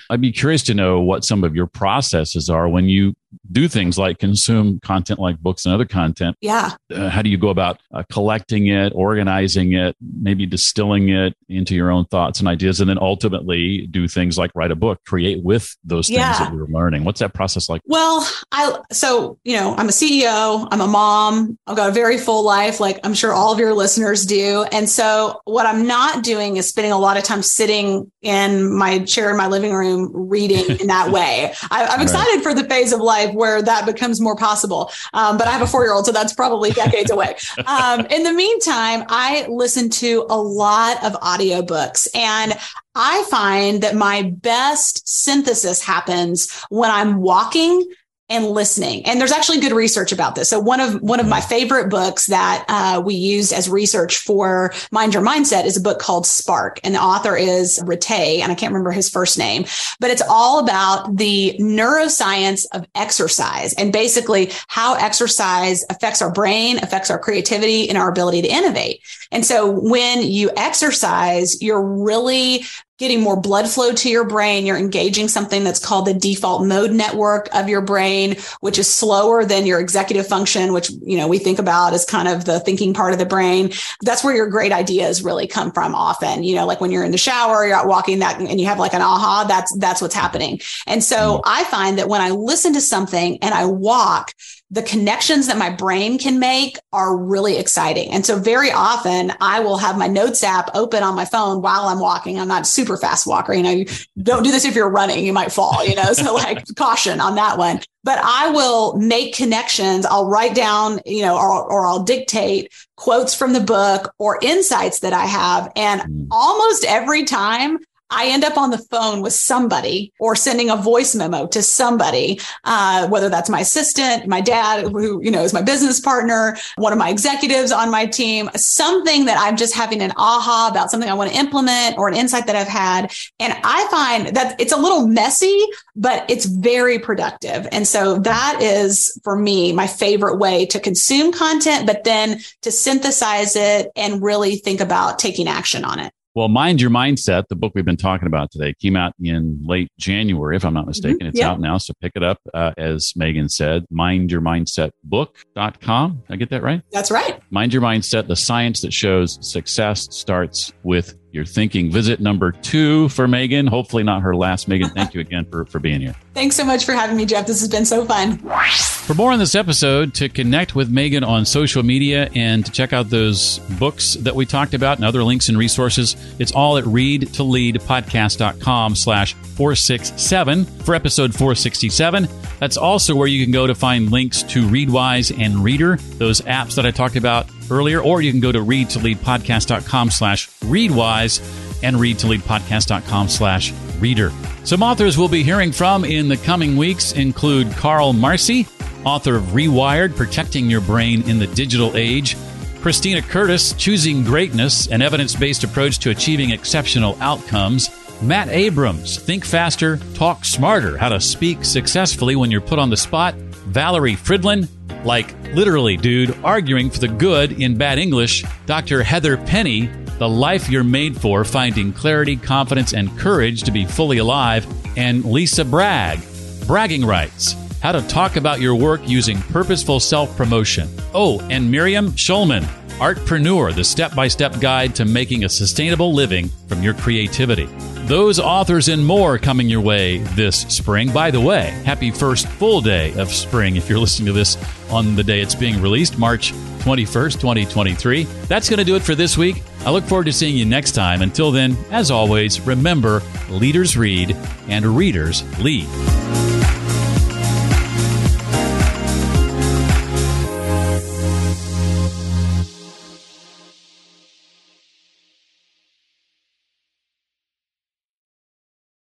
I'd 0.09 0.21
be 0.21 0.31
curious 0.31 0.63
to 0.63 0.73
know 0.73 1.01
what 1.01 1.25
some 1.25 1.43
of 1.43 1.55
your 1.55 1.67
processes 1.67 2.49
are 2.49 2.67
when 2.67 2.85
you 2.85 3.15
do 3.51 3.67
things 3.67 3.97
like 3.97 4.19
consume 4.19 4.79
content 4.79 5.19
like 5.19 5.39
books 5.39 5.65
and 5.65 5.73
other 5.73 5.85
content. 5.85 6.35
Yeah. 6.41 6.71
Uh, 6.93 7.09
how 7.09 7.21
do 7.21 7.29
you 7.29 7.37
go 7.37 7.49
about 7.49 7.81
uh, 7.93 8.03
collecting 8.11 8.67
it, 8.67 8.91
organizing 8.95 9.73
it, 9.73 9.95
maybe 10.01 10.45
distilling 10.45 11.09
it 11.09 11.35
into 11.49 11.75
your 11.75 11.91
own 11.91 12.05
thoughts 12.05 12.39
and 12.39 12.47
ideas, 12.47 12.79
and 12.79 12.89
then 12.89 12.97
ultimately 12.99 13.87
do 13.87 14.07
things 14.07 14.37
like 14.37 14.51
write 14.55 14.71
a 14.71 14.75
book, 14.75 15.03
create 15.05 15.43
with 15.43 15.75
those 15.83 16.07
things 16.07 16.19
yeah. 16.19 16.39
that 16.39 16.53
you're 16.53 16.67
learning? 16.67 17.03
What's 17.03 17.19
that 17.19 17.33
process 17.33 17.69
like? 17.69 17.81
Well, 17.85 18.27
I 18.51 18.79
so 18.91 19.37
you 19.43 19.55
know 19.55 19.75
I'm 19.75 19.89
a 19.89 19.91
CEO, 19.91 20.67
I'm 20.71 20.81
a 20.81 20.87
mom, 20.87 21.57
I've 21.67 21.75
got 21.75 21.89
a 21.89 21.93
very 21.93 22.17
full 22.17 22.43
life, 22.43 22.79
like 22.79 22.99
I'm 23.03 23.13
sure 23.13 23.33
all 23.33 23.53
of 23.53 23.59
your 23.59 23.73
listeners 23.73 24.25
do, 24.25 24.65
and 24.71 24.89
so 24.89 25.41
what 25.45 25.65
I'm 25.65 25.87
not 25.87 26.23
doing 26.23 26.57
is 26.57 26.67
spending 26.67 26.91
a 26.91 26.97
lot 26.97 27.17
of 27.17 27.23
time 27.23 27.41
sitting 27.41 28.11
in 28.21 28.75
my 28.75 28.99
chair 28.99 29.31
in 29.31 29.37
my 29.37 29.47
living 29.47 29.73
room 29.73 30.11
reading 30.13 30.79
in 30.79 30.87
that 30.87 31.11
way. 31.11 31.53
I, 31.71 31.95
am 31.95 32.01
excited 32.01 32.35
right. 32.35 32.43
for 32.43 32.53
the 32.53 32.63
phase 32.65 32.91
of 32.93 32.99
life 32.99 33.16
where 33.25 33.61
that 33.61 33.85
becomes 33.85 34.21
more 34.21 34.35
possible. 34.35 34.91
Um, 35.13 35.37
but 35.37 35.47
I 35.47 35.51
have 35.51 35.61
a 35.61 35.67
four 35.67 35.83
year 35.83 35.93
old, 35.93 36.05
so 36.05 36.11
that's 36.11 36.33
probably 36.33 36.71
decades 36.71 37.11
away. 37.11 37.35
Um, 37.65 38.05
in 38.05 38.23
the 38.23 38.31
meantime, 38.31 39.03
I 39.09 39.45
listen 39.49 39.89
to 39.89 40.25
a 40.29 40.39
lot 40.39 41.03
of 41.03 41.13
audiobooks 41.13 42.07
and 42.15 42.53
I 42.95 43.23
find 43.29 43.83
that 43.83 43.95
my 43.95 44.23
best 44.23 45.07
synthesis 45.07 45.83
happens 45.83 46.51
when 46.69 46.89
I'm 46.89 47.17
walking 47.17 47.87
and 48.29 48.45
listening. 48.45 49.05
And 49.05 49.19
there's 49.19 49.31
actually 49.31 49.61
good 49.61 49.71
research 49.71 50.11
about 50.11 50.35
this. 50.35 50.49
So 50.49 50.59
one 50.59 50.81
of 50.81 51.01
one 51.01 51.19
of 51.19 51.27
my 51.27 51.39
favorite 51.39 51.89
books 51.89 52.27
that 52.27 52.65
uh, 52.67 53.01
we 53.03 53.15
used 53.15 53.53
as 53.53 53.69
research 53.69 54.17
for 54.17 54.73
Mind 54.91 55.13
Your 55.13 55.23
Mindset 55.23 55.65
is 55.65 55.77
a 55.77 55.81
book 55.81 55.99
called 55.99 56.25
Spark, 56.25 56.79
and 56.83 56.95
the 56.95 57.01
author 57.01 57.37
is 57.37 57.79
Ratey, 57.79 58.39
and 58.39 58.51
I 58.51 58.55
can't 58.55 58.73
remember 58.73 58.91
his 58.91 59.09
first 59.09 59.37
name, 59.37 59.65
but 59.99 60.09
it's 60.09 60.21
all 60.21 60.59
about 60.59 61.15
the 61.15 61.55
neuroscience 61.59 62.65
of 62.73 62.85
exercise 62.95 63.73
and 63.73 63.93
basically 63.93 64.51
how 64.67 64.95
exercise 64.95 65.85
affects 65.89 66.21
our 66.21 66.31
brain, 66.31 66.79
affects 66.79 67.09
our 67.09 67.19
creativity, 67.19 67.87
and 67.87 67.97
our 67.97 68.09
ability 68.09 68.41
to 68.41 68.49
innovate. 68.49 69.01
And 69.31 69.45
so 69.45 69.69
when 69.71 70.21
you 70.21 70.51
exercise, 70.57 71.61
you're 71.61 71.81
really 71.81 72.65
getting 72.97 73.21
more 73.21 73.39
blood 73.39 73.67
flow 73.67 73.93
to 73.93 74.09
your 74.09 74.25
brain. 74.25 74.65
You're 74.65 74.77
engaging 74.77 75.27
something 75.27 75.63
that's 75.63 75.83
called 75.83 76.07
the 76.07 76.13
default 76.13 76.65
mode 76.65 76.91
network 76.91 77.47
of 77.53 77.69
your 77.69 77.81
brain, 77.81 78.37
which 78.59 78.79
is 78.79 78.87
slower 78.87 79.45
than 79.45 79.65
your 79.65 79.79
executive 79.79 80.27
function, 80.27 80.73
which, 80.73 80.89
you 80.89 81.17
know, 81.17 81.27
we 81.27 81.37
think 81.39 81.59
about 81.59 81.93
as 81.93 82.05
kind 82.05 82.27
of 82.27 82.45
the 82.45 82.59
thinking 82.59 82.93
part 82.93 83.13
of 83.13 83.19
the 83.19 83.25
brain. 83.25 83.71
That's 84.01 84.23
where 84.23 84.35
your 84.35 84.47
great 84.47 84.71
ideas 84.71 85.23
really 85.23 85.47
come 85.47 85.71
from 85.71 85.93
often. 85.93 86.43
You 86.43 86.55
know, 86.55 86.65
like 86.65 86.81
when 86.81 86.91
you're 86.91 87.03
in 87.03 87.11
the 87.11 87.17
shower, 87.17 87.65
you're 87.65 87.75
out 87.75 87.87
walking 87.87 88.19
that 88.19 88.39
and 88.39 88.59
you 88.59 88.65
have 88.67 88.79
like 88.79 88.93
an 88.93 89.01
aha, 89.01 89.45
that's, 89.47 89.75
that's 89.77 90.01
what's 90.01 90.15
happening. 90.15 90.59
And 90.85 91.03
so 91.03 91.37
mm. 91.37 91.41
I 91.45 91.63
find 91.65 91.99
that 91.99 92.09
when 92.09 92.21
I 92.21 92.31
listen 92.31 92.73
to 92.73 92.81
something 92.81 93.37
and 93.41 93.53
I 93.53 93.65
walk, 93.65 94.33
the 94.69 94.81
connections 94.81 95.47
that 95.47 95.57
my 95.57 95.69
brain 95.69 96.17
can 96.17 96.39
make 96.39 96.77
are 96.91 97.15
really 97.15 97.57
exciting. 97.57 98.11
And 98.11 98.25
so 98.25 98.37
very 98.37 98.69
often 98.69 99.31
I 99.39 99.61
will 99.61 99.77
have 99.77 99.97
my 99.97 100.07
notes 100.07 100.43
app 100.43 100.69
open 100.73 101.03
on 101.03 101.15
my 101.15 101.23
phone 101.23 101.61
while 101.61 101.83
I'm 101.87 101.99
walking. 101.99 102.37
I'm 102.37 102.49
not 102.49 102.63
a 102.63 102.65
super 102.65 102.97
fast 102.97 103.25
walker. 103.25 103.53
You 103.53 103.63
know, 103.63 103.71
you 103.71 103.85
don't 104.21 104.43
do 104.43 104.51
this 104.51 104.65
if 104.65 104.75
you're 104.75 104.89
running, 104.89 105.25
you 105.25 105.31
might 105.31 105.53
fall, 105.53 105.85
you 105.85 105.95
know, 105.95 106.11
so 106.11 106.33
like 106.33 106.65
caution 106.75 107.21
on 107.21 107.35
that 107.35 107.57
one. 107.57 107.79
But 108.03 108.19
I 108.21 108.51
will 108.51 108.97
make 108.97 109.35
connections. 109.35 110.05
I'll 110.05 110.27
write 110.27 110.55
down, 110.55 110.99
you 111.05 111.21
know, 111.21 111.37
or, 111.37 111.71
or 111.71 111.87
I'll 111.87 112.03
dictate 112.03 112.73
quotes 112.97 113.33
from 113.33 113.53
the 113.53 113.59
book 113.61 114.13
or 114.17 114.37
insights 114.41 114.99
that 114.99 115.13
I 115.13 115.25
have. 115.25 115.71
And 115.77 116.01
mm. 116.01 116.27
almost 116.29 116.83
every 116.85 117.23
time 117.23 117.79
I 118.09 118.27
end 118.27 118.43
up 118.43 118.57
on 118.57 118.69
the 118.69 118.77
phone 118.77 119.21
with 119.21 119.33
somebody 119.33 120.13
or 120.19 120.35
sending 120.35 120.69
a 120.69 120.75
voice 120.75 121.15
memo 121.15 121.47
to 121.47 121.61
somebody, 121.61 122.39
uh, 122.63 123.07
whether 123.07 123.29
that's 123.29 123.49
my 123.49 123.61
assistant, 123.61 124.27
my 124.27 124.41
dad, 124.41 124.87
who, 124.87 125.21
you 125.21 125.31
know, 125.31 125.43
is 125.43 125.53
my 125.53 125.61
business 125.61 125.99
partner, 125.99 126.57
one 126.77 126.93
of 126.93 126.99
my 126.99 127.09
executives 127.09 127.71
on 127.71 127.91
my 127.91 128.05
team, 128.05 128.49
something 128.55 129.25
that 129.25 129.37
I'm 129.39 129.57
just 129.57 129.75
having 129.75 130.01
an 130.01 130.13
aha 130.17 130.69
about 130.71 130.91
something 130.91 131.09
I 131.09 131.13
want 131.13 131.31
to 131.31 131.37
implement 131.37 131.97
or 131.97 132.07
an 132.07 132.15
insight 132.15 132.47
that 132.47 132.55
I've 132.55 132.67
had. 132.67 133.11
And 133.39 133.53
I 133.63 133.87
find 133.89 134.35
that 134.35 134.59
it's 134.59 134.73
a 134.73 134.77
little 134.77 135.07
messy, 135.07 135.59
but 135.95 136.29
it's 136.29 136.45
very 136.45 136.99
productive. 136.99 137.67
And 137.71 137.87
so 137.87 138.19
that 138.19 138.59
is 138.61 139.19
for 139.23 139.37
me, 139.37 139.73
my 139.73 139.87
favorite 139.87 140.37
way 140.37 140.65
to 140.67 140.79
consume 140.79 141.31
content, 141.31 141.85
but 141.85 142.03
then 142.03 142.39
to 142.61 142.71
synthesize 142.71 143.55
it 143.55 143.91
and 143.95 144.23
really 144.23 144.57
think 144.57 144.79
about 144.79 145.19
taking 145.19 145.47
action 145.47 145.83
on 145.83 145.99
it. 145.99 146.13
Well, 146.37 146.47
Mind 146.49 146.79
Your 146.79 146.91
Mindset, 146.91 147.47
the 147.47 147.55
book 147.55 147.71
we've 147.73 147.83
been 147.83 147.97
talking 147.97 148.27
about 148.27 148.51
today, 148.51 148.75
came 148.79 148.95
out 148.95 149.13
in 149.19 149.59
late 149.65 149.87
January, 149.97 150.55
if 150.55 150.65
I'm 150.65 150.75
not 150.75 150.85
mistaken. 150.85 151.21
Mm-hmm. 151.21 151.29
It's 151.29 151.41
out 151.41 151.59
now, 151.59 151.79
so 151.79 151.95
pick 151.99 152.11
it 152.13 152.21
up. 152.21 152.37
Uh, 152.53 152.73
as 152.77 153.11
Megan 153.15 153.49
said, 153.49 153.87
mindyourmindsetbook.com. 153.91 156.23
I 156.29 156.35
get 156.35 156.51
that 156.51 156.61
right? 156.61 156.83
That's 156.91 157.09
right. 157.09 157.41
Mind 157.49 157.73
Your 157.73 157.81
Mindset, 157.81 158.27
the 158.27 158.35
science 158.35 158.81
that 158.81 158.93
shows 158.93 159.39
success 159.41 160.09
starts 160.11 160.73
with 160.83 161.17
your 161.31 161.43
thinking. 161.43 161.91
Visit 161.91 162.19
number 162.19 162.51
two 162.51 163.09
for 163.09 163.27
Megan. 163.27 163.65
Hopefully, 163.65 164.03
not 164.03 164.21
her 164.21 164.35
last. 164.35 164.67
Megan, 164.67 164.91
thank 164.91 165.15
you 165.15 165.21
again 165.21 165.47
for, 165.49 165.65
for 165.65 165.79
being 165.79 166.01
here. 166.01 166.13
Thanks 166.37 166.55
so 166.55 166.63
much 166.63 166.85
for 166.85 166.93
having 166.93 167.17
me, 167.17 167.25
Jeff. 167.25 167.47
This 167.47 167.61
has 167.61 167.67
been 167.67 167.83
so 167.83 168.05
fun. 168.05 168.37
For 168.37 169.15
more 169.15 169.31
on 169.31 169.39
this 169.39 169.55
episode, 169.55 170.13
to 170.13 170.29
connect 170.29 170.75
with 170.75 170.87
Megan 170.87 171.23
on 171.23 171.47
social 171.47 171.81
media 171.81 172.29
and 172.35 172.63
to 172.63 172.71
check 172.71 172.93
out 172.93 173.09
those 173.09 173.57
books 173.79 174.13
that 174.13 174.35
we 174.35 174.45
talked 174.45 174.75
about 174.75 174.97
and 174.97 175.05
other 175.05 175.23
links 175.23 175.49
and 175.49 175.57
resources, 175.57 176.15
it's 176.37 176.51
all 176.51 176.77
at 176.77 176.83
readtoleadpodcast.com 176.83 178.95
slash 178.95 179.33
467 179.33 180.65
for 180.65 180.93
episode 180.93 181.33
467. 181.33 182.27
That's 182.59 182.77
also 182.77 183.15
where 183.15 183.27
you 183.27 183.43
can 183.43 183.51
go 183.51 183.65
to 183.65 183.73
find 183.73 184.11
links 184.11 184.43
to 184.43 184.61
Readwise 184.67 185.35
and 185.43 185.63
Reader, 185.63 185.95
those 186.19 186.41
apps 186.41 186.75
that 186.75 186.85
I 186.85 186.91
talked 186.91 187.15
about 187.15 187.47
earlier, 187.71 187.99
or 187.99 188.21
you 188.21 188.29
can 188.29 188.41
go 188.41 188.51
to 188.51 188.59
readtoleadpodcast.com 188.59 190.11
slash 190.11 190.49
readwise 190.59 191.41
and 191.81 191.95
readtoleadpodcast.com 191.95 193.27
slash 193.27 193.73
reader. 193.99 194.31
Some 194.63 194.83
authors 194.83 195.17
we'll 195.17 195.27
be 195.27 195.43
hearing 195.43 195.71
from 195.71 196.05
in 196.05 196.27
the 196.27 196.37
coming 196.37 196.77
weeks 196.77 197.13
include 197.13 197.71
Carl 197.71 198.13
Marci, 198.13 198.67
author 199.05 199.35
of 199.35 199.43
Rewired, 199.45 200.15
Protecting 200.15 200.69
Your 200.69 200.81
Brain 200.81 201.27
in 201.29 201.39
the 201.39 201.47
Digital 201.47 201.95
Age, 201.95 202.35
Christina 202.81 203.21
Curtis, 203.21 203.73
Choosing 203.73 204.23
Greatness, 204.23 204.87
an 204.87 205.01
evidence-based 205.01 205.63
approach 205.63 205.99
to 205.99 206.09
achieving 206.09 206.51
exceptional 206.51 207.17
outcomes, 207.21 207.89
Matt 208.21 208.49
Abrahams, 208.49 209.17
Think 209.17 209.45
Faster, 209.45 209.97
Talk 210.13 210.45
Smarter, 210.45 210.97
How 210.97 211.09
to 211.09 211.19
Speak 211.19 211.63
Successfully 211.63 212.35
When 212.35 212.49
You're 212.49 212.61
Put 212.61 212.79
on 212.79 212.89
the 212.89 212.97
Spot, 212.97 213.35
Valerie 213.35 214.15
Fridland, 214.15 214.67
like 215.03 215.35
literally, 215.53 215.97
dude, 215.97 216.35
arguing 216.43 216.89
for 216.89 216.99
the 216.99 217.07
good 217.07 217.61
in 217.61 217.77
bad 217.77 217.99
English, 217.99 218.43
Dr. 218.65 219.03
Heather 219.03 219.37
Penny, 219.37 219.89
The 220.17 220.27
Life 220.27 220.67
You're 220.67 220.83
Made 220.83 221.15
For, 221.15 221.43
Finding 221.43 221.93
Clarity, 221.93 222.37
Confidence, 222.37 222.93
and 222.93 223.15
Courage 223.19 223.61
to 223.63 223.71
Be 223.71 223.85
Fully 223.85 224.17
Alive, 224.17 224.65
and 224.97 225.23
Lisa 225.23 225.63
Bragg, 225.63 226.19
Bragging 226.65 227.05
Rights, 227.05 227.55
How 227.83 227.91
to 227.91 228.01
Talk 228.07 228.35
About 228.35 228.59
Your 228.59 228.73
Work 228.73 229.07
Using 229.07 229.39
Purposeful 229.39 229.99
Self 229.99 230.35
Promotion. 230.35 230.89
Oh, 231.13 231.39
and 231.51 231.69
Miriam 231.69 232.11
Schulman, 232.13 232.63
Artpreneur, 232.97 233.75
the 233.75 233.83
step 233.83 234.15
by 234.15 234.27
step 234.27 234.59
guide 234.59 234.95
to 234.95 235.05
making 235.05 235.43
a 235.43 235.49
sustainable 235.49 236.11
living 236.13 236.49
from 236.67 236.81
your 236.81 236.95
creativity. 236.95 237.69
Those 238.07 238.39
authors 238.39 238.87
and 238.87 239.05
more 239.05 239.37
coming 239.37 239.67
your 239.67 239.81
way 239.81 240.19
this 240.19 240.61
spring. 240.61 241.11
By 241.11 241.29
the 241.29 241.41
way, 241.41 241.71
happy 241.83 242.09
first 242.09 242.47
full 242.47 242.79
day 242.79 243.13
of 243.19 243.29
spring 243.33 243.75
if 243.75 243.89
you're 243.89 243.99
listening 243.99 244.27
to 244.27 244.31
this 244.31 244.57
on 244.89 245.17
the 245.17 245.23
day 245.25 245.41
it's 245.41 245.55
being 245.55 245.81
released, 245.81 246.17
March 246.17 246.53
21st, 246.79 247.33
2023. 247.33 248.23
That's 248.47 248.69
going 248.69 248.77
to 248.77 248.85
do 248.85 248.95
it 248.95 249.03
for 249.03 249.13
this 249.13 249.37
week. 249.37 249.61
I 249.85 249.91
look 249.91 250.05
forward 250.05 250.23
to 250.27 250.31
seeing 250.31 250.55
you 250.55 250.63
next 250.63 250.93
time. 250.93 251.21
Until 251.21 251.51
then, 251.51 251.75
as 251.91 252.09
always, 252.09 252.61
remember 252.61 253.21
leaders 253.49 253.97
read 253.97 254.37
and 254.69 254.85
readers 254.85 255.43
lead. 255.59 255.87